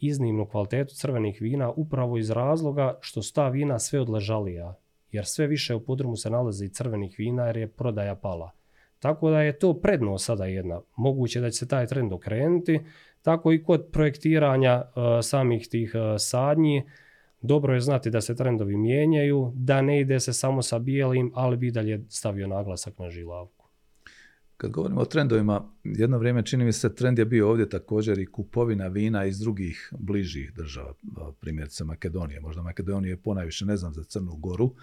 iznimnu 0.01 0.47
kvalitetu 0.47 0.95
crvenih 0.95 1.39
vina 1.41 1.71
upravo 1.71 2.19
iz 2.19 2.31
razloga 2.31 2.99
što 3.01 3.23
su 3.23 3.35
ta 3.35 3.49
vina 3.49 3.79
sve 3.79 4.01
odležalija 4.01 4.75
jer 5.13 5.27
sve 5.27 5.47
više 5.47 5.75
u 5.75 5.85
podrumu 5.85 6.17
se 6.17 6.31
nalazi 6.31 6.69
crvenih 6.69 7.15
vina 7.19 7.47
jer 7.47 7.57
je 7.57 7.69
prodaja 7.69 8.15
pala. 8.15 8.51
Tako 9.07 9.31
da 9.31 9.41
je 9.41 9.59
to 9.59 9.75
predno 9.75 10.19
sada 10.19 10.45
jedna. 10.45 10.81
Moguće 10.97 11.41
da 11.41 11.51
će 11.51 11.59
se 11.59 11.69
taj 11.69 11.87
trend 11.87 12.13
okrenuti, 12.13 12.81
tako 13.23 13.53
i 13.53 13.63
kod 13.63 13.89
projektiranja 13.93 14.83
uh, 14.83 15.03
samih 15.23 15.69
tih 15.69 15.93
uh, 15.95 16.01
sadnji 16.19 16.83
dobro 17.43 17.75
je 17.75 17.81
znati 17.81 18.11
da 18.11 18.21
se 18.21 18.37
trendovi 18.37 18.77
mijenjaju, 18.77 19.53
da 19.55 19.83
ne 19.83 20.01
ide 20.01 20.21
se 20.21 20.33
samo 20.33 20.63
sa 20.63 20.79
bijelim, 20.79 21.33
ali 21.35 21.57
bi 21.57 21.71
dalje 21.71 22.05
stavio 22.09 22.47
naglasak 22.47 22.99
na 22.99 23.11
žilavku. 23.11 23.67
Kad 24.57 24.71
govorimo 24.71 25.01
o 25.01 25.05
trendovima, 25.05 25.73
jedno 25.85 26.19
vrijeme 26.19 26.43
čini 26.43 26.65
mi 26.65 26.73
se 26.73 26.95
trend 26.95 27.19
je 27.19 27.25
bio 27.25 27.51
ovdje 27.51 27.69
također 27.69 28.19
i 28.19 28.27
kupovina 28.27 28.87
vina 28.87 29.25
iz 29.25 29.39
drugih 29.39 29.93
bližih 29.99 30.53
država, 30.55 30.95
primjerice 31.41 31.85
Makedonije. 31.85 32.41
Možda 32.41 32.63
Makedonije 32.63 33.17
ponajviše, 33.17 33.67
ne 33.67 33.77
znam 33.77 33.95
za 33.95 34.05
Crnu 34.05 34.37
Goru. 34.37 34.75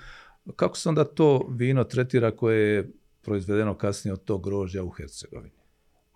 Kako 0.56 0.78
se 0.78 0.90
onda 0.90 1.04
to 1.04 1.48
vino 1.50 1.84
tretira 1.84 2.32
koje 2.32 2.76
je 2.76 2.92
proizvedeno 3.24 3.78
kasnije 3.78 4.14
od 4.14 4.24
tog 4.24 4.44
grožđa 4.44 4.84
u 4.84 4.90
Hercegovini? 4.90 5.56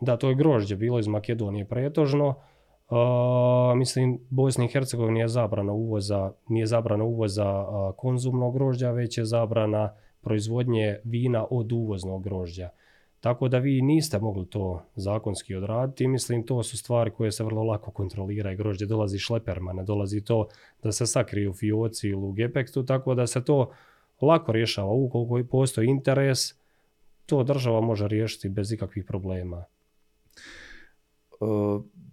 Da, 0.01 0.17
to 0.17 0.29
je 0.29 0.35
grožđe 0.35 0.75
bilo 0.75 0.99
iz 0.99 1.07
Makedonije 1.07 1.65
pretožno 1.65 2.35
mislim, 3.75 4.19
Bosni 4.29 4.65
i 4.65 4.67
Hercegovini 4.67 5.19
je 5.19 5.27
zabrana 5.27 5.73
uvoza, 5.73 6.31
nije 6.49 6.65
zabrana 6.65 7.03
uvoza 7.03 7.65
konzumnog 7.97 8.53
grožđa, 8.53 8.91
već 8.91 9.17
je 9.17 9.25
zabrana 9.25 9.93
proizvodnje 10.21 10.99
vina 11.03 11.45
od 11.49 11.71
uvoznog 11.71 12.23
grožđa. 12.23 12.69
Tako 13.19 13.47
da 13.47 13.57
vi 13.57 13.81
niste 13.81 14.19
mogli 14.19 14.45
to 14.45 14.81
zakonski 14.95 15.55
odraditi. 15.55 16.07
Mislim, 16.07 16.45
to 16.45 16.63
su 16.63 16.77
stvari 16.77 17.11
koje 17.11 17.31
se 17.31 17.43
vrlo 17.43 17.63
lako 17.63 17.91
kontroliraju. 17.91 18.57
Grožđe 18.57 18.85
dolazi 18.85 19.19
šleperma, 19.19 19.73
ne 19.73 19.83
dolazi 19.83 20.21
to 20.21 20.47
da 20.83 20.91
se 20.91 21.05
sakrije 21.05 21.49
u 21.49 21.53
fioci 21.53 22.07
ili 22.07 22.21
u 22.21 22.31
gepektu, 22.31 22.85
tako 22.85 23.15
da 23.15 23.27
se 23.27 23.43
to 23.43 23.71
lako 24.21 24.51
rješava. 24.51 24.91
Ukoliko 24.91 25.49
postoji 25.49 25.87
interes, 25.87 26.53
to 27.27 27.43
država 27.43 27.81
može 27.81 28.07
riješiti 28.07 28.49
bez 28.49 28.71
ikakvih 28.71 29.05
problema 29.05 29.65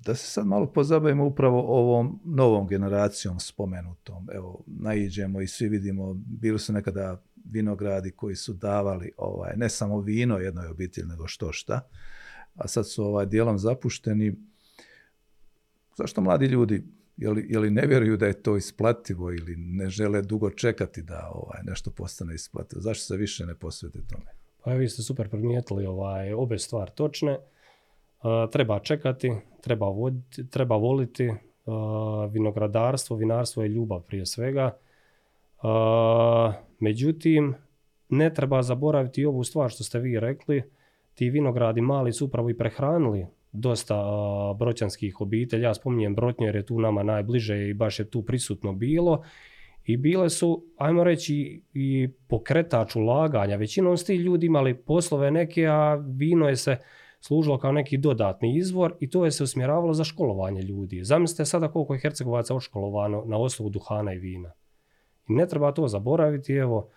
da 0.05 0.15
se 0.15 0.27
sad 0.27 0.47
malo 0.47 0.73
pozabavimo 0.73 1.27
upravo 1.27 1.61
ovom 1.61 2.21
novom 2.25 2.67
generacijom 2.67 3.41
spomenutom. 3.41 4.29
Evo, 4.33 4.65
naiđemo 4.67 5.41
i 5.41 5.47
svi 5.47 5.69
vidimo, 5.69 6.15
bili 6.15 6.59
su 6.59 6.73
nekada 6.73 7.23
vinogradi 7.45 8.11
koji 8.11 8.37
su 8.37 8.53
davali 8.53 9.13
ovaj, 9.17 9.53
ne 9.57 9.69
samo 9.69 10.01
vino 10.01 10.39
jednoj 10.39 10.67
obitelji, 10.67 11.07
nego 11.07 11.27
što 11.27 11.53
šta, 11.53 11.89
a 12.55 12.69
sad 12.69 12.89
su 12.91 13.05
ovaj 13.05 13.27
dijelom 13.27 13.59
zapušteni. 13.59 14.37
Zašto 15.97 16.21
mladi 16.21 16.47
ljudi 16.47 16.85
Je 17.17 17.31
li, 17.31 17.47
je 17.49 17.59
li 17.59 17.71
ne 17.71 17.87
vjeruju 17.87 18.17
da 18.17 18.27
je 18.27 18.43
to 18.43 18.57
isplativo 18.57 19.33
ili 19.33 19.57
ne 19.57 19.91
žele 19.91 20.23
dugo 20.23 20.51
čekati 20.51 21.03
da 21.03 21.31
ovaj, 21.35 21.63
nešto 21.65 21.91
postane 21.91 22.35
isplativo? 22.35 22.81
Zašto 22.83 23.05
se 23.05 23.17
više 23.17 23.47
ne 23.47 23.55
posvete 23.55 23.99
tome? 24.09 24.44
Pa 24.65 24.73
vi 24.73 24.89
ste 24.89 25.03
super 25.03 25.29
primijetili 25.29 25.87
ovaj, 25.87 26.33
obe 26.33 26.59
stvari 26.59 26.91
točne. 26.95 27.39
treba 28.53 28.79
čekati, 28.79 29.33
treba, 29.61 29.89
voditi, 29.89 30.51
treba 30.51 30.77
voliti, 30.77 31.33
vinogradarstvo, 32.31 33.17
vinarstvo 33.17 33.63
je 33.63 33.69
ljubav 33.69 34.01
prije 34.01 34.27
svega. 34.27 34.77
međutim, 36.81 37.55
ne 38.09 38.35
treba 38.35 38.63
zaboraviti 38.63 39.27
ovu 39.27 39.45
stvar 39.45 39.71
što 39.71 39.85
ste 39.85 39.99
vi 39.99 40.21
rekli, 40.21 40.63
ti 41.15 41.31
vinogradi 41.31 41.81
mali 41.81 42.13
su 42.13 42.25
upravo 42.25 42.51
i 42.51 42.59
prehranili 42.59 43.27
dosta 43.53 44.03
broćanskih 44.59 45.21
obitelji. 45.21 45.63
Ja 45.63 45.75
spominjem 45.75 46.15
Brotnje 46.15 46.47
jer 46.47 46.57
je 46.57 46.67
tu 46.67 46.81
nama 46.81 47.03
najbliže 47.03 47.69
i 47.69 47.75
baš 47.75 47.99
je 47.99 48.11
tu 48.11 48.23
prisutno 48.23 48.73
bilo. 48.73 49.23
I 49.85 49.97
bile 49.97 50.31
su, 50.31 50.65
ajmo 50.77 51.05
reći, 51.05 51.63
i 51.75 52.09
pokretač 52.29 52.97
ulaganja. 52.97 53.57
Većinom 53.57 53.97
su 53.97 54.07
ti 54.07 54.15
ljudi 54.15 54.47
imali 54.47 54.75
poslove 54.75 55.31
neke, 55.31 55.67
a 55.67 55.95
vino 55.95 56.49
je 56.49 56.57
se 56.57 56.77
služilo 57.21 57.59
kao 57.59 57.73
neki 57.73 57.99
dodatni 57.99 58.57
izvor 58.57 58.95
i 59.01 59.11
to 59.11 59.25
je 59.25 59.31
se 59.31 59.45
usmjeravalo 59.45 59.93
za 59.93 60.05
školovanje 60.05 60.63
ljudi. 60.63 61.05
Zamislite 61.05 61.45
sada 61.45 61.69
koliko 61.69 61.95
je 61.95 62.01
Hercegovaca 62.01 62.55
oškolovano 62.55 63.25
na 63.27 63.39
osnovu 63.39 63.71
duhana 63.71 64.13
i 64.13 64.19
vina. 64.19 64.53
I 65.29 65.33
ne 65.33 65.47
treba 65.47 65.73
to 65.73 65.89
zaboraviti, 65.89 66.53
evo, 66.53 66.89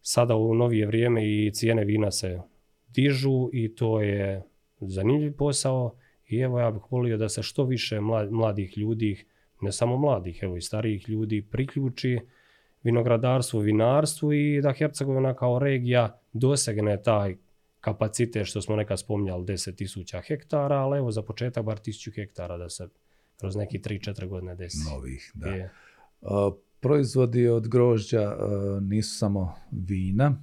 sada 0.00 0.36
u 0.36 0.54
novije 0.54 0.86
vrijeme 0.86 1.28
i 1.28 1.50
cijene 1.52 1.84
vina 1.84 2.10
se 2.10 2.40
dižu 2.88 3.48
i 3.52 3.74
to 3.74 4.00
je 4.00 4.42
zanimljiv 4.80 5.36
posao 5.36 5.94
i 6.26 6.38
evo 6.38 6.60
ja 6.60 6.70
bih 6.70 6.82
volio 6.90 7.16
da 7.16 7.28
se 7.28 7.42
što 7.42 7.64
više 7.64 8.00
mladih 8.30 8.78
ljudi, 8.78 9.24
ne 9.60 9.72
samo 9.72 9.96
mladih, 9.96 10.38
evo 10.42 10.56
i 10.56 10.60
starijih 10.60 11.08
ljudi 11.08 11.42
priključi 11.50 12.20
vinogradarstvu, 12.82 13.60
vinarstvu 13.60 14.32
i 14.32 14.60
da 14.62 14.72
Hercegovina 14.72 15.34
kao 15.34 15.58
regija 15.58 16.20
dosegne 16.32 17.02
taj 17.02 17.36
kapacitet 17.80 18.46
što 18.46 18.62
smo 18.62 18.76
nekad 18.76 19.00
spominjali 19.00 19.44
10.000 19.44 20.22
hektara, 20.28 20.76
ali 20.76 20.98
evo 20.98 21.10
za 21.10 21.22
početak 21.22 21.64
bar 21.64 21.78
1000 21.78 22.14
hektara 22.14 22.56
da 22.56 22.68
se 22.68 22.88
kroz 23.40 23.56
neki 23.56 23.78
3-4 23.78 24.28
godine 24.28 24.54
desi. 24.54 24.90
Novih, 24.94 25.32
da. 25.34 25.70
proizvodi 26.80 27.48
od 27.48 27.68
grožđa 27.68 28.36
nisu 28.80 29.18
samo 29.18 29.54
vina, 29.70 30.42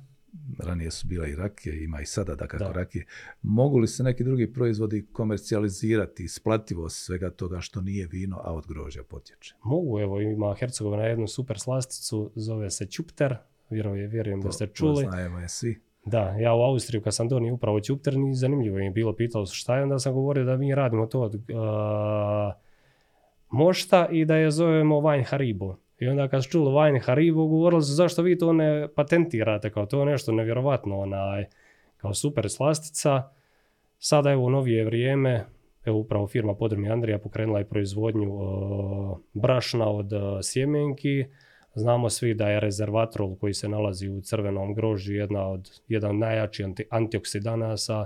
ranije 0.60 0.92
su 0.92 1.08
bila 1.08 1.28
i 1.28 1.36
rakije, 1.36 1.84
ima 1.84 2.02
i 2.02 2.06
sada 2.06 2.36
da 2.36 2.48
kako 2.48 2.74
rakije. 2.74 3.06
Mogu 3.42 3.78
li 3.78 3.88
se 3.88 4.04
neki 4.04 4.24
drugi 4.24 4.54
proizvodi 4.54 5.06
komercijalizirati, 5.12 6.24
isplativost 6.24 7.06
svega 7.06 7.30
toga 7.30 7.60
što 7.60 7.82
nije 7.82 8.08
vino, 8.08 8.42
a 8.44 8.54
od 8.54 8.68
grožđa 8.68 9.04
potječe? 9.04 9.56
Mogu, 9.64 10.00
evo 10.00 10.22
ima 10.22 10.56
Hercegovina 10.60 11.04
jednu 11.04 11.28
super 11.28 11.60
slasticu, 11.60 12.32
zove 12.36 12.70
se 12.70 12.86
Čupter, 12.86 13.36
vjerujem, 13.70 14.10
vjerujem 14.10 14.42
da 14.42 14.52
ste 14.52 14.68
čuli. 14.68 15.04
To 15.04 15.10
znajemo 15.10 15.40
je 15.40 15.50
svi. 15.50 15.82
Da, 16.06 16.36
ja 16.40 16.54
u 16.54 16.62
Austriju 16.62 17.02
kad 17.02 17.16
sam 17.16 17.28
donio 17.28 17.54
upravo 17.54 17.80
Čupter, 17.80 18.18
ni 18.18 18.36
zanimljivo 18.36 18.80
je 18.80 18.92
bilo, 18.92 19.16
pitalo 19.16 19.46
su 19.46 19.56
šta 19.56 19.78
je, 19.78 19.84
onda 19.84 20.00
sam 20.00 20.14
govorio 20.14 20.44
da 20.44 20.58
mi 20.58 20.76
radimo 20.76 21.06
to 21.06 21.22
od 21.22 21.36
uh, 21.36 21.42
mošta 23.50 24.08
i 24.12 24.26
da 24.26 24.36
je 24.36 24.52
zovemo 24.52 24.96
Wine 24.96 25.26
Haribo. 25.26 25.78
I 26.02 26.08
onda 26.08 26.28
kad 26.28 26.44
su 26.44 26.50
čuli 26.50 26.72
Wine 26.72 27.02
Haribo, 27.06 27.48
govorili 27.48 27.82
su 27.82 27.94
zašto 27.94 28.22
vi 28.22 28.38
to 28.38 28.54
ne 28.54 28.88
patentirate, 28.96 29.70
kao 29.70 29.86
to 29.86 30.00
je 30.00 30.06
nešto 30.06 30.32
nevjerovatno, 30.32 31.00
onaj, 31.00 31.46
kao 31.98 32.14
super 32.14 32.50
slastica. 32.50 33.24
Sada 34.00 34.32
evo 34.32 34.46
u 34.46 34.50
novije 34.50 34.86
vrijeme, 34.86 35.46
evo 35.86 35.98
upravo 35.98 36.28
firma 36.28 36.56
Podrmi 36.56 36.90
Andrija 36.90 37.20
pokrenula 37.20 37.60
je 37.60 37.70
proizvodnju 37.70 38.30
brašna 39.34 39.90
od 39.90 40.14
uh, 40.14 40.22
sjemenki. 40.44 41.26
Znamo 41.76 42.10
svi 42.10 42.34
da 42.34 42.50
je 42.50 42.60
rezervatrol 42.60 43.36
koji 43.36 43.54
se 43.54 43.70
nalazi 43.70 44.10
u 44.10 44.22
crvenom 44.22 44.74
grožđu 44.74 45.14
jedna 45.14 45.48
od, 45.48 45.70
jedan 45.88 46.18
najjači 46.18 46.64
anti, 46.64 46.86
antioksidanasa, 46.90 48.06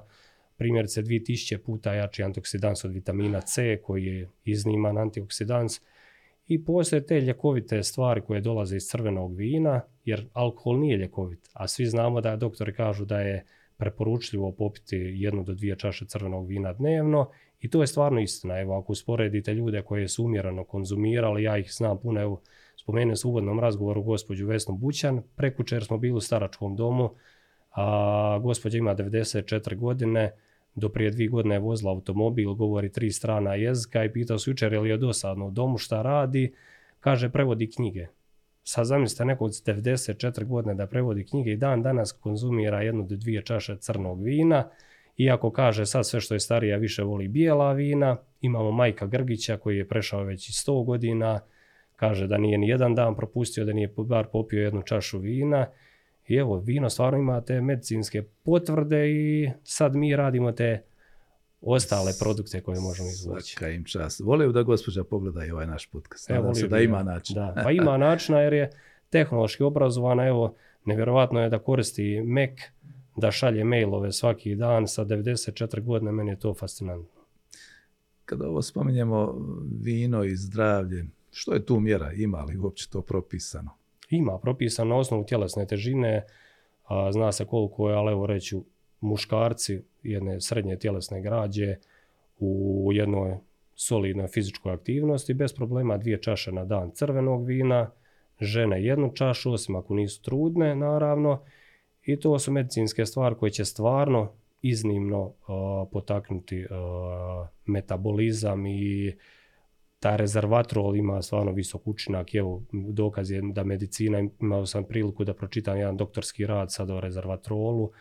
primjerice 0.58 1.02
2000 1.02 1.58
puta 1.58 1.94
jači 1.94 2.24
antioksidans 2.24 2.86
od 2.86 2.92
vitamina 2.92 3.42
C 3.42 3.82
koji 3.84 4.06
je 4.06 4.30
izniman 4.46 4.98
antioksidans 4.98 5.80
i 6.48 6.64
postoje 6.64 7.06
te 7.06 7.22
ljekovite 7.22 7.84
stvari 7.84 8.22
koje 8.22 8.42
dolaze 8.42 8.78
iz 8.78 8.84
crvenog 8.84 9.36
vina, 9.36 9.82
jer 10.06 10.28
alkohol 10.34 10.80
nije 10.80 10.98
ljekovit, 10.98 11.50
a 11.54 11.68
svi 11.68 11.86
znamo 11.86 12.22
da 12.22 12.36
doktori 12.36 12.74
kažu 12.74 13.06
da 13.06 13.20
je 13.20 13.46
preporučljivo 13.78 14.52
popiti 14.52 14.96
jednu 14.96 15.44
do 15.44 15.54
dvije 15.54 15.76
čaše 15.76 16.06
crvenog 16.06 16.48
vina 16.48 16.74
dnevno 16.74 17.30
i 17.60 17.70
to 17.70 17.82
je 17.82 17.88
stvarno 17.88 18.20
istina. 18.20 18.60
Evo, 18.60 18.78
ako 18.78 18.92
usporedite 18.92 19.54
ljude 19.54 19.82
koje 19.82 20.08
su 20.08 20.26
umjereno 20.26 20.64
konzumirali, 20.64 21.44
ja 21.44 21.58
ih 21.58 21.74
znam 21.74 22.00
puno, 22.00 22.22
evo, 22.22 22.42
spomenuo 22.76 23.16
sam 23.16 23.30
u 23.30 23.32
uvodnom 23.32 23.60
razgovoru 23.60 24.04
gospođu 24.04 24.48
Vesnu 24.48 24.76
Bućan, 24.76 25.22
prekučer 25.36 25.86
smo 25.86 25.98
bili 25.98 26.18
u 26.18 26.22
staračkom 26.22 26.76
domu, 26.76 27.10
a 27.72 28.40
gospođa 28.42 28.78
ima 28.78 28.96
94 28.96 29.76
godine, 29.76 30.32
do 30.76 30.90
prije 30.90 31.12
dvije 31.12 31.30
godine 31.30 31.56
je 31.56 31.60
vozila 31.60 31.92
automobil, 31.92 32.54
govori 32.54 32.92
tri 32.92 33.12
strana 33.12 33.56
jezika 33.56 34.04
i 34.04 34.14
pitao 34.14 34.38
se 34.38 34.50
jučer 34.50 34.74
je 34.74 34.80
li 34.80 34.90
je 34.90 34.98
dosadno 34.98 35.48
u 35.48 35.52
domu 35.52 35.78
šta 35.78 36.02
radi, 36.02 36.54
kaže 37.00 37.30
prevodi 37.30 37.72
knjige. 37.72 38.08
Sad 38.64 38.86
zamislite 38.86 39.26
nekog 39.26 39.46
od 39.46 39.52
94 39.52 40.46
godine 40.46 40.76
da 40.76 40.88
prevodi 40.88 41.26
knjige 41.26 41.52
i 41.52 41.58
dan 41.58 41.84
danas 41.84 42.12
konzumira 42.12 42.82
jednu 42.82 43.04
do 43.04 43.16
dvije 43.16 43.42
čaše 43.42 43.78
crnog 43.78 44.24
vina, 44.24 44.70
iako 45.18 45.52
kaže 45.52 45.86
sad 45.86 46.08
sve 46.08 46.22
što 46.22 46.34
je 46.34 46.40
starija 46.40 46.78
više 46.78 47.04
voli 47.04 47.28
bijela 47.28 47.74
vina, 47.74 48.18
imamo 48.42 48.72
Majka 48.72 49.06
Grgića 49.06 49.58
koji 49.58 49.78
je 49.78 49.88
prešao 49.88 50.24
već 50.24 50.50
i 50.50 50.52
100 50.52 50.86
godina, 50.86 51.40
kaže 51.96 52.28
da 52.28 52.38
nije 52.38 52.58
ni 52.58 52.70
jedan 52.70 52.96
dan 52.96 53.16
propustio 53.16 53.66
da 53.66 53.74
nije 53.74 53.94
bar 53.98 54.26
popio 54.32 54.64
jednu 54.64 54.82
čašu 54.82 55.20
vina 55.20 55.68
i 56.28 56.36
evo, 56.36 56.58
vino 56.60 56.90
stvarno 56.90 57.20
ima 57.20 57.42
te 57.42 57.62
medicinske 57.62 58.24
potvrde 58.44 59.12
i 59.12 59.52
sad 59.64 59.96
mi 59.96 60.16
radimo 60.16 60.52
te 60.52 60.84
ostale 61.62 62.12
produkte 62.20 62.62
koje 62.62 62.80
možemo 62.80 63.10
izvući. 63.10 63.56
Svaka 63.56 63.70
im 63.70 63.84
čast. 63.84 64.20
Volio 64.20 64.52
da 64.52 64.64
gospođa 64.64 65.04
pogleda 65.04 65.46
i 65.46 65.52
ovaj 65.52 65.68
naš 65.68 65.86
podcast. 65.86 66.30
Evo, 66.30 66.54
se 66.54 66.68
da 66.68 66.80
ima 66.80 67.04
način. 67.04 67.36
Da, 67.36 67.62
pa 67.64 67.72
ima 67.72 67.98
načina 68.08 68.40
jer 68.40 68.54
je 68.54 68.72
tehnološki 69.10 69.64
obrazovana. 69.64 70.28
Evo, 70.28 70.56
nevjerojatno 70.86 71.42
je 71.42 71.50
da 71.50 71.60
koristi 71.60 72.22
Mac, 72.22 72.50
da 73.16 73.32
šalje 73.32 73.64
mailove 73.64 74.12
svaki 74.12 74.56
dan 74.56 74.88
sa 74.88 75.06
94 75.06 75.84
godine. 75.84 76.12
Meni 76.12 76.32
je 76.32 76.40
to 76.40 76.54
fascinantno. 76.54 77.22
Kada 78.26 78.48
ovo 78.48 78.62
spominjemo 78.62 79.36
vino 79.82 80.24
i 80.24 80.36
zdravlje, 80.36 81.06
što 81.32 81.54
je 81.54 81.66
tu 81.66 81.80
mjera? 81.80 82.12
Ima 82.12 82.44
li 82.44 82.58
uopće 82.58 82.90
to 82.90 83.02
propisano? 83.02 83.72
Ima 84.10 84.40
propisano 84.40 84.90
na 84.90 84.96
osnovu 84.96 85.24
tjelesne 85.24 85.68
težine, 85.68 86.26
a 86.86 87.12
zna 87.12 87.32
se 87.32 87.46
koliko 87.46 87.90
je, 87.90 87.96
ali 87.96 88.12
evo 88.12 88.26
reću, 88.26 88.64
muškarci 89.02 89.82
jedne 90.04 90.42
srednje 90.42 90.78
tjelesne 90.80 91.22
građe 91.22 91.76
u 92.40 92.90
jednoj 92.94 93.38
solidnoj 93.76 94.28
fizičkoj 94.28 94.74
aktivnosti, 94.74 95.34
bez 95.34 95.54
problema 95.54 95.98
dvije 95.98 96.22
čaše 96.22 96.52
na 96.52 96.66
dan 96.66 96.92
crvenog 96.92 97.46
vina, 97.46 97.92
žene 98.40 98.84
jednu 98.84 99.12
čašu, 99.14 99.54
osim 99.54 99.76
ako 99.76 99.94
nisu 99.94 100.22
trudne, 100.22 100.76
naravno, 100.76 101.42
i 102.06 102.20
to 102.20 102.40
su 102.40 102.52
medicinske 102.52 103.06
stvari 103.06 103.36
koje 103.36 103.52
će 103.52 103.66
stvarno 103.66 104.32
iznimno 104.62 105.32
potaknuti 105.92 106.66
metabolizam 107.66 108.66
i 108.66 109.16
taj 110.06 110.18
rezervatrol 110.18 110.96
ima 110.96 111.22
stvarno 111.22 111.52
visok 111.52 111.88
učinak. 111.88 112.36
Evo, 112.36 112.64
dokaz 112.72 113.32
je 113.32 113.42
da 113.54 113.64
medicina, 113.64 114.24
imao 114.42 114.66
sam 114.66 114.84
priliku 114.84 115.24
da 115.24 115.34
pročitam 115.34 115.78
jedan 115.78 115.98
doktorski 115.98 116.46
rad 116.46 116.74
sada 116.74 116.96
o 116.96 117.00
rezervatrolu. 117.00 117.92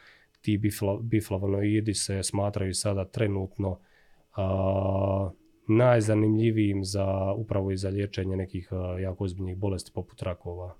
Ti 0.41 0.61
biflavonoidi 1.03 1.95
se 1.95 2.23
smatraju 2.23 2.75
sada 2.75 3.05
trenutno 3.05 3.79
najzanimljivijim 5.69 6.85
za 6.85 7.33
upravo 7.37 7.71
i 7.71 7.77
za 7.77 7.89
liječenje 7.89 8.37
nekih 8.37 8.69
jako 9.01 9.25
ozbiljnih 9.25 9.57
bolesti 9.57 9.91
poput 9.95 10.23
rakova. 10.23 10.75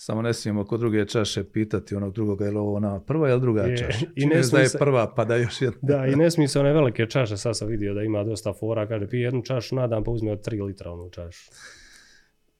Samo 0.00 0.22
ne 0.22 0.34
smijemo 0.34 0.64
kod 0.64 0.80
druge 0.80 1.06
čaše 1.06 1.44
pitati 1.44 1.94
onog 1.94 2.14
drugoga 2.14 2.44
je 2.44 2.50
li 2.50 2.56
ovo 2.56 2.74
ona 2.74 3.00
prva 3.00 3.30
ili 3.30 3.40
druga 3.40 3.76
čaša. 3.76 4.06
I 4.16 4.26
ne 4.26 4.40
da 4.52 4.58
je 4.58 4.68
prva 4.78 5.14
pa 5.14 5.24
da 5.24 5.36
još 5.36 5.62
jedna. 5.62 5.78
Da, 5.82 6.06
i 6.06 6.16
ne 6.16 6.30
smije 6.30 6.48
se 6.48 6.60
one 6.60 6.72
velike 6.72 7.06
čaše, 7.06 7.36
sad 7.36 7.56
sam 7.56 7.68
vidio 7.68 7.94
da 7.94 8.02
ima 8.02 8.24
dosta 8.24 8.52
fora, 8.52 8.88
kaže 8.88 9.08
pije 9.08 9.22
jednu 9.22 9.42
čašu 9.42 9.74
na 9.74 9.86
dan 9.86 10.04
pa 10.04 10.10
uzme 10.10 10.32
od 10.32 10.46
3 10.46 10.64
litra 10.64 10.92
onu 10.92 11.10
čašu. 11.10 11.50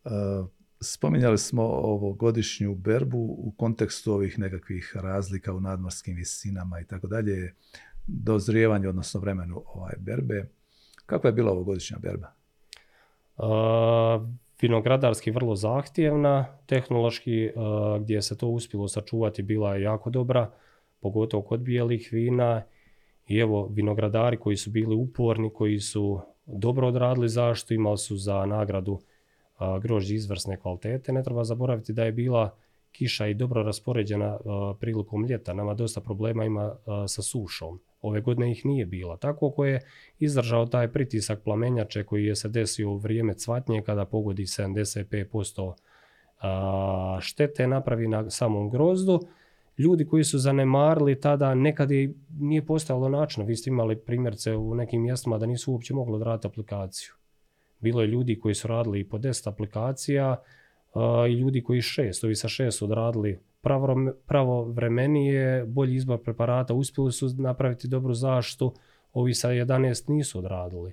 Uh, 0.05 0.13
spominjali 0.81 1.39
smo 1.39 1.63
ovo 1.63 2.13
godišnju 2.13 2.75
berbu 2.75 3.19
u 3.19 3.55
kontekstu 3.57 4.13
ovih 4.13 4.39
nekakvih 4.39 4.97
razlika 4.97 5.53
u 5.53 5.61
nadmorskim 5.61 6.17
visinama 6.17 6.81
i 6.81 6.85
tako 6.85 7.07
dalje, 7.07 7.55
dozrijevanje, 8.07 8.89
odnosno 8.89 9.21
vremenu 9.21 9.63
ovaj 9.67 9.95
berbe. 9.99 10.49
Kakva 11.07 11.29
je 11.29 11.35
bila 11.35 11.53
ovo 11.53 11.65
godišnja 11.65 11.99
berba? 11.99 12.33
Uh, 13.37 14.29
vinogradarski 14.61 15.31
vrlo 15.31 15.55
zahtjevna, 15.55 16.47
tehnološki 16.67 17.45
e, 17.45 17.53
gdje 18.01 18.23
se 18.23 18.39
to 18.39 18.49
uspjelo 18.49 18.89
sačuvati 18.89 19.43
bila 19.43 19.75
je 19.75 19.83
jako 19.83 20.11
dobra, 20.11 20.51
pogotovo 21.01 21.43
kod 21.43 21.61
bijelih 21.61 22.09
vina. 22.13 22.63
I 23.27 23.39
evo, 23.39 23.67
vinogradari 23.67 24.37
koji 24.37 24.57
su 24.57 24.71
bili 24.71 24.95
uporni, 24.95 25.51
koji 25.55 25.81
su 25.81 26.21
dobro 26.47 26.89
odradili 26.89 27.29
zaštitu, 27.29 27.75
imali 27.75 27.99
su 27.99 28.17
za 28.17 28.47
nagradu 28.47 29.01
grožđe 29.81 30.15
izvrsne 30.15 30.57
kvalitete. 30.57 31.13
Ne 31.13 31.23
treba 31.23 31.45
zaboraviti 31.45 31.93
da 31.93 32.05
je 32.05 32.13
bila 32.13 32.57
kiša 32.93 33.27
i 33.27 33.35
dobro 33.35 33.63
raspoređena 33.63 34.39
prilikom 34.81 35.27
ljeta. 35.27 35.53
Nama 35.53 35.75
dosta 35.75 36.01
problema 36.01 36.45
ima 36.45 36.77
sa 37.07 37.23
sušom. 37.23 37.81
Ove 38.03 38.21
godine 38.21 38.51
ih 38.51 38.67
nije 38.67 38.87
bila. 38.87 39.17
Tako 39.17 39.51
ko 39.51 39.65
je 39.65 39.81
izdržao 40.19 40.67
taj 40.67 40.89
pritisak 40.89 41.43
plamenjače 41.45 42.05
koji 42.05 42.25
je 42.25 42.37
se 42.37 42.49
desio 42.49 42.91
u 42.91 42.97
vrijeme 42.97 43.35
cvatnje 43.35 43.83
kada 43.83 44.05
pogodi 44.05 44.43
75% 44.43 45.75
štete 47.21 47.67
napravi 47.67 48.09
na 48.09 48.31
samom 48.31 48.71
grozdu. 48.71 49.21
Ljudi 49.79 50.07
koji 50.07 50.25
su 50.25 50.39
zanemarili 50.39 51.21
tada 51.21 51.55
nekad 51.55 51.91
je, 51.91 52.15
nije 52.39 52.67
postojalo 52.67 53.09
načina. 53.09 53.47
Vi 53.47 53.57
ste 53.57 53.71
imali 53.71 53.97
primjerce 53.97 54.57
u 54.57 54.75
nekim 54.75 55.03
mjestima 55.03 55.39
da 55.39 55.47
nisu 55.47 55.73
uopće 55.73 55.95
mogli 55.95 56.15
odraditi 56.15 56.47
aplikaciju. 56.47 57.13
Bilo 57.81 58.01
je 58.01 58.07
ljudi 58.07 58.41
koji 58.41 58.55
su 58.55 58.69
radili 58.69 59.09
po 59.09 59.19
10 59.19 59.49
aplikacija 59.49 60.43
i 61.29 61.33
ljudi 61.33 61.63
koji 61.63 61.81
šest. 61.81 62.25
Ovi 62.25 62.35
sa 62.35 62.49
šest 62.49 62.83
odradili 62.83 63.39
pravovremenije, 64.27 65.65
bolji 65.65 65.95
izbor 65.95 66.23
preparata, 66.23 66.75
uspjeli 66.75 67.13
su 67.13 67.29
napraviti 67.39 67.89
dobru 67.89 68.15
zaštitu, 68.15 68.75
ovi 69.13 69.35
sa 69.35 69.49
11 69.49 70.11
nisu 70.11 70.39
odradili. 70.39 70.93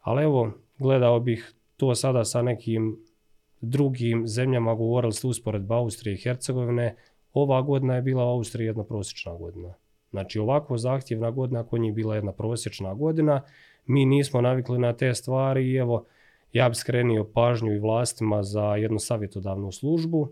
Ali 0.00 0.24
evo, 0.24 0.52
gledao 0.78 1.20
bih 1.20 1.54
to 1.76 1.94
sada 1.94 2.24
sa 2.24 2.42
nekim 2.42 2.98
drugim 3.60 4.26
zemljama, 4.26 4.74
govorili 4.74 5.12
ste 5.12 5.26
usporedba 5.26 5.76
Austrije 5.76 6.14
i 6.14 6.22
Hercegovine, 6.22 6.96
ova 7.32 7.62
godina 7.62 7.94
je 7.94 8.02
bila 8.02 8.24
u 8.24 8.28
Austriji 8.28 8.66
jedna 8.66 8.84
prosječna 8.84 9.34
godina. 9.34 9.74
Znači 10.10 10.38
ovako 10.38 10.78
zahtjevna 10.78 11.30
godina 11.30 11.64
kod 11.64 11.80
njih 11.80 11.94
bila 11.94 12.14
jedna 12.14 12.32
prosječna 12.32 12.94
godina. 12.94 13.42
Mi 13.86 14.04
nismo 14.04 14.40
navikli 14.40 14.78
na 14.78 14.92
te 14.92 15.14
stvari 15.14 15.70
i 15.70 15.76
evo 15.76 16.04
ja 16.54 16.68
bih 16.68 16.78
skrenio 16.78 17.24
pažnju 17.34 17.72
i 17.72 17.78
vlastima 17.78 18.42
za 18.42 18.76
jednu 18.76 18.98
savjetodavnu 18.98 19.72
službu. 19.72 20.28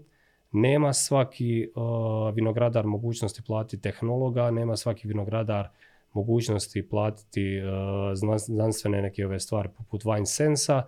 Nema 0.53 0.93
svaki 0.93 1.68
uh, 1.75 2.35
vinogradar 2.35 2.87
mogućnosti 2.87 3.43
platiti 3.47 3.83
tehnologa, 3.83 4.51
nema 4.51 4.77
svaki 4.77 5.09
vinogradar 5.09 5.68
mogućnosti 6.12 6.89
platiti 6.89 7.61
uh, 7.61 8.39
znanstvene 8.39 9.03
neke 9.03 9.27
ove 9.27 9.41
stvari 9.41 9.68
poput 9.77 10.05
Wine 10.05 10.25
Sensa, 10.25 10.83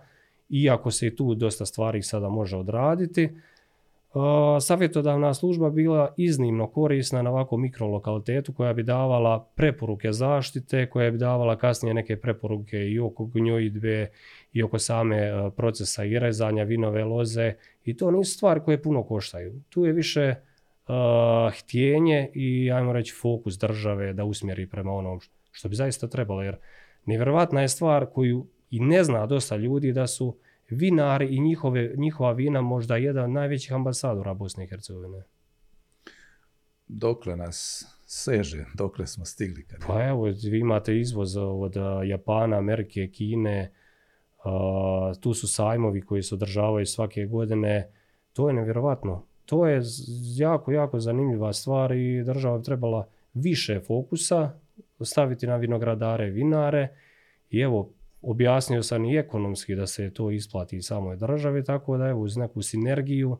iako 0.49 0.91
se 0.91 1.07
i 1.07 1.15
tu 1.15 1.35
dosta 1.35 1.65
stvari 1.65 2.01
sada 2.01 2.29
može 2.29 2.57
odraditi. 2.57 3.29
Savjetodavna 4.61 5.33
služba 5.33 5.69
bila 5.69 6.13
iznimno 6.17 6.67
korisna 6.67 7.21
na 7.21 7.29
ovakvom 7.29 7.61
mikrolokalitetu 7.61 8.53
koja 8.53 8.73
bi 8.73 8.83
davala 8.83 9.47
preporuke 9.55 10.11
zaštite, 10.11 10.89
koja 10.89 11.11
bi 11.11 11.17
davala 11.17 11.57
kasnije 11.57 11.93
neke 11.93 12.17
preporuke 12.17 12.77
i 12.77 12.99
oko 12.99 13.25
gnjojidbe 13.25 14.09
i 14.53 14.63
oko 14.63 14.79
same 14.79 15.51
procesa 15.55 16.03
i 16.03 16.19
rezanja 16.19 16.63
vinove 16.63 17.03
loze 17.03 17.53
i 17.83 17.97
to 17.97 18.11
nisu 18.11 18.31
stvari 18.31 18.59
koje 18.65 18.81
puno 18.81 19.03
koštaju. 19.03 19.61
Tu 19.69 19.85
je 19.85 19.93
više 19.93 20.35
htjenje 21.59 22.29
i 22.33 22.71
ajmo 22.71 22.93
reći 22.93 23.13
fokus 23.21 23.59
države 23.59 24.13
da 24.13 24.23
usmjeri 24.23 24.67
prema 24.67 24.91
onom 24.91 25.19
što 25.51 25.69
bi 25.69 25.75
zaista 25.75 26.07
trebalo 26.07 26.43
jer 26.43 26.55
nevjerojatna 27.05 27.61
je 27.61 27.67
stvar 27.67 28.05
koju 28.05 28.47
i 28.69 28.79
ne 28.79 29.03
zna 29.03 29.25
dosta 29.25 29.55
ljudi 29.55 29.93
da 29.93 30.07
su 30.07 30.37
vinari 30.69 31.27
i 31.35 31.39
njihove, 31.39 31.93
njihova 31.97 32.31
vina 32.31 32.61
možda 32.61 32.97
jedan 32.97 33.23
od 33.23 33.29
najvećih 33.29 33.73
ambasadora 33.73 34.33
Bosne 34.33 34.63
i 34.63 34.67
Hercegovine. 34.67 35.23
Dokle 36.87 37.35
nas 37.35 37.85
seže, 38.05 38.65
dokle 38.73 39.07
smo 39.07 39.25
stigli? 39.25 39.65
Kad 39.65 39.79
pa 39.87 40.03
evo, 40.03 40.23
vi 40.23 40.59
imate 40.59 40.99
izvoz 40.99 41.37
od 41.37 41.75
Japana, 42.05 42.57
Amerike, 42.57 43.07
Kine, 43.07 43.71
tu 45.19 45.33
su 45.33 45.47
sajmovi 45.47 46.01
koji 46.01 46.23
se 46.23 46.35
održavaju 46.35 46.85
svake 46.85 47.25
godine. 47.25 47.91
To 48.33 48.47
je 48.49 48.53
nevjerovatno. 48.53 49.25
To 49.45 49.67
je 49.67 49.81
jako, 50.37 50.71
jako 50.71 50.99
zanimljiva 50.99 51.53
stvar 51.53 51.91
i 51.91 52.23
država 52.23 52.57
bi 52.57 52.63
trebala 52.63 53.07
više 53.33 53.79
fokusa 53.79 54.51
staviti 55.01 55.47
na 55.47 55.55
vinogradare, 55.55 56.29
vinare 56.29 56.87
i 57.49 57.59
evo 57.59 57.93
objasnio 58.25 58.83
sam 58.83 59.05
i 59.05 59.17
ekonomski 59.17 59.75
da 59.75 59.87
se 59.87 60.13
to 60.13 60.31
isplati 60.31 60.81
samoj 60.81 61.15
državi, 61.15 61.63
tako 61.63 61.97
da 61.97 62.07
evo 62.07 62.21
uz 62.21 62.37
neku 62.37 62.61
sinergiju 62.61 63.37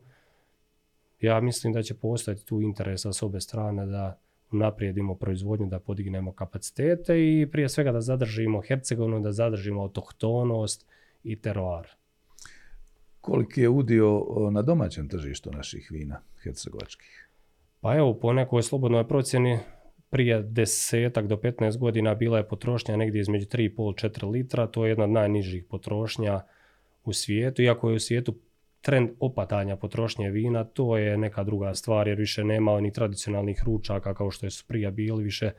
ja 1.20 1.40
mislim 1.40 1.72
da 1.72 1.82
će 1.82 1.94
postojati 1.94 2.46
tu 2.46 2.60
interesa 2.60 3.12
s 3.12 3.22
obe 3.22 3.40
strane 3.40 3.86
da 3.86 4.18
unaprijedimo 4.52 5.14
proizvodnju, 5.14 5.66
da 5.66 5.80
podignemo 5.80 6.32
kapacitete 6.32 7.14
i 7.18 7.48
prije 7.52 7.68
svega 7.68 7.92
da 7.92 8.00
zadržimo 8.00 8.62
Hercegovinu, 8.68 9.20
da 9.20 9.32
zadržimo 9.32 9.82
autohtonost 9.82 10.86
i 11.24 11.40
teroar. 11.40 11.88
Koliki 13.20 13.60
je 13.60 13.68
udio 13.68 14.24
na 14.50 14.62
domaćem 14.62 15.08
tržištu 15.08 15.50
naših 15.50 15.88
vina 15.90 16.20
hercegovačkih? 16.42 17.28
Pa 17.80 17.96
evo, 17.96 18.14
po 18.14 18.32
nekoj 18.32 18.62
slobodnoj 18.62 19.08
procjeni 19.08 19.58
prije 20.10 20.42
desetak 20.42 21.26
do 21.26 21.36
15 21.36 21.78
godina 21.78 22.14
bila 22.14 22.38
je 22.38 22.48
potrošnja 22.48 22.96
negdje 22.96 23.20
između 23.20 23.46
3,5-4 23.46 24.30
litra, 24.30 24.66
to 24.66 24.84
je 24.84 24.90
jedna 24.90 25.04
od 25.04 25.10
najnižih 25.10 25.64
potrošnja 25.64 26.40
u 27.04 27.12
svijetu, 27.12 27.62
iako 27.62 27.90
je 27.90 27.96
u 27.96 28.00
svijetu 28.00 28.34
trend 28.80 29.10
opatanja 29.20 29.76
potrošnje 29.76 30.30
vina, 30.30 30.64
to 30.64 30.96
je 30.96 31.16
neka 31.16 31.44
druga 31.44 31.74
stvar 31.74 32.08
jer 32.08 32.18
više 32.18 32.44
nema 32.44 32.80
ni 32.80 32.92
tradicionalnih 32.92 33.62
ručaka 33.64 34.14
kao 34.14 34.30
što 34.30 34.50
su 34.50 34.64
prije 34.68 34.90
bili, 34.90 35.24
više 35.24 35.50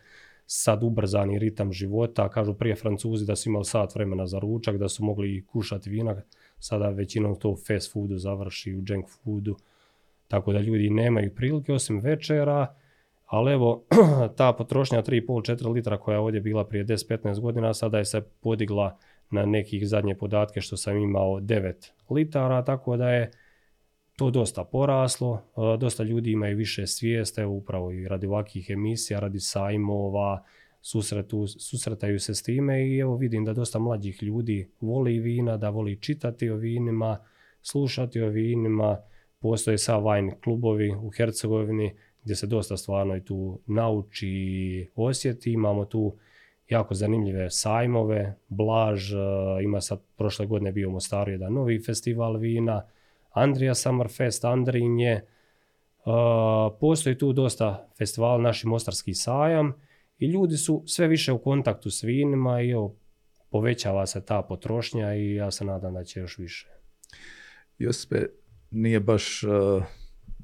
sad 0.45 0.83
ubrzani 0.83 1.39
ritam 1.39 1.73
života, 1.73 2.29
kažu 2.29 2.53
prije 2.53 2.75
Francuzi 2.75 3.25
da 3.25 3.35
su 3.35 3.49
imali 3.49 3.65
sat 3.65 3.95
vremena 3.95 4.27
za 4.27 4.39
ručak, 4.39 4.77
da 4.77 4.89
su 4.89 5.03
mogli 5.03 5.45
kušati 5.45 5.89
vina, 5.89 6.21
sada 6.59 6.89
većinom 6.89 7.35
to 7.39 7.49
u 7.49 7.57
fast 7.67 7.93
foodu 7.93 8.17
završi, 8.17 8.75
u 8.75 8.83
junk 8.87 9.05
foodu, 9.09 9.55
tako 10.27 10.53
da 10.53 10.59
ljudi 10.59 10.89
nemaju 10.89 11.35
prilike 11.35 11.73
osim 11.73 11.99
večera, 11.99 12.75
ali 13.27 13.53
evo, 13.53 13.83
ta 14.37 14.53
potrošnja 14.53 15.01
3,5-4 15.01 15.73
litra 15.73 15.97
koja 15.97 16.15
je 16.15 16.19
ovdje 16.19 16.41
bila 16.41 16.67
prije 16.67 16.85
10-15 16.85 17.39
godina, 17.39 17.73
sada 17.73 17.97
je 17.97 18.05
se 18.05 18.21
podigla 18.41 18.97
na 19.29 19.45
nekih 19.45 19.87
zadnje 19.87 20.15
podatke 20.15 20.61
što 20.61 20.77
sam 20.77 20.97
imao 20.97 21.39
9 21.39 21.73
litara, 22.09 22.63
tako 22.63 22.97
da 22.97 23.09
je 23.09 23.31
to 24.17 24.31
dosta 24.31 24.63
poraslo. 24.63 25.35
E, 25.35 25.77
dosta 25.77 26.03
ljudi 26.03 26.31
imaju 26.31 26.57
više 26.57 26.87
svijeste, 26.87 27.45
upravo 27.45 27.91
i 27.91 28.07
radi 28.07 28.27
ovakvih 28.27 28.69
emisija, 28.69 29.19
radi 29.19 29.39
sajmova, 29.39 30.43
susretu, 30.81 31.47
susretaju 31.47 32.19
se 32.19 32.35
s 32.35 32.43
time 32.43 32.87
i 32.87 32.97
evo 32.97 33.15
vidim 33.15 33.45
da 33.45 33.53
dosta 33.53 33.79
mlađih 33.79 34.23
ljudi 34.23 34.69
voli 34.81 35.19
vina, 35.19 35.57
da 35.57 35.69
voli 35.69 36.01
čitati 36.01 36.49
o 36.49 36.55
vinima, 36.55 37.17
slušati 37.61 38.21
o 38.21 38.29
vinima. 38.29 38.97
Postoje 39.39 39.77
sa 39.77 39.95
wine 39.95 40.31
klubovi 40.43 40.95
u 41.01 41.09
Hercegovini 41.09 41.95
gdje 42.27 42.35
se 42.35 42.47
dosta 42.47 42.77
stvarno 42.77 43.15
i 43.15 43.25
tu 43.25 43.59
nauči 43.65 44.27
i 44.27 44.87
osjeti. 44.95 45.51
Imamo 45.51 45.85
tu 45.85 46.15
jako 46.69 46.93
zanimljive 46.93 47.49
sajmove, 47.49 48.35
Blaž, 48.47 49.13
e, 49.13 49.17
ima 49.63 49.81
sad 49.81 49.99
prošle 50.17 50.45
godine 50.45 50.71
bio 50.71 50.89
u 50.89 50.91
Mostaru 50.91 51.31
jedan 51.31 51.53
novi 51.53 51.83
festival 51.85 52.37
vina, 52.37 52.85
Andrija 53.31 53.75
Summerfest, 53.75 54.45
Andrinje, 54.45 55.11
e, 55.11 55.23
postoji 56.79 57.17
tu 57.17 57.33
dosta 57.33 57.89
festivala, 57.97 58.37
naši 58.37 58.67
Mostarski 58.67 59.13
sajam 59.13 59.73
i 60.19 60.25
ljudi 60.25 60.57
su 60.57 60.83
sve 60.85 61.07
više 61.07 61.31
u 61.31 61.39
kontaktu 61.39 61.91
s 61.91 62.03
vinima 62.03 62.61
i 62.61 62.69
evo, 62.69 62.95
povećava 63.49 64.05
se 64.05 64.25
ta 64.25 64.41
potrošnja 64.41 65.15
i 65.15 65.33
ja 65.33 65.51
se 65.51 65.65
nadam 65.65 65.93
da 65.93 66.03
će 66.03 66.19
još 66.19 66.37
više. 66.37 66.67
Josipe, 67.77 68.25
nije 68.71 68.99
baš 68.99 69.43
e, 69.43 69.47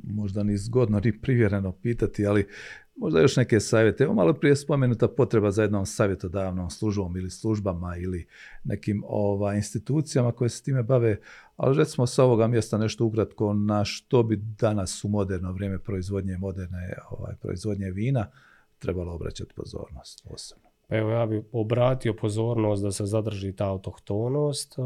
možda 0.03 0.43
ni 0.43 0.57
zgodno 0.57 1.01
ni 1.03 1.21
privjereno 1.21 1.71
pitati, 1.71 2.25
ali 2.25 2.47
možda 2.95 3.21
još 3.21 3.35
neke 3.35 3.59
savjete. 3.59 4.03
Evo 4.03 4.13
malo 4.13 4.33
prije 4.33 4.55
spomenuta 4.55 5.07
potreba 5.07 5.51
za 5.51 5.61
jednom 5.61 5.85
savjetodavnom 5.85 6.69
službom 6.69 7.17
ili 7.17 7.29
službama 7.29 7.97
ili 7.97 8.27
nekim 8.63 9.03
ova, 9.07 9.55
institucijama 9.55 10.31
koje 10.31 10.49
se 10.49 10.63
time 10.63 10.83
bave, 10.83 11.19
ali 11.57 11.77
recimo 11.77 12.07
sa 12.07 12.23
ovoga 12.23 12.47
mjesta 12.47 12.77
nešto 12.77 13.05
ukratko 13.05 13.53
na 13.53 13.85
što 13.85 14.23
bi 14.23 14.35
danas 14.35 15.03
u 15.03 15.07
moderno 15.07 15.51
vrijeme 15.51 15.79
proizvodnje 15.79 16.37
moderne 16.37 16.93
ovaj, 17.09 17.35
proizvodnje 17.41 17.91
vina 17.91 18.27
trebalo 18.79 19.13
obraćati 19.13 19.53
pozornost 19.55 20.23
posebno. 20.29 20.62
Evo 20.93 21.09
ja 21.11 21.25
bih 21.25 21.41
obratio 21.51 22.13
pozornost 22.13 22.83
da 22.83 22.91
se 22.91 23.05
zadrži 23.05 23.55
ta 23.55 23.69
autohtonost 23.69 24.77
uh, 24.77 24.85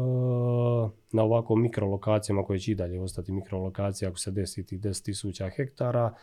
na 1.12 1.22
ovako 1.22 1.56
mikrolokacijama 1.56 2.44
koje 2.44 2.58
će 2.58 2.72
i 2.72 2.74
dalje 2.74 3.00
ostati 3.00 3.32
mikrolokacije 3.32 4.08
ako 4.08 4.18
se 4.18 4.30
desi 4.30 4.66
tih 4.66 4.80
10.000 4.80 5.50
hektara, 5.56 6.14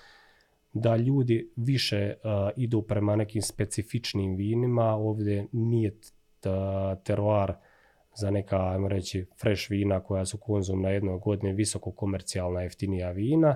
da 0.74 0.96
ljudi 0.96 1.52
više 1.56 2.14
uh, 2.24 2.50
idu 2.56 2.82
prema 2.82 3.16
nekim 3.16 3.42
specifičnim 3.42 4.36
vinima. 4.36 4.96
Ovdje 4.96 5.48
nije 5.52 5.96
teroar 7.04 7.54
za 8.16 8.32
neka, 8.32 8.72
ajmo 8.72 8.88
reći, 8.88 9.26
fresh 9.42 9.70
vina 9.70 10.00
koja 10.00 10.26
su 10.26 10.38
konzumna 10.38 10.90
jednog 10.90 11.22
godine 11.22 11.54
visoko 11.54 11.92
komercijalna 11.92 12.62
jeftinija 12.62 13.12
vina. 13.12 13.56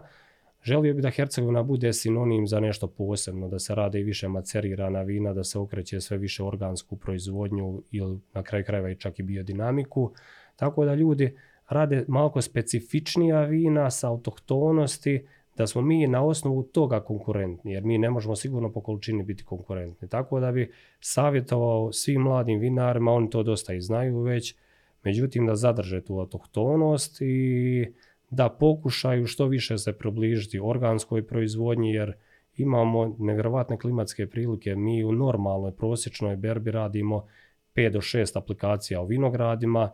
Želio 0.64 0.94
bi 0.94 1.02
da 1.02 1.10
Hercegovina 1.10 1.64
bude 1.64 1.94
sinonim 1.94 2.48
za 2.48 2.60
nešto 2.60 2.88
posebno, 2.88 3.48
da 3.48 3.60
se 3.60 3.76
rade 3.76 4.00
i 4.00 4.04
više 4.04 4.28
macerirana 4.28 5.02
vina, 5.02 5.34
da 5.34 5.44
se 5.44 5.60
okreće 5.60 6.02
sve 6.02 6.18
više 6.18 6.44
organsku 6.44 6.96
proizvodnju 6.96 7.84
ili 7.92 8.20
na 8.34 8.44
kraju 8.44 8.66
krajeva 8.66 8.90
i 8.90 8.96
čak 8.96 9.20
i 9.20 9.24
biodinamiku. 9.24 10.12
Tako 10.56 10.86
da 10.86 10.96
ljudi 10.96 11.36
rade 11.70 12.06
malo 12.08 12.42
specifičnija 12.42 13.42
vina 13.42 13.92
sa 13.92 14.10
autohtonosti, 14.10 15.26
da 15.58 15.68
smo 15.68 15.82
mi 15.82 16.08
na 16.08 16.26
osnovu 16.26 16.64
toga 16.64 17.00
konkurentni, 17.00 17.72
jer 17.72 17.84
mi 17.84 17.98
ne 17.98 18.10
možemo 18.10 18.36
sigurno 18.36 18.72
po 18.72 18.82
količini 18.82 19.24
biti 19.24 19.44
konkurentni. 19.44 20.08
Tako 20.08 20.40
da 20.40 20.52
bi 20.52 20.72
savjetovao 21.00 21.92
svim 21.92 22.22
mladim 22.22 22.60
vinarima, 22.60 23.12
oni 23.12 23.30
to 23.30 23.44
dosta 23.44 23.74
i 23.74 23.82
znaju 23.82 24.22
već, 24.22 24.56
međutim 25.04 25.46
da 25.46 25.56
zadrže 25.56 26.02
tu 26.02 26.20
autohtonost 26.20 27.22
i 27.22 27.94
da 28.30 28.50
pokušaju 28.50 29.28
što 29.28 29.46
više 29.46 29.78
se 29.78 29.94
približiti 29.94 30.60
organskoj 30.60 31.28
proizvodnji, 31.28 31.94
jer 31.94 32.14
imamo 32.58 33.16
nevjerovatne 33.20 33.78
klimatske 33.78 34.28
prilike. 34.28 34.76
Mi 34.76 35.04
u 35.04 35.12
normalnoj 35.12 35.72
prosječnoj 35.72 36.36
berbi 36.36 36.72
radimo 36.72 37.28
5 37.76 37.92
do 37.92 38.00
6 38.00 38.38
aplikacija 38.38 39.02
u 39.02 39.06
vinogradima, 39.06 39.92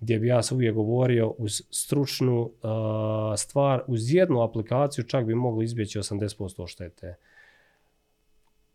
gdje 0.00 0.18
bi 0.18 0.26
ja 0.26 0.42
se 0.42 0.54
uvijek 0.54 0.74
govorio 0.74 1.34
uz 1.38 1.62
stručnu 1.70 2.50
stvar, 3.36 3.82
uz 3.86 4.14
jednu 4.14 4.42
aplikaciju 4.42 5.04
čak 5.04 5.26
bi 5.26 5.34
mogli 5.34 5.64
izbjeći 5.64 5.98
80% 5.98 6.66
štete. 6.66 7.14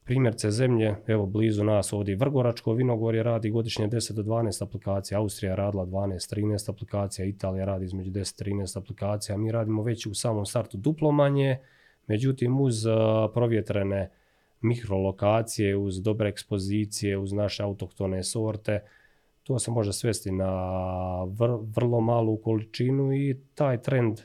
Primjerce 0.03 0.51
zemlje, 0.51 0.95
evo 1.07 1.25
blizu 1.25 1.63
nas 1.63 1.93
ovdje 1.93 2.15
Vrgoračko 2.15 2.73
vinogorje 2.73 3.23
radi 3.23 3.49
godišnje 3.49 3.87
10 3.87 4.13
do 4.13 4.23
12 4.23 4.63
aplikacija, 4.63 5.19
Austrija 5.19 5.55
radila 5.55 5.85
12-13 5.85 6.69
aplikacija, 6.69 7.25
Italija 7.25 7.65
radi 7.65 7.85
između 7.85 8.11
10-13 8.11 8.77
aplikacija, 8.77 9.37
mi 9.37 9.51
radimo 9.51 9.83
već 9.83 10.05
u 10.05 10.13
samom 10.13 10.45
startu 10.45 10.77
duplo 10.77 11.11
manje, 11.11 11.57
međutim 12.07 12.61
uz 12.61 12.85
provjetrene 13.33 14.09
mikrolokacije, 14.61 15.77
uz 15.77 16.01
dobre 16.01 16.29
ekspozicije, 16.29 17.17
uz 17.17 17.33
naše 17.33 17.63
autohtone 17.63 18.23
sorte, 18.23 18.83
to 19.43 19.59
se 19.59 19.71
može 19.71 19.93
svesti 19.93 20.31
na 20.31 20.53
vrlo 21.75 22.01
malu 22.01 22.37
količinu 22.37 23.13
i 23.13 23.37
taj 23.55 23.81
trend 23.81 24.21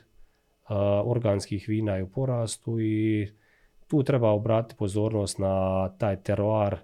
organskih 1.05 1.65
vina 1.67 1.95
je 1.95 2.03
u 2.03 2.09
porastu 2.09 2.79
i 2.79 3.29
tu 3.87 4.03
treba 4.03 4.29
obratiti 4.29 4.75
pozornost 4.77 5.39
na 5.39 5.89
taj 5.97 6.23
teroar, 6.23 6.77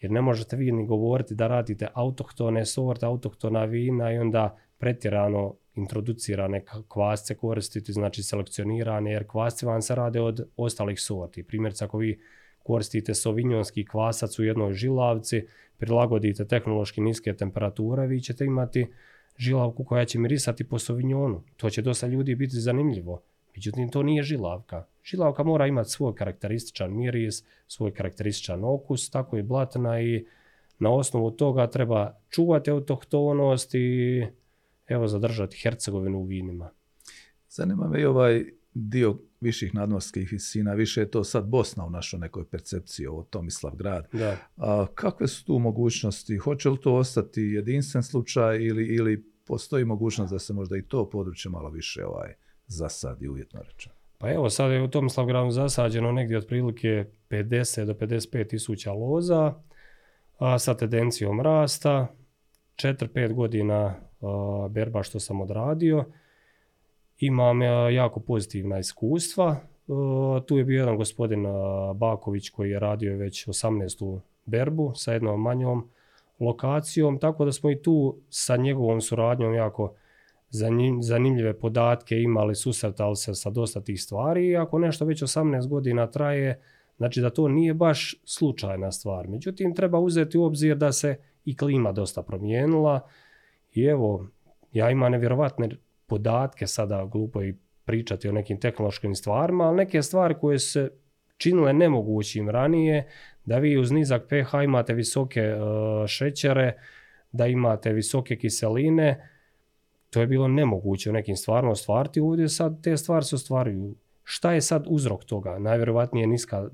jer 0.00 0.10
ne 0.10 0.20
možete 0.20 0.56
vi 0.56 0.72
ni 0.72 0.86
govoriti 0.86 1.34
da 1.34 1.46
radite 1.46 1.88
autohtone 1.94 2.66
sorte, 2.66 3.06
autohtona 3.06 3.64
vina 3.64 4.12
i 4.12 4.18
onda 4.18 4.56
pretjerano 4.78 5.54
introducirane 5.74 6.64
kvasce 6.88 7.34
koristiti, 7.34 7.92
znači 7.92 8.22
selekcionirane, 8.22 9.12
jer 9.12 9.26
kvasci 9.26 9.66
vam 9.66 9.82
se 9.82 9.94
rade 9.94 10.20
od 10.20 10.48
ostalih 10.56 11.00
sorti. 11.00 11.42
Primjerice, 11.42 11.84
ako 11.84 11.98
vi 11.98 12.20
koristite 12.62 13.14
sovinjonski 13.14 13.84
kvasac 13.84 14.38
u 14.38 14.44
jednoj 14.44 14.72
žilavci, 14.72 15.46
prilagodite 15.76 16.44
tehnološki 16.44 17.00
niske 17.00 17.36
temperature, 17.36 18.06
vi 18.06 18.20
ćete 18.20 18.44
imati 18.44 18.86
žilavku 19.36 19.84
koja 19.84 20.04
će 20.04 20.18
mirisati 20.18 20.64
po 20.64 20.78
sovinjonu. 20.78 21.42
To 21.56 21.70
će 21.70 21.82
dosta 21.82 22.06
ljudi 22.06 22.34
biti 22.34 22.60
zanimljivo. 22.60 23.22
Međutim, 23.58 23.90
to 23.90 24.02
nije 24.02 24.22
žilavka. 24.22 24.84
Žilavka 25.04 25.42
mora 25.42 25.66
imati 25.66 25.90
svoj 25.90 26.14
karakterističan 26.14 26.96
miris, 26.96 27.44
svoj 27.66 27.94
karakterističan 27.94 28.64
okus, 28.64 29.10
tako 29.10 29.38
i 29.38 29.42
blatna 29.42 30.00
i 30.00 30.26
na 30.78 30.90
osnovu 30.90 31.30
toga 31.30 31.66
treba 31.66 32.20
čuvati 32.30 32.70
autohtonost 32.70 33.74
i 33.74 34.26
evo 34.88 35.08
zadržati 35.08 35.56
Hercegovinu 35.62 36.18
u 36.18 36.24
vinima. 36.24 36.70
Zanima 37.48 37.88
me 37.88 38.00
i 38.00 38.04
ovaj 38.04 38.44
dio 38.74 39.18
viših 39.40 39.74
nadmorskih 39.74 40.28
visina, 40.32 40.74
više 40.74 41.00
je 41.00 41.10
to 41.10 41.24
sad 41.24 41.48
Bosna 41.48 41.86
u 41.86 41.90
našoj 41.90 42.20
nekoj 42.20 42.44
percepciji, 42.44 43.06
ovo 43.06 43.22
Tomislav 43.22 43.76
grad. 43.76 44.08
Da. 44.12 44.36
A 44.56 44.86
kakve 44.94 45.28
su 45.28 45.44
tu 45.44 45.58
mogućnosti? 45.58 46.36
Hoće 46.36 46.70
li 46.70 46.80
to 46.80 46.94
ostati 46.94 47.42
jedinstven 47.42 48.02
slučaj 48.02 48.62
ili, 48.62 48.86
ili 48.86 49.24
postoji 49.46 49.84
mogućnost 49.84 50.32
da 50.32 50.38
se 50.38 50.52
možda 50.52 50.76
i 50.76 50.82
to 50.82 51.10
područje 51.10 51.50
malo 51.50 51.70
više 51.70 52.06
ovaj, 52.06 52.34
zasadi, 52.68 53.28
uvjetno 53.28 53.60
rečeno? 53.62 53.94
Pa 54.18 54.30
evo, 54.30 54.50
sad 54.50 54.70
je 54.70 54.82
u 54.82 54.88
Tomislavgradu 54.88 55.50
zasađeno 55.50 56.12
negdje 56.12 56.38
otprilike 56.38 57.04
50 57.30 57.84
do 57.84 57.94
55 57.94 58.48
tisuća 58.48 58.92
loza, 58.92 59.54
a 60.38 60.58
sa 60.58 60.76
tendencijom 60.76 61.40
rasta, 61.40 62.06
4-5 62.76 63.32
godina 63.32 63.94
berba 64.70 65.02
što 65.02 65.20
sam 65.20 65.40
odradio, 65.40 66.04
imam 67.18 67.62
jako 67.92 68.20
pozitivna 68.20 68.78
iskustva. 68.78 69.56
Tu 70.46 70.58
je 70.58 70.64
bio 70.64 70.78
jedan 70.78 70.96
gospodin 70.96 71.46
Baković 71.94 72.50
koji 72.50 72.70
je 72.70 72.78
radio 72.78 73.16
već 73.16 73.46
18. 73.46 74.20
berbu 74.46 74.92
sa 74.94 75.12
jednom 75.12 75.42
manjom 75.42 75.88
lokacijom, 76.40 77.18
tako 77.18 77.44
da 77.44 77.52
smo 77.52 77.70
i 77.70 77.82
tu 77.82 78.16
sa 78.30 78.56
njegovom 78.56 79.00
suradnjom 79.00 79.54
jako 79.54 79.94
zanimljive 81.00 81.58
podatke 81.58 82.22
imali, 82.22 82.54
susretali 82.54 83.16
se 83.16 83.34
sa 83.34 83.50
dosta 83.50 83.80
tih 83.80 84.02
stvari 84.02 84.48
i 84.48 84.56
ako 84.56 84.78
nešto 84.78 85.04
već 85.04 85.22
18 85.22 85.68
godina 85.68 86.06
traje, 86.06 86.60
znači 86.96 87.20
da 87.20 87.30
to 87.30 87.48
nije 87.48 87.74
baš 87.74 88.14
slučajna 88.24 88.92
stvar. 88.92 89.28
Međutim, 89.28 89.74
treba 89.74 89.98
uzeti 89.98 90.38
u 90.38 90.44
obzir 90.44 90.76
da 90.76 90.92
se 90.92 91.16
i 91.44 91.56
klima 91.56 91.92
dosta 91.92 92.22
promijenila 92.22 93.00
i 93.72 93.84
evo, 93.84 94.26
ja 94.72 94.90
imam 94.90 95.12
nevjerovatne 95.12 95.68
podatke, 96.06 96.66
sada 96.66 97.04
glupo 97.04 97.42
i 97.42 97.54
pričati 97.84 98.28
o 98.28 98.32
nekim 98.32 98.60
tehnološkim 98.60 99.14
stvarima, 99.14 99.64
ali 99.64 99.76
neke 99.76 100.02
stvari 100.02 100.34
koje 100.40 100.58
se 100.58 100.90
činile 101.36 101.72
nemogućim 101.72 102.48
ranije, 102.48 103.06
da 103.44 103.58
vi 103.58 103.78
uz 103.78 103.90
nizak 103.90 104.22
pH 104.28 104.64
imate 104.64 104.94
visoke 104.94 105.40
e, 105.40 105.56
šećere, 106.06 106.72
da 107.32 107.46
imate 107.46 107.92
visoke 107.92 108.36
kiseline, 108.36 109.30
to 110.10 110.20
je 110.20 110.26
bilo 110.26 110.48
nemoguće 110.48 111.10
u 111.10 111.12
nekim 111.12 111.36
stvarima 111.36 111.72
ostvariti. 111.72 112.20
Ovdje 112.20 112.48
sad 112.48 112.82
te 112.82 112.96
stvari 112.96 113.24
se 113.24 113.34
ostvaruju. 113.34 113.94
Šta 114.24 114.52
je 114.52 114.60
sad 114.60 114.84
uzrok 114.88 115.24
toga? 115.24 115.58
Najvjerojatnije 115.58 116.26
niska 116.26 116.68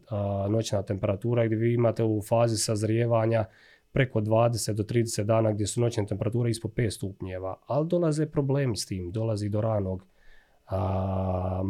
noćna 0.49 0.83
temperatura 0.83 1.47
gdje 1.47 1.57
vi 1.57 1.75
imate 1.75 2.05
u 2.05 2.23
fazi 2.29 2.57
sazrijevanja 2.57 3.45
preko 3.93 4.21
20 4.21 4.73
do 4.73 4.83
30 4.83 5.23
dana 5.23 5.53
gdje 5.53 5.67
su 5.67 5.81
noćne 5.81 6.07
temperature 6.07 6.51
ispod 6.51 6.73
5 6.75 6.91
stupnjeva, 6.91 7.57
ali 7.67 7.89
dolaze 7.89 8.27
problemi 8.27 8.77
s 8.77 8.87
tim, 8.87 9.13
dolazi 9.13 9.49
do 9.49 9.61
ranog 9.61 10.07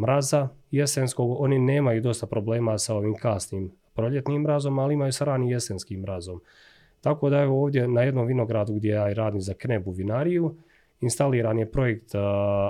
mraza 0.02 0.48
jesenskog, 0.70 1.40
oni 1.40 1.58
nemaju 1.58 2.00
dosta 2.00 2.26
problema 2.26 2.78
sa 2.78 2.94
ovim 2.94 3.14
kasnim 3.14 3.72
proljetnim 3.94 4.42
mrazom, 4.42 4.78
ali 4.78 4.94
imaju 4.94 5.12
sa 5.12 5.24
ranim 5.24 5.48
jesenskim 5.48 6.00
mrazom. 6.00 6.40
Tako 7.00 7.30
da 7.30 7.38
evo 7.38 7.62
ovdje 7.62 7.88
na 7.88 8.02
jednom 8.02 8.26
vinogradu 8.26 8.74
gdje 8.74 8.88
ja 8.88 9.12
radim 9.12 9.40
za 9.40 9.54
Knebu 9.54 9.90
vinariju, 9.90 10.54
instaliran 11.04 11.58
je 11.58 11.70
projekt 11.70 12.14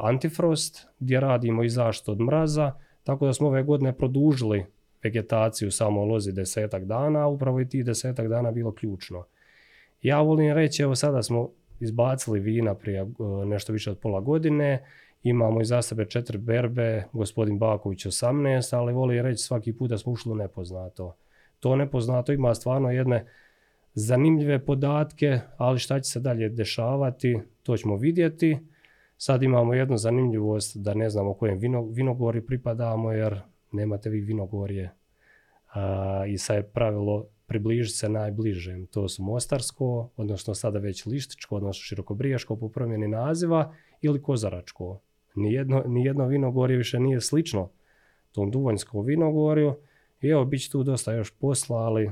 Antifrost 0.02 0.86
gdje 0.98 1.20
radimo 1.20 1.62
i 1.62 1.68
zaštitu 1.68 2.12
od 2.12 2.20
mraza, 2.20 2.72
tako 3.04 3.26
da 3.26 3.32
smo 3.32 3.48
ove 3.48 3.62
godine 3.62 3.92
produžili 3.92 4.66
vegetaciju 5.02 5.70
samo 5.70 6.04
lozi 6.04 6.32
desetak 6.32 6.84
dana, 6.84 7.20
a 7.20 7.26
upravo 7.26 7.60
i 7.60 7.68
tih 7.68 7.84
desetak 7.84 8.28
dana 8.28 8.50
bilo 8.50 8.72
ključno. 8.72 9.24
Ja 10.02 10.20
volim 10.20 10.52
reći, 10.52 10.82
evo 10.82 10.94
sada 10.94 11.22
smo 11.22 11.50
izbacili 11.80 12.40
vina 12.40 12.74
prije 12.74 13.00
e, 13.00 13.06
nešto 13.46 13.72
više 13.72 13.90
od 13.90 13.98
pola 13.98 14.20
godine, 14.20 14.84
imamo 15.22 15.60
iza 15.60 15.82
sebe 15.82 16.04
četiri 16.04 16.38
berbe, 16.38 17.04
gospodin 17.12 17.58
Baković 17.58 18.06
18, 18.06 18.76
ali 18.76 18.92
volim 18.92 19.24
reći 19.24 19.42
svaki 19.42 19.72
put 19.72 19.90
da 19.90 19.98
smo 19.98 20.12
ušli 20.12 20.34
nepoznato. 20.34 21.16
To 21.60 21.76
nepoznato 21.76 22.32
ima 22.32 22.54
stvarno 22.54 22.90
jedne 22.90 23.26
zanimljive 23.94 24.64
podatke, 24.64 25.40
ali 25.56 25.78
šta 25.78 26.00
će 26.00 26.10
se 26.10 26.20
dalje 26.20 26.48
dešavati, 26.48 27.38
to 27.62 27.76
ćemo 27.76 27.96
vidjeti. 27.96 28.58
Sad 29.16 29.42
imamo 29.42 29.74
jednu 29.74 29.96
zanimljivost 29.96 30.76
da 30.76 30.94
ne 30.94 31.10
znamo 31.10 31.34
kojem 31.34 31.58
vino, 31.58 31.82
vinogori 31.82 32.46
pripadamo, 32.46 33.12
jer 33.12 33.40
nemate 33.72 34.10
vi 34.10 34.20
vinogorje. 34.20 34.90
I 36.28 36.38
sad 36.38 36.56
je 36.56 36.62
pravilo 36.62 37.26
približiti 37.46 37.96
se 37.96 38.08
najbližem. 38.08 38.86
To 38.86 39.08
su 39.08 39.22
Mostarsko, 39.22 40.10
odnosno 40.16 40.54
sada 40.54 40.78
već 40.78 41.06
Lištičko, 41.06 41.56
odnosno 41.56 41.80
Širokobriješko 41.82 42.56
po 42.56 42.68
promjeni 42.68 43.08
naziva 43.08 43.74
ili 44.00 44.22
Kozaračko. 44.22 45.00
Nijedno, 45.34 45.82
nijedno 45.86 46.26
vinogorje 46.26 46.76
više 46.76 47.00
nije 47.00 47.20
slično 47.20 47.70
tom 48.32 48.50
Duvonjskom 48.50 49.04
vinogorju. 49.04 49.74
I 50.20 50.28
evo, 50.28 50.44
bit 50.44 50.62
će 50.62 50.70
tu 50.70 50.82
dosta 50.82 51.12
još 51.12 51.30
posla, 51.38 51.76
ali 51.76 52.10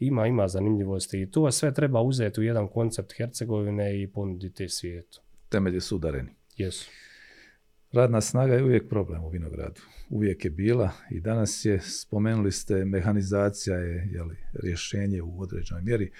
ima, 0.00 0.26
ima 0.26 0.48
zanimljivosti 0.48 1.22
i 1.22 1.30
to 1.30 1.50
sve 1.50 1.74
treba 1.74 2.00
uzeti 2.00 2.40
u 2.40 2.42
jedan 2.42 2.68
koncept 2.68 3.12
Hercegovine 3.16 4.02
i 4.02 4.06
ponuditi 4.06 4.68
svijetu. 4.68 5.20
Temelje 5.48 5.80
su 5.80 5.96
udareni. 5.96 6.30
Jesu. 6.56 6.90
Radna 7.92 8.20
snaga 8.20 8.54
je 8.54 8.64
uvijek 8.64 8.88
problem 8.88 9.24
u 9.24 9.28
vinogradu. 9.28 9.80
Uvijek 10.10 10.44
je 10.44 10.50
bila 10.50 10.90
i 11.10 11.20
danas 11.20 11.64
je, 11.64 11.80
spomenuli 11.80 12.52
ste, 12.52 12.84
mehanizacija 12.84 13.76
je 13.76 14.08
jeli, 14.12 14.36
rješenje 14.62 15.22
u 15.22 15.40
određenoj 15.40 15.82
mjeri. 15.82 16.12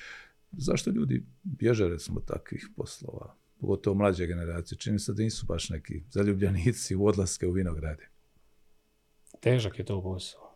Zašto 0.52 0.90
ljudi 0.90 1.24
bježe 1.42 1.88
recimo 1.88 2.20
takvih 2.20 2.68
poslova? 2.76 3.36
Pogotovo 3.60 3.96
mlađe 3.96 4.26
generacije. 4.26 4.78
Čini 4.78 4.98
se 4.98 5.12
da 5.12 5.22
nisu 5.22 5.46
baš 5.46 5.70
neki 5.70 6.02
zaljubljenici 6.10 6.96
u 6.96 7.06
odlaske 7.06 7.46
u 7.46 7.52
vinograde. 7.52 8.08
Težak 9.40 9.78
je 9.78 9.84
to 9.84 10.02
posao. 10.02 10.49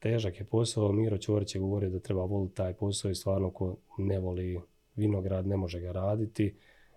Težak 0.00 0.40
je 0.40 0.44
posao. 0.44 0.92
Miro 0.92 1.18
Ćorić 1.18 1.54
je 1.54 1.60
govorio 1.60 1.90
da 1.90 1.98
treba 1.98 2.24
voliti 2.24 2.54
taj 2.54 2.74
posao 2.74 3.10
i 3.10 3.14
stvarno 3.14 3.50
ko 3.50 3.76
ne 3.98 4.18
voli 4.18 4.60
vinograd 4.96 5.46
ne 5.46 5.56
može 5.56 5.80
ga 5.80 5.92
raditi. 5.92 6.54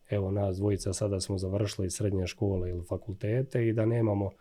Evo 0.10 0.32
nas 0.32 0.58
dvojica 0.58 0.94
sada 0.94 1.20
smo 1.20 1.38
završili 1.38 1.90
srednje 1.90 2.28
škole 2.28 2.70
ili 2.70 2.84
fakultete 2.84 3.68
i 3.68 3.74
da 3.74 3.86
nemamo 3.86 4.32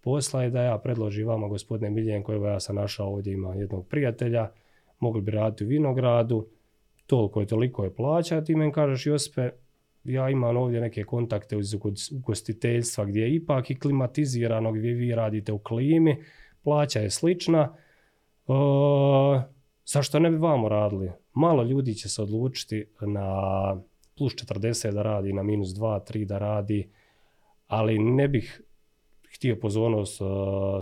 posla 0.00 0.44
i 0.44 0.50
da 0.50 0.62
ja 0.62 0.78
predložim 0.78 1.26
vama 1.26 1.48
gospodine 1.48 1.90
Miljenko, 1.90 2.32
evo 2.32 2.46
ja 2.46 2.60
sam 2.60 2.76
našao 2.76 3.08
ovdje 3.08 3.32
ima 3.32 3.54
jednog 3.54 3.86
prijatelja, 3.86 4.50
mogli 4.98 5.22
bi 5.22 5.30
raditi 5.30 5.64
u 5.64 5.68
vinogradu, 5.68 6.46
toliko 7.06 7.40
je 7.40 7.46
toliko 7.46 7.84
je 7.84 7.94
plaća, 7.94 8.44
ti 8.44 8.54
meni 8.54 8.72
kažeš 8.72 9.06
Josipe, 9.06 9.50
ja 10.04 10.30
imam 10.30 10.56
ovdje 10.56 10.80
neke 10.80 11.04
kontakte 11.04 11.56
uz 11.56 11.74
ugostiteljstva 12.12 13.04
gdje 13.04 13.20
je 13.20 13.34
ipak 13.34 13.70
i 13.70 13.78
klimatizirano, 13.78 14.72
gdje 14.72 14.94
vi 14.94 15.14
radite 15.14 15.52
u 15.52 15.58
klimi, 15.58 16.24
plaća 16.62 17.00
je 17.00 17.10
slična, 17.10 17.76
e, 18.48 18.52
zašto 19.84 20.18
ne 20.18 20.30
bi 20.30 20.36
vamo 20.36 20.68
radili? 20.68 21.10
Malo 21.34 21.62
ljudi 21.62 21.94
će 21.94 22.08
se 22.08 22.22
odlučiti 22.22 22.86
na 23.00 23.76
plus 24.18 24.32
40 24.32 24.92
da 24.92 25.02
radi, 25.02 25.32
na 25.32 25.42
minus 25.42 25.68
2, 25.68 26.12
3 26.12 26.24
da 26.24 26.38
radi, 26.38 26.90
ali 27.66 27.98
ne 27.98 28.28
bih 28.28 28.62
htio 29.34 29.56
pozornost 29.56 30.20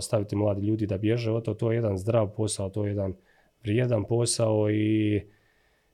staviti 0.01 0.35
mladi 0.35 0.61
ljudi 0.61 0.87
da 0.87 0.97
bježe 0.97 1.31
od 1.31 1.45
to. 1.45 1.53
To 1.53 1.71
je 1.71 1.75
jedan 1.75 1.97
zdrav 1.97 2.35
posao, 2.35 2.69
to 2.69 2.85
je 2.85 2.89
jedan 2.89 3.13
vrijedan 3.63 4.03
posao 4.03 4.71
i 4.71 5.21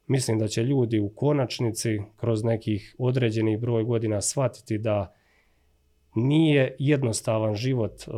mislim 0.08 0.40
da 0.40 0.48
će 0.48 0.64
ljudi 0.64 1.00
u 1.00 1.10
konačnici 1.10 2.00
kroz 2.16 2.44
nekih 2.44 2.96
određenih 2.98 3.60
broj 3.60 3.84
godina 3.84 4.22
shvatiti 4.22 4.78
da 4.78 5.14
nije 6.18 6.76
jednostavan 6.80 7.56
život, 7.56 7.92
uh, 8.08 8.14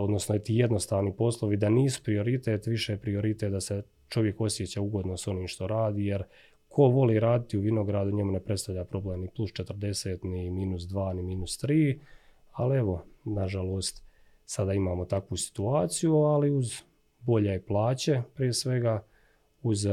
odnosno 0.00 0.38
ti 0.38 0.54
jednostavni 0.54 1.12
poslovi, 1.16 1.56
da 1.56 1.68
nisu 1.68 2.02
prioritet, 2.04 2.66
više 2.66 2.92
je 2.92 2.98
prioritet 2.98 3.52
da 3.52 3.60
se 3.60 3.82
čovjek 4.08 4.40
osjeća 4.40 4.80
ugodno 4.80 5.16
s 5.16 5.26
onim 5.26 5.48
što 5.48 5.66
radi, 5.66 6.06
jer 6.06 6.22
ko 6.68 6.82
voli 6.82 7.20
raditi 7.20 7.58
u 7.58 7.60
vinogradu, 7.60 8.10
njemu 8.10 8.32
ne 8.32 8.40
predstavlja 8.40 8.84
problem 8.84 9.20
ni 9.20 9.28
plus 9.36 9.50
40, 9.50 10.24
ni 10.24 10.50
minus 10.50 10.82
2, 10.82 11.12
ni 11.12 11.22
minus 11.22 11.64
3, 11.64 11.98
ali 12.52 12.78
evo, 12.78 13.04
nažalost, 13.24 14.04
sada 14.44 14.72
imamo 14.72 15.04
takvu 15.04 15.36
situaciju, 15.36 16.16
ali 16.16 16.50
uz 16.50 16.82
bolje 17.20 17.62
plaće 17.62 18.22
prije 18.34 18.52
svega, 18.52 19.02
uz 19.62 19.84
uh, 19.84 19.92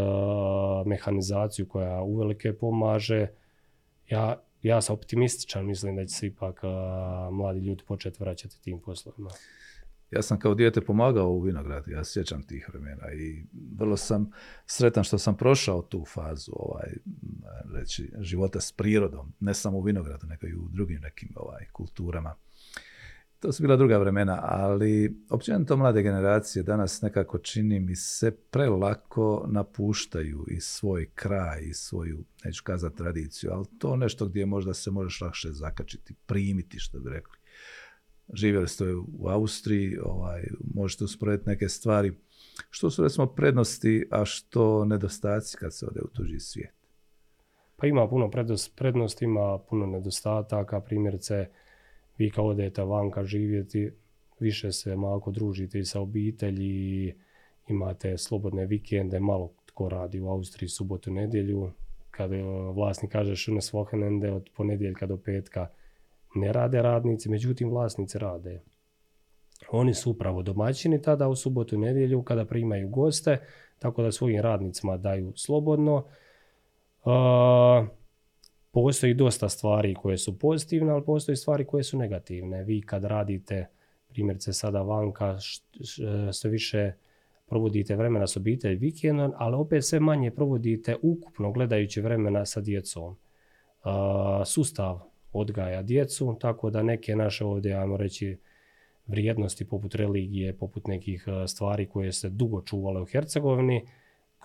mehanizaciju 0.86 1.68
koja 1.68 2.02
uvelike 2.02 2.54
pomaže. 2.54 3.28
Ja, 4.10 4.42
ja 4.64 4.82
sam 4.82 4.94
optimističan, 4.94 5.66
mislim 5.66 5.96
da 5.96 6.06
će 6.06 6.16
se 6.16 6.28
ipak 6.28 6.60
uh, 6.64 7.34
mladi 7.34 7.60
ljudi 7.60 7.84
početi 7.88 8.24
vraćati 8.24 8.62
tim 8.62 8.80
poslovima. 8.80 9.30
Ja 10.12 10.22
sam 10.22 10.40
kao 10.40 10.56
dijete 10.56 10.82
pomagao 10.82 11.30
u 11.30 11.42
vinogradu, 11.42 11.92
ja 11.92 12.04
sjećam 12.04 12.44
tih 12.44 12.70
vremena 12.70 13.12
i 13.14 13.44
vrlo 13.78 13.98
sam 13.98 14.32
sretan 14.66 15.04
što 15.04 15.18
sam 15.18 15.38
prošao 15.38 15.82
tu 15.82 16.06
fazu 16.06 16.52
ovaj, 16.56 16.94
reći, 17.74 18.12
života 18.20 18.62
s 18.62 18.72
prirodom, 18.72 19.34
ne 19.40 19.54
samo 19.54 19.78
u 19.78 19.82
vinogradu, 19.82 20.28
nego 20.28 20.48
i 20.48 20.56
u 20.56 20.68
drugim 20.70 21.00
nekim 21.02 21.30
ovaj, 21.36 21.66
kulturama. 21.72 22.36
To 23.40 23.52
su 23.52 23.64
bila 23.64 23.76
druga 23.76 23.98
vremena, 23.98 24.40
ali 24.44 25.24
općenito 25.30 25.78
mlade 25.78 26.04
generacije 26.04 26.64
danas 26.64 27.02
nekako 27.02 27.38
čini 27.38 27.80
mi 27.80 27.96
se 27.96 28.32
prelako 28.32 29.46
napuštaju 29.48 30.46
i 30.48 30.62
svoj 30.62 31.10
kraj 31.16 31.62
i 31.62 31.74
svoju, 31.74 32.24
neću 32.44 32.64
kazati 32.64 32.98
tradiciju, 32.98 33.52
ali 33.54 33.66
to 33.80 33.96
nešto 33.96 34.26
gdje 34.26 34.46
možda 34.46 34.74
se 34.74 34.92
možeš 34.92 35.22
lakše 35.22 35.52
zakačiti, 35.52 36.14
primiti 36.26 36.80
što 36.80 37.00
bi 37.00 37.10
rekli 37.10 37.38
živjeli 38.34 38.68
ste 38.68 38.86
u 38.96 39.28
Austriji, 39.28 39.98
ovaj, 40.04 40.44
možete 40.74 41.04
usporediti 41.04 41.50
neke 41.50 41.70
stvari. 41.70 42.14
Što 42.70 42.90
su 42.90 43.04
recimo 43.04 43.28
prednosti, 43.28 44.08
a 44.12 44.26
što 44.26 44.86
nedostaci 44.86 45.58
kad 45.58 45.76
se 45.76 45.86
ode 45.86 46.02
u 46.02 46.08
tuđi 46.08 46.40
svijet? 46.40 46.74
Pa 47.76 47.88
ima 47.88 48.08
puno 48.10 48.32
prednosti, 48.76 49.26
ima 49.26 49.60
puno 49.70 49.86
nedostataka. 49.86 50.82
Primjerice, 50.82 51.48
vi 52.18 52.30
kao 52.30 52.46
odete 52.46 52.84
vanka 52.84 53.24
živjeti, 53.24 53.92
više 54.40 54.72
se 54.72 54.96
malo 54.96 55.24
družite 55.28 55.84
sa 55.84 56.02
obitelji, 56.02 57.16
imate 57.68 58.18
slobodne 58.18 58.66
vikende, 58.66 59.20
malo 59.20 59.54
tko 59.66 59.90
radi 59.90 60.20
u 60.20 60.30
Austriji 60.30 60.70
subotu, 60.70 61.12
nedjelju. 61.12 61.72
Kad 62.12 62.32
vlasnik 62.74 63.12
kaže 63.12 63.36
šunes 63.36 63.74
vohenende 63.74 64.32
od 64.32 64.50
ponedjeljka 64.56 65.06
do 65.06 65.18
petka, 65.18 65.68
ne 66.36 66.54
rade 66.54 66.82
radnici, 66.82 67.30
međutim 67.30 67.70
vlasnici 67.70 68.18
rade. 68.18 68.62
Oni 69.72 69.94
su 69.94 70.12
upravo 70.12 70.42
domaćini 70.44 71.02
tada 71.02 71.28
u 71.28 71.36
subotu 71.36 71.76
i 71.76 71.78
nedjelju 71.78 72.24
kada 72.24 72.46
primaju 72.46 72.90
goste, 72.90 73.38
tako 73.80 74.04
da 74.04 74.12
svojim 74.12 74.42
radnicima 74.42 74.98
daju 74.98 75.34
slobodno. 75.36 76.04
Postoji 78.78 79.14
dosta 79.14 79.50
stvari 79.50 79.96
koje 79.96 80.18
su 80.18 80.40
pozitivne, 80.40 80.92
ali 80.92 81.06
postoji 81.06 81.36
stvari 81.36 81.66
koje 81.66 81.84
su 81.84 81.98
negativne. 81.98 82.64
Vi 82.64 82.82
kad 82.82 83.04
radite, 83.04 83.68
primjerice 84.10 84.54
sada 84.54 84.82
vanka, 84.82 85.38
sve 86.32 86.50
više 86.50 86.92
provodite 87.48 87.96
vremena 87.96 88.28
s 88.28 88.38
obitelji 88.38 88.76
vikendom, 88.76 89.34
ali 89.36 89.56
opet 89.56 89.86
sve 89.86 90.00
manje 90.00 90.32
provodite 90.32 90.96
ukupno 91.02 91.52
gledajući 91.52 92.02
vremena 92.02 92.46
sa 92.46 92.62
djecom. 92.62 93.18
sustav 94.46 95.00
odgaja 95.34 95.82
djecu, 95.82 96.38
tako 96.40 96.70
da 96.70 96.84
neke 96.84 97.16
naše 97.16 97.46
ovdje, 97.46 97.74
ajmo 97.74 97.98
reći, 97.98 98.38
vrijednosti 99.08 99.66
poput 99.66 99.96
religije, 99.96 100.58
poput 100.58 100.88
nekih 100.88 101.26
e, 101.28 101.48
stvari 101.48 101.86
koje 101.86 102.12
se 102.12 102.30
dugo 102.30 102.62
čuvale 102.62 103.02
u 103.02 103.06
Hercegovini, 103.06 103.86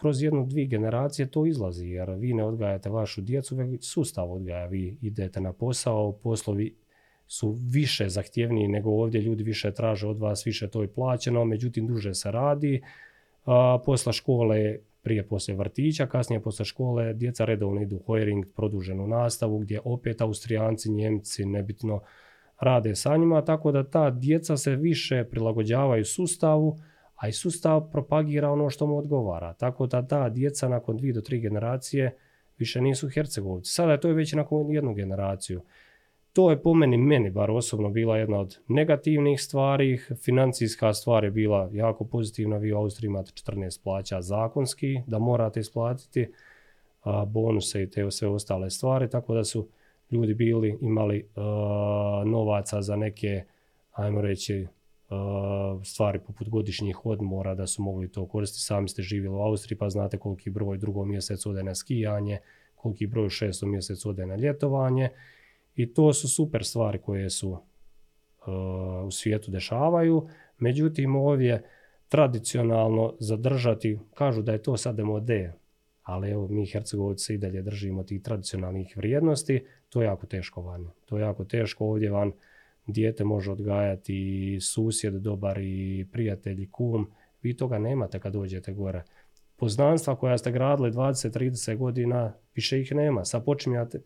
kroz 0.02 0.22
jednu, 0.22 0.46
dvije 0.46 0.66
generacije 0.66 1.26
to 1.30 1.46
izlazi, 1.46 1.88
jer 1.88 2.10
vi 2.10 2.32
ne 2.34 2.44
odgajate 2.44 2.90
vašu 2.90 3.20
djecu, 3.20 3.56
već 3.56 3.84
sustav 3.88 4.32
odgaja. 4.32 4.66
Vi 4.66 4.98
idete 5.02 5.40
na 5.40 5.52
posao, 5.52 6.12
poslovi 6.12 6.74
su 7.26 7.56
više 7.72 8.08
zahtjevniji 8.08 8.68
nego 8.68 8.90
ovdje, 8.90 9.20
ljudi 9.20 9.44
više 9.44 9.72
traže 9.74 10.06
od 10.06 10.18
vas, 10.18 10.46
više 10.46 10.68
to 10.68 10.82
je 10.82 10.88
plaćeno, 10.88 11.44
međutim 11.44 11.86
duže 11.86 12.14
se 12.14 12.30
radi. 12.30 12.82
A, 13.44 13.78
posla 13.84 14.12
škole 14.12 14.76
prije 15.02 15.26
poslije 15.28 15.56
vrtića, 15.56 16.06
kasnije 16.06 16.40
poslije 16.42 16.64
škole 16.64 17.14
djeca 17.14 17.44
redovno 17.44 17.82
idu 17.82 17.96
u 17.96 18.02
Hojering, 18.06 18.46
produženu 18.56 19.06
nastavu 19.06 19.58
gdje 19.58 19.80
opet 19.84 20.20
Austrijanci, 20.20 20.90
Njemci, 20.90 21.44
nebitno 21.44 22.00
rade 22.60 22.94
sa 22.94 23.16
njima, 23.16 23.44
tako 23.44 23.72
da 23.72 23.84
ta 23.84 24.10
djeca 24.10 24.56
se 24.56 24.76
više 24.76 25.24
prilagođavaju 25.24 26.04
sustavu, 26.04 26.78
a 27.22 27.28
i 27.28 27.32
sustav 27.32 27.90
propagira 27.90 28.50
ono 28.50 28.70
što 28.70 28.86
mu 28.86 28.98
odgovara. 28.98 29.52
Tako 29.54 29.86
da 29.86 30.06
ta 30.06 30.28
djeca 30.28 30.68
nakon 30.68 30.96
dvije 30.96 31.12
do 31.12 31.20
tri 31.20 31.40
generacije 31.40 32.16
više 32.58 32.80
nisu 32.80 33.08
Hercegovci. 33.08 33.70
Sada 33.70 33.92
je 33.92 34.00
to 34.00 34.08
već 34.08 34.32
nakon 34.32 34.70
jednu 34.70 34.94
generaciju. 34.94 35.62
To 36.32 36.50
je 36.50 36.62
po 36.62 36.74
meni, 36.74 36.96
meni 36.96 37.30
bar 37.30 37.50
osobno 37.50 37.90
bila 37.90 38.18
jedna 38.18 38.38
od 38.38 38.58
negativnih 38.68 39.42
stvari. 39.42 39.98
Financijska 40.24 40.94
stvar 40.94 41.24
je 41.24 41.30
bila 41.30 41.70
jako 41.72 42.04
pozitivna. 42.04 42.56
Vi 42.56 42.72
u 42.72 42.76
Austriji 42.76 43.08
imate 43.08 43.30
14 43.30 43.82
plaća 43.82 44.22
zakonski 44.22 45.00
da 45.06 45.18
morate 45.18 45.60
isplatiti 45.60 46.32
a, 47.02 47.24
bonuse 47.24 47.82
i 47.82 47.90
te 47.90 48.10
sve 48.10 48.28
ostale 48.28 48.70
stvari. 48.70 49.10
Tako 49.10 49.34
da 49.34 49.44
su 49.44 49.68
ljudi 50.10 50.34
bili, 50.34 50.78
imali 50.80 51.26
novaca 52.24 52.82
za 52.82 52.96
neke, 52.96 53.44
ajmo 53.92 54.20
reći, 54.20 54.66
stvari 55.84 56.18
poput 56.26 56.48
godišnjih 56.48 57.06
odmora 57.06 57.54
da 57.54 57.66
su 57.66 57.82
mogli 57.82 58.12
to 58.12 58.26
koristiti. 58.26 58.62
Sami 58.62 58.88
ste 58.88 59.02
živjeli 59.02 59.36
u 59.36 59.40
Austriji 59.40 59.78
pa 59.78 59.90
znate 59.90 60.18
koliki 60.18 60.50
broj 60.50 60.78
drugom 60.78 61.08
mjesecu 61.08 61.50
ode 61.50 61.62
na 61.62 61.74
skijanje, 61.74 62.38
koliki 62.74 63.06
broj 63.06 63.26
u 63.26 63.30
šestom 63.30 63.70
mjesecu 63.70 64.10
ode 64.10 64.26
na 64.26 64.36
ljetovanje 64.36 65.08
i 65.74 65.94
to 65.94 66.12
su 66.12 66.28
super 66.28 66.64
stvari 66.64 66.98
koje 66.98 67.30
su 67.30 67.50
uh, 67.50 67.58
u 69.06 69.10
svijetu 69.10 69.50
dešavaju. 69.50 70.28
Međutim, 70.58 71.16
ovdje 71.16 71.62
tradicionalno 72.08 73.14
zadržati, 73.18 73.98
kažu 74.14 74.42
da 74.42 74.52
je 74.52 74.62
to 74.62 74.76
sad 74.76 74.96
demode, 74.96 75.52
ali 76.02 76.30
evo 76.30 76.48
mi 76.48 76.66
Hercegovci 76.66 77.34
i 77.34 77.38
dalje 77.38 77.62
držimo 77.62 78.02
tih 78.02 78.22
tradicionalnih 78.22 78.96
vrijednosti, 78.96 79.64
to 79.88 80.02
je 80.02 80.06
jako 80.06 80.26
teško 80.26 80.62
van. 80.62 80.90
To 81.06 81.18
je 81.18 81.22
jako 81.22 81.44
teško 81.44 81.86
ovdje 81.86 82.10
van 82.10 82.32
dijete 82.86 83.24
može 83.24 83.52
odgajati 83.52 84.58
susjed 84.60 85.14
dobar 85.14 85.58
i 85.58 86.06
prijatelj 86.12 86.62
i 86.62 86.70
kum. 86.70 87.10
Vi 87.42 87.56
toga 87.56 87.78
nemate 87.78 88.20
kad 88.20 88.32
dođete 88.32 88.72
gore. 88.72 89.02
Poznanstva 89.56 90.16
koja 90.16 90.38
ste 90.38 90.52
gradili 90.52 90.90
20-30 90.90 91.76
godina, 91.76 92.32
više 92.54 92.80
ih 92.80 92.92
nema. 92.92 93.24
Sad 93.24 93.44
počinjete, 93.44 94.00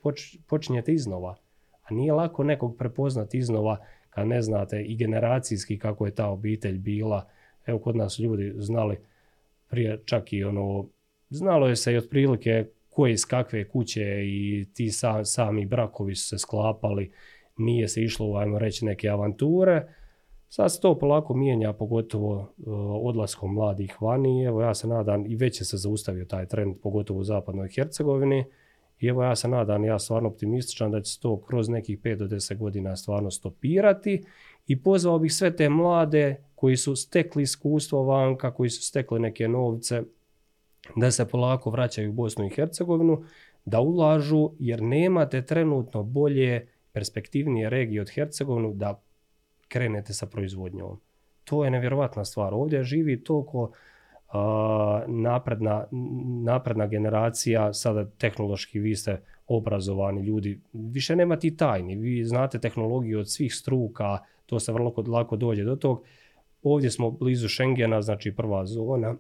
počinjete 0.47 0.93
iznova. 0.93 1.37
A 1.83 1.95
nije 1.95 2.13
lako 2.13 2.45
nekog 2.45 2.77
prepoznati 2.77 3.39
iznova 3.39 3.79
kad 4.11 4.29
ne 4.29 4.43
znate 4.43 4.83
i 4.83 4.97
generacijski 4.97 5.79
kako 5.79 6.07
je 6.07 6.15
ta 6.15 6.29
obitelj 6.29 6.79
bila. 6.79 7.29
Evo 7.67 7.79
kod 7.79 7.97
nas 7.97 8.19
ljudi 8.19 8.53
znali 8.57 8.97
prije 9.71 10.03
čak 10.05 10.33
i 10.33 10.45
ono, 10.45 10.87
znalo 11.31 11.67
je 11.69 11.77
se 11.77 11.93
i 11.93 11.97
otprilike 11.97 12.67
koje 12.89 13.13
iz 13.13 13.25
kakve 13.25 13.69
kuće 13.69 14.03
i 14.27 14.67
ti 14.75 14.91
sami 15.25 15.67
brakovi 15.67 16.15
su 16.15 16.29
se 16.29 16.39
sklapali, 16.39 17.13
nije 17.57 17.89
se 17.89 18.03
išlo 18.03 18.27
u, 18.27 18.37
ajmo 18.37 18.59
reći, 18.59 18.85
neke 18.85 19.09
avanture. 19.09 19.87
Sad 20.49 20.73
se 20.73 20.81
to 20.81 20.99
polako 20.99 21.35
mijenja, 21.35 21.73
pogotovo 21.73 22.41
e, 22.41 22.63
odlaskom 23.03 23.55
mladih 23.55 24.03
vani. 24.03 24.45
Evo 24.45 24.63
ja 24.63 24.75
se 24.75 24.89
nadam, 24.89 25.27
i 25.27 25.37
već 25.37 25.61
je 25.61 25.65
se 25.65 25.77
zaustavio 25.77 26.25
taj 26.25 26.47
trend, 26.47 26.77
pogotovo 26.83 27.21
u 27.21 27.25
zapadnoj 27.25 27.69
Hercegovini. 27.69 28.45
I 29.01 29.07
evo 29.07 29.23
ja 29.23 29.37
se 29.37 29.49
nadam, 29.49 29.85
ja 29.85 29.99
stvarno 29.99 30.29
optimističan 30.29 30.91
da 30.91 31.01
će 31.01 31.13
se 31.13 31.21
to 31.21 31.41
kroz 31.41 31.69
nekih 31.69 31.99
5 31.99 32.17
do 32.17 32.27
10 32.27 32.57
godina 32.57 32.97
stvarno 32.97 33.31
stopirati. 33.31 34.25
I 34.67 34.83
pozvao 34.83 35.19
bih 35.19 35.35
sve 35.35 35.57
te 35.57 35.69
mlade 35.69 36.45
koji 36.55 36.77
su 36.77 36.97
stekli 36.97 37.43
iskustvo 37.43 38.03
vanka, 38.03 38.55
koji 38.55 38.71
su 38.71 38.83
stekli 38.83 39.21
neke 39.21 39.49
novce, 39.49 40.03
da 40.97 41.11
se 41.11 41.29
polako 41.29 41.71
vraćaju 41.71 42.11
u 42.11 42.13
Bosnu 42.13 42.47
i 42.47 42.51
Hercegovinu, 42.51 43.25
da 43.65 43.81
ulažu 43.81 44.51
jer 44.59 44.83
nemate 44.83 45.43
trenutno 45.47 46.03
bolje, 46.03 46.69
perspektivnije 46.97 47.71
regije 47.71 48.01
od 48.01 48.11
Hercegovinu 48.11 48.73
da 48.75 49.03
krenete 49.69 50.15
sa 50.15 50.27
proizvodnjom. 50.27 51.01
To 51.45 51.65
je 51.65 51.71
nevjerovatna 51.71 52.25
stvar. 52.25 52.55
Ovdje 52.55 52.85
živi 52.85 53.25
toliko 53.25 53.71
napredna, 55.07 55.87
napredna 56.45 56.87
generacija, 56.87 57.73
sada 57.73 58.07
tehnološki 58.11 58.79
vi 58.79 58.95
ste 58.97 59.21
obrazovani 59.47 60.23
ljudi, 60.23 60.61
više 60.73 61.17
nema 61.17 61.37
ti 61.37 61.57
tajni, 61.57 61.97
vi 61.97 62.25
znate 62.25 62.59
tehnologiju 62.59 63.21
od 63.21 63.31
svih 63.31 63.55
struka, 63.55 64.19
to 64.47 64.61
se 64.61 64.73
vrlo 64.73 64.95
lako 65.07 65.37
dođe 65.37 65.65
do 65.65 65.77
tog. 65.77 66.05
Ovdje 66.63 66.91
smo 66.91 67.11
blizu 67.11 67.49
Schengena, 67.49 68.03
znači 68.03 68.37
prva 68.37 68.67
zona 68.67 69.17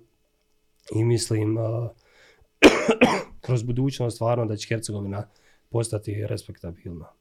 i 0.94 1.04
mislim 1.04 1.56
kroz 3.44 3.62
budućnost 3.62 4.16
stvarno 4.16 4.46
da 4.46 4.56
će 4.56 4.68
Hercegovina 4.68 5.28
postati 5.70 6.26
respektabilna. 6.26 7.15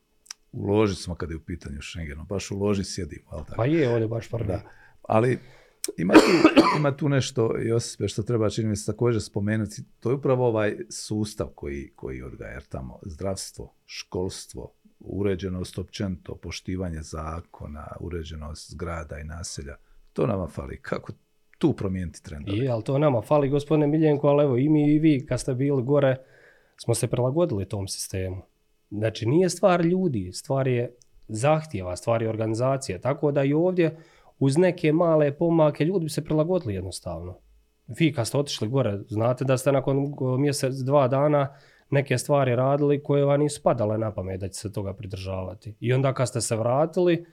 Uloži 0.55 0.95
smo 0.95 1.15
kad 1.15 1.29
je 1.29 1.35
u 1.35 1.39
pitanju 1.45 1.81
Schengenu, 1.81 2.25
baš 2.25 2.51
uloži 2.51 2.83
sjedimo. 2.83 3.25
Ali 3.29 3.43
Pa 3.55 3.65
je, 3.65 3.89
ovdje 3.89 4.07
baš 4.07 4.29
prvi. 4.29 4.47
Da. 4.47 4.61
Ali 5.01 5.39
ima 5.97 6.13
tu, 6.13 6.49
ima 6.79 6.97
tu 6.97 7.09
nešto, 7.09 7.57
Josipe, 7.57 8.07
što 8.07 8.23
treba 8.23 8.49
čini 8.49 8.69
mi 8.69 8.75
se 8.75 8.91
također 8.91 9.21
spomenuti. 9.21 9.83
To 9.99 10.09
je 10.09 10.15
upravo 10.15 10.47
ovaj 10.47 10.75
sustav 10.89 11.47
koji, 11.55 11.91
koji 11.95 12.21
odgaja 12.21 12.51
jer 12.51 12.63
tamo. 12.63 12.99
Zdravstvo, 13.05 13.73
školstvo, 13.85 14.73
uređenost 14.99 15.77
općenito, 15.77 16.35
poštivanje 16.35 17.01
zakona, 17.01 17.87
uređenost 17.99 18.71
zgrada 18.71 19.19
i 19.19 19.23
naselja. 19.23 19.75
To 20.13 20.27
nama 20.27 20.47
fali. 20.47 20.79
Kako 20.81 21.13
tu 21.57 21.73
promijeniti 21.73 22.23
trend? 22.23 22.47
Je, 22.47 22.69
ali 22.69 22.83
to 22.83 22.97
nama 22.97 23.21
fali, 23.21 23.49
gospodine 23.49 23.87
Miljenko, 23.87 24.27
ali 24.27 24.43
evo 24.43 24.57
i 24.57 24.69
mi 24.69 24.93
i 24.93 24.99
vi 24.99 25.25
kad 25.25 25.39
ste 25.39 25.53
bili 25.53 25.83
gore 25.83 26.17
smo 26.77 26.95
se 26.95 27.07
prilagodili 27.07 27.67
tom 27.67 27.87
sistemu. 27.87 28.41
Znači 28.89 29.25
nije 29.25 29.49
stvar 29.49 29.85
ljudi, 29.85 30.31
stvar 30.33 30.67
je 30.67 30.95
zahtjeva, 31.27 31.95
stvar 31.95 32.21
je 32.21 32.29
organizacije. 32.29 33.01
Tako 33.01 33.31
da 33.31 33.43
i 33.43 33.53
ovdje 33.53 33.97
uz 34.39 34.57
neke 34.57 34.91
male 34.91 35.37
pomake 35.37 35.85
ljudi 35.85 36.03
bi 36.03 36.09
se 36.09 36.23
prilagodili 36.23 36.73
jednostavno. 36.73 37.37
Vi 37.87 38.13
kad 38.13 38.27
ste 38.27 38.37
otišli 38.37 38.67
gore, 38.67 38.99
znate 39.07 39.45
da 39.45 39.57
ste 39.57 39.71
nakon 39.71 40.13
mjesec, 40.39 40.75
dva 40.75 41.07
dana 41.07 41.55
neke 41.89 42.17
stvari 42.17 42.55
radili 42.55 43.03
koje 43.03 43.25
vam 43.25 43.39
nisu 43.39 43.63
padale 43.63 43.97
na 43.97 44.11
pamet 44.13 44.39
da 44.39 44.47
će 44.47 44.59
se 44.59 44.71
toga 44.71 44.93
pridržavati. 44.93 45.75
I 45.79 45.93
onda 45.93 46.13
kad 46.13 46.27
ste 46.27 46.41
se 46.41 46.55
vratili, 46.55 47.25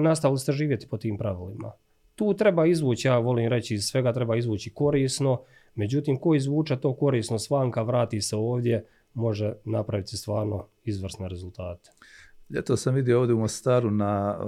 nastavili 0.00 0.38
ste 0.38 0.52
živjeti 0.52 0.88
po 0.88 0.98
tim 0.98 1.18
pravilima. 1.18 1.72
Tu 2.14 2.34
treba 2.34 2.66
izvući, 2.66 3.08
ja 3.08 3.18
volim 3.18 3.48
reći, 3.48 3.74
iz 3.74 3.84
svega 3.84 4.12
treba 4.12 4.36
izvući 4.36 4.74
korisno, 4.74 5.40
međutim 5.74 6.16
ko 6.16 6.34
izvuča 6.34 6.76
to 6.76 6.96
korisno 6.96 7.38
svanka, 7.38 7.82
vrati 7.82 8.20
se 8.20 8.36
ovdje, 8.36 8.86
može 9.18 9.52
napraviti 9.64 10.16
stvarno 10.16 10.66
izvrsne 10.84 11.28
rezultate. 11.28 11.90
Ljeto 12.50 12.76
sam 12.76 12.94
vidio 12.94 13.20
ovdje 13.20 13.34
u 13.34 13.38
Mostaru 13.38 13.90
na 13.90 14.38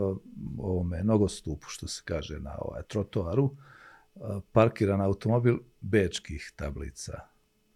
ovome 0.59 1.03
nogostupu, 1.05 1.66
što 1.68 1.87
se 1.87 2.03
kaže, 2.05 2.41
na 2.41 2.59
ovaj 2.61 2.83
trotoaru, 2.83 3.51
parkiran 4.53 5.01
automobil 5.01 5.59
bečkih 5.81 6.53
tablica. 6.57 7.21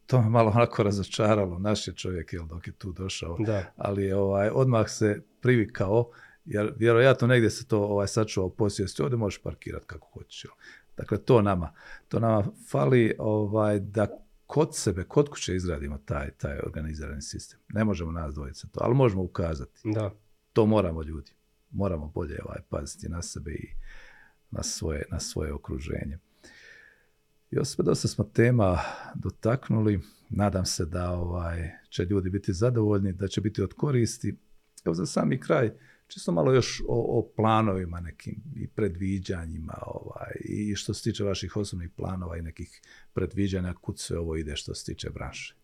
To 0.06 0.22
me 0.22 0.28
malo 0.28 0.50
onako 0.50 0.82
razočaralo, 0.82 1.58
naš 1.58 1.88
je 1.88 1.94
čovjek 1.94 2.32
jel, 2.32 2.46
dok 2.46 2.66
je 2.66 2.72
tu 2.72 2.92
došao, 2.92 3.36
da. 3.38 3.72
ali 3.76 4.04
je 4.04 4.16
ovaj, 4.16 4.50
odmah 4.52 4.88
se 4.88 5.22
privikao, 5.40 6.10
jer 6.44 6.72
vjerojatno 6.76 7.26
negdje 7.26 7.50
se 7.50 7.66
to 7.66 7.82
ovaj, 7.82 8.06
sačuvao 8.06 8.50
posvijesti, 8.50 9.02
ovdje 9.02 9.16
možeš 9.16 9.42
parkirati 9.42 9.86
kako 9.86 10.08
hoćeš. 10.12 10.50
Dakle, 10.96 11.18
to 11.18 11.42
nama, 11.42 11.72
to 12.08 12.20
nama 12.20 12.44
fali 12.70 13.16
ovaj, 13.18 13.80
da 13.80 14.23
kod 14.46 14.76
sebe, 14.76 15.04
kod 15.04 15.28
kuće 15.28 15.56
izradimo 15.56 15.98
taj, 15.98 16.30
taj 16.30 16.58
organizirani 16.58 17.22
sistem. 17.22 17.60
Ne 17.68 17.84
možemo 17.84 18.12
nas 18.12 18.34
dvojice 18.34 18.66
to, 18.72 18.80
ali 18.82 18.94
možemo 18.94 19.22
ukazati. 19.22 19.80
Da. 19.84 20.10
To 20.52 20.66
moramo 20.66 21.02
ljudi. 21.02 21.32
Moramo 21.70 22.06
bolje 22.14 22.38
ovaj, 22.44 22.60
paziti 22.68 23.08
na 23.08 23.22
sebe 23.22 23.50
i 23.50 23.68
na 24.50 24.62
svoje, 24.62 25.04
na 25.10 25.20
svoje 25.20 25.52
okruženje. 25.52 26.18
Josip, 27.50 27.80
dosta 27.80 28.08
smo 28.08 28.24
tema 28.24 28.78
dotaknuli. 29.14 30.00
Nadam 30.28 30.66
se 30.66 30.84
da 30.84 31.10
ovaj, 31.10 31.70
će 31.90 32.04
ljudi 32.04 32.30
biti 32.30 32.52
zadovoljni, 32.52 33.12
da 33.12 33.28
će 33.28 33.40
biti 33.40 33.62
od 33.62 33.74
koristi. 33.74 34.36
Evo 34.84 34.94
za 34.94 35.06
sami 35.06 35.40
kraj, 35.40 35.72
čisto 36.08 36.32
malo 36.32 36.52
još 36.52 36.82
o, 36.88 37.18
o 37.18 37.32
planovima 37.36 38.00
nekim 38.00 38.42
i 38.56 38.68
predviđanjima 38.68 39.78
ovaj, 39.86 40.32
i 40.44 40.74
što 40.74 40.94
se 40.94 41.02
tiče 41.02 41.24
vaših 41.24 41.56
osobnih 41.56 41.90
planova 41.96 42.36
i 42.36 42.42
nekih 42.42 42.80
predviđanja 43.14 43.74
kud 43.80 43.98
sve 43.98 44.18
ovo 44.18 44.36
ide 44.36 44.56
što 44.56 44.74
se 44.74 44.92
tiče 44.92 45.10
branše. 45.10 45.54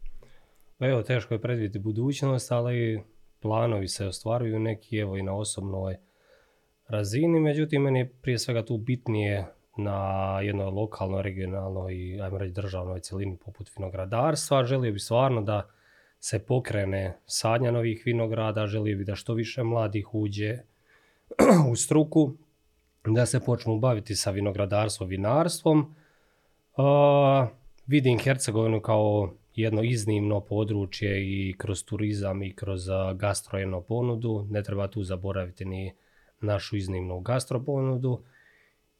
Pa 0.78 0.86
evo, 0.86 1.02
teško 1.02 1.34
je 1.34 1.40
predvidjeti 1.40 1.78
budućnost, 1.78 2.52
ali 2.52 3.02
planovi 3.40 3.88
se 3.88 4.06
ostvaruju 4.06 4.58
neki 4.58 4.96
evo 4.96 5.16
i 5.16 5.22
na 5.22 5.34
osobnoj 5.34 5.96
razini, 6.88 7.40
međutim 7.40 7.82
meni 7.82 7.98
je 7.98 8.12
prije 8.22 8.38
svega 8.38 8.64
tu 8.64 8.78
bitnije 8.78 9.46
na 9.76 10.40
jednoj 10.40 10.70
lokalnoj, 10.70 11.22
regionalnoj 11.22 11.94
i 11.94 12.20
ajmo 12.20 12.38
reći 12.38 12.54
državnoj 12.54 13.00
cjelini 13.00 13.36
poput 13.44 13.70
vinogradarstva. 13.76 14.64
Želio 14.64 14.92
bi 14.92 14.98
stvarno 14.98 15.42
da 15.42 15.70
se 16.20 16.38
pokrene 16.38 17.18
sadnja 17.26 17.70
novih 17.70 18.02
vinograda, 18.06 18.66
želio 18.66 18.98
bi 18.98 19.04
da 19.04 19.14
što 19.14 19.34
više 19.34 19.62
mladih 19.62 20.14
uđe 20.14 20.58
u 21.72 21.76
struku, 21.76 22.32
da 23.06 23.26
se 23.26 23.40
počnu 23.40 23.78
baviti 23.78 24.14
sa 24.14 24.30
vinogradarstvom, 24.30 25.08
vinarstvom. 25.08 25.94
vidim 27.86 28.18
Hercegovinu 28.18 28.80
kao 28.80 29.32
jedno 29.54 29.82
iznimno 29.82 30.40
područje 30.40 31.22
i 31.22 31.54
kroz 31.58 31.84
turizam 31.84 32.42
i 32.42 32.54
kroz 32.56 32.82
gastro 33.14 33.82
ponudu. 33.88 34.46
Ne 34.50 34.62
treba 34.62 34.88
tu 34.88 35.02
zaboraviti 35.02 35.64
ni 35.64 35.92
našu 36.40 36.76
iznimnu 36.76 37.20
gastro 37.20 37.60
ponudu. 37.60 38.22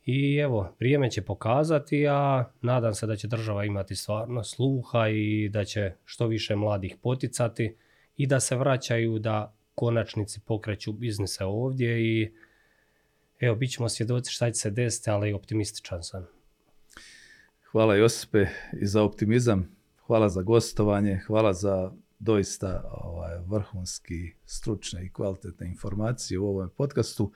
I 0.04 0.36
evo, 0.36 0.74
vrijeme 0.78 1.10
će 1.10 1.22
pokazati, 1.22 2.06
a 2.08 2.44
nadam 2.62 2.94
se 2.94 3.06
da 3.06 3.16
će 3.16 3.28
država 3.28 3.64
imati 3.64 3.96
stvarno 3.96 4.44
sluha 4.44 5.08
i 5.08 5.48
da 5.48 5.64
će 5.64 5.92
što 6.04 6.26
više 6.26 6.56
mladih 6.56 6.96
poticati 7.02 7.76
i 8.16 8.26
da 8.26 8.40
se 8.40 8.56
vraćaju 8.56 9.18
da 9.18 9.54
konačnici 9.74 10.40
pokreću 10.40 10.92
biznise 10.92 11.44
ovdje 11.44 12.02
i 12.02 12.32
evo, 13.40 13.56
bit 13.56 13.70
ćemo 13.70 13.88
svjedoci 13.88 14.32
šta 14.32 14.50
će 14.50 14.60
se 14.60 14.70
desiti, 14.70 15.10
ali 15.10 15.32
optimističan 15.32 16.02
sam. 16.02 16.26
Hvala 17.70 17.94
Josipe 17.94 18.46
i 18.80 18.86
za 18.86 19.02
optimizam, 19.02 19.76
hvala 20.06 20.28
za 20.28 20.42
gostovanje, 20.42 21.20
hvala 21.26 21.52
za 21.52 21.92
doista 22.18 22.90
ovaj, 22.92 23.38
vrhunski, 23.46 24.32
stručne 24.44 25.04
i 25.04 25.12
kvalitetne 25.12 25.66
informacije 25.68 26.38
u 26.38 26.46
ovom 26.46 26.70
podcastu. 26.76 27.32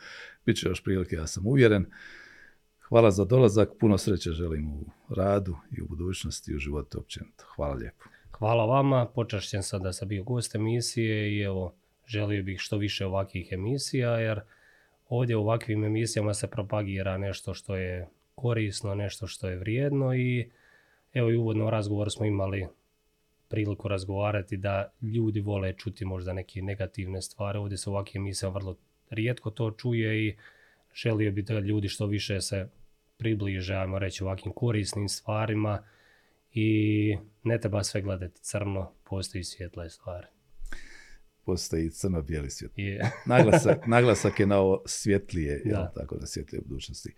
Biće 0.47 0.69
još 0.69 0.85
prilike, 0.85 1.17
ja 1.17 1.27
sam 1.27 1.47
uvjeren. 1.47 1.87
Hvala 2.95 3.11
za 3.11 3.25
dolazak, 3.25 3.69
puno 3.81 3.99
sreće 3.99 4.31
želim 4.31 4.73
u 4.73 4.85
radu 5.15 5.57
i 5.79 5.83
u 5.83 5.87
budućnosti 5.89 6.53
i 6.53 6.55
u 6.55 6.59
životu 6.59 6.99
općenito. 6.99 7.45
Hvala 7.57 7.75
lijepo. 7.75 8.05
Hvala 8.31 8.65
vama, 8.65 9.07
počašćen 9.07 9.63
sam 9.63 9.83
da 9.83 9.93
sam 9.93 10.09
bio 10.09 10.23
gost 10.23 10.55
emisije 10.55 11.37
i 11.37 11.41
evo, 11.41 11.75
želio 12.07 12.43
bih 12.43 12.61
što 12.61 12.77
više 12.77 13.07
ovakvih 13.07 13.49
emisija, 13.53 14.11
jer 14.11 14.41
ovdje 15.09 15.37
u 15.37 15.41
ovakvim 15.41 15.85
emisijama 15.85 16.35
se 16.35 16.47
propagira 16.47 17.19
nešto 17.19 17.55
što 17.55 17.77
je 17.77 18.09
korisno, 18.35 18.95
nešto 18.95 19.27
što 19.27 19.49
je 19.49 19.57
vrijedno 19.57 20.15
i 20.15 20.51
evo 21.15 21.31
i 21.31 21.37
uvodno 21.37 21.71
razgovor 21.71 22.11
smo 22.11 22.27
imali 22.27 22.67
priliku 23.49 23.89
razgovarati 23.89 24.57
da 24.57 24.93
ljudi 25.03 25.41
vole 25.41 25.73
čuti 25.73 26.05
možda 26.05 26.33
neke 26.33 26.63
negativne 26.63 27.23
stvari. 27.23 27.59
Ovdje 27.59 27.79
se 27.79 27.91
ovakvim 27.91 28.23
emisijama 28.23 28.55
vrlo 28.55 28.77
rijetko 29.11 29.51
to 29.51 29.71
čuje 29.71 30.27
i 30.27 30.37
želio 30.95 31.33
bi 31.33 31.43
da 31.43 31.59
ljudi 31.59 31.89
što 31.89 32.07
više 32.07 32.41
se 32.41 32.69
približe, 33.17 33.75
ajmo 33.75 33.99
reći, 33.99 34.25
ovakvim 34.25 34.53
korisnim 34.55 35.09
stvarima 35.09 35.85
i 36.53 37.17
ne 37.43 37.61
treba 37.61 37.85
sve 37.85 38.03
gledati 38.03 38.41
crno, 38.41 38.93
postoji 39.05 39.45
svjetle 39.45 39.91
stvari. 39.91 40.27
Postoji 41.45 41.91
crno-bijeli 41.91 42.51
svijet. 42.51 42.73
Yeah. 42.77 43.11
naglasak, 43.27 43.87
naglasak 43.87 44.41
je 44.41 44.47
na 44.47 44.59
ovo 44.59 44.83
svjetlije, 44.87 45.63
da. 45.65 45.93
tako 45.97 46.17
da 46.17 46.27
svjetlije 46.27 46.61
u 46.61 46.69
budućnosti. 46.69 47.15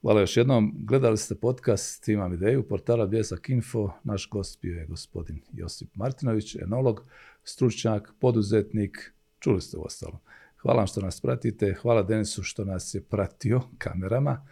Hvala 0.00 0.20
još 0.20 0.36
jednom. 0.36 0.74
Gledali 0.78 1.16
ste 1.16 1.34
podcast, 1.34 2.08
imam 2.08 2.34
ideju, 2.34 2.68
portala 2.68 3.06
Bljesak 3.06 3.48
Info. 3.48 3.90
Naš 4.04 4.28
gost 4.30 4.60
bio 4.62 4.76
je 4.76 4.86
gospodin 4.86 5.42
Josip 5.52 5.94
Martinović, 5.94 6.54
enolog, 6.54 7.00
stručnjak, 7.44 8.12
poduzetnik. 8.20 9.12
Čuli 9.38 9.60
ste 9.60 9.76
u 9.76 9.82
ostalom. 9.82 10.18
Hvala 10.56 10.76
vam 10.76 10.86
što 10.86 11.00
nas 11.00 11.20
pratite, 11.20 11.74
hvala 11.82 12.02
Denisu 12.02 12.42
što 12.42 12.64
nas 12.64 12.94
je 12.94 13.02
pratio 13.02 13.60
kamerama. 13.78 14.46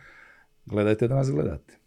Gledajte 0.68 1.08
da 1.08 1.14
nas 1.14 1.30
gledate. 1.30 1.78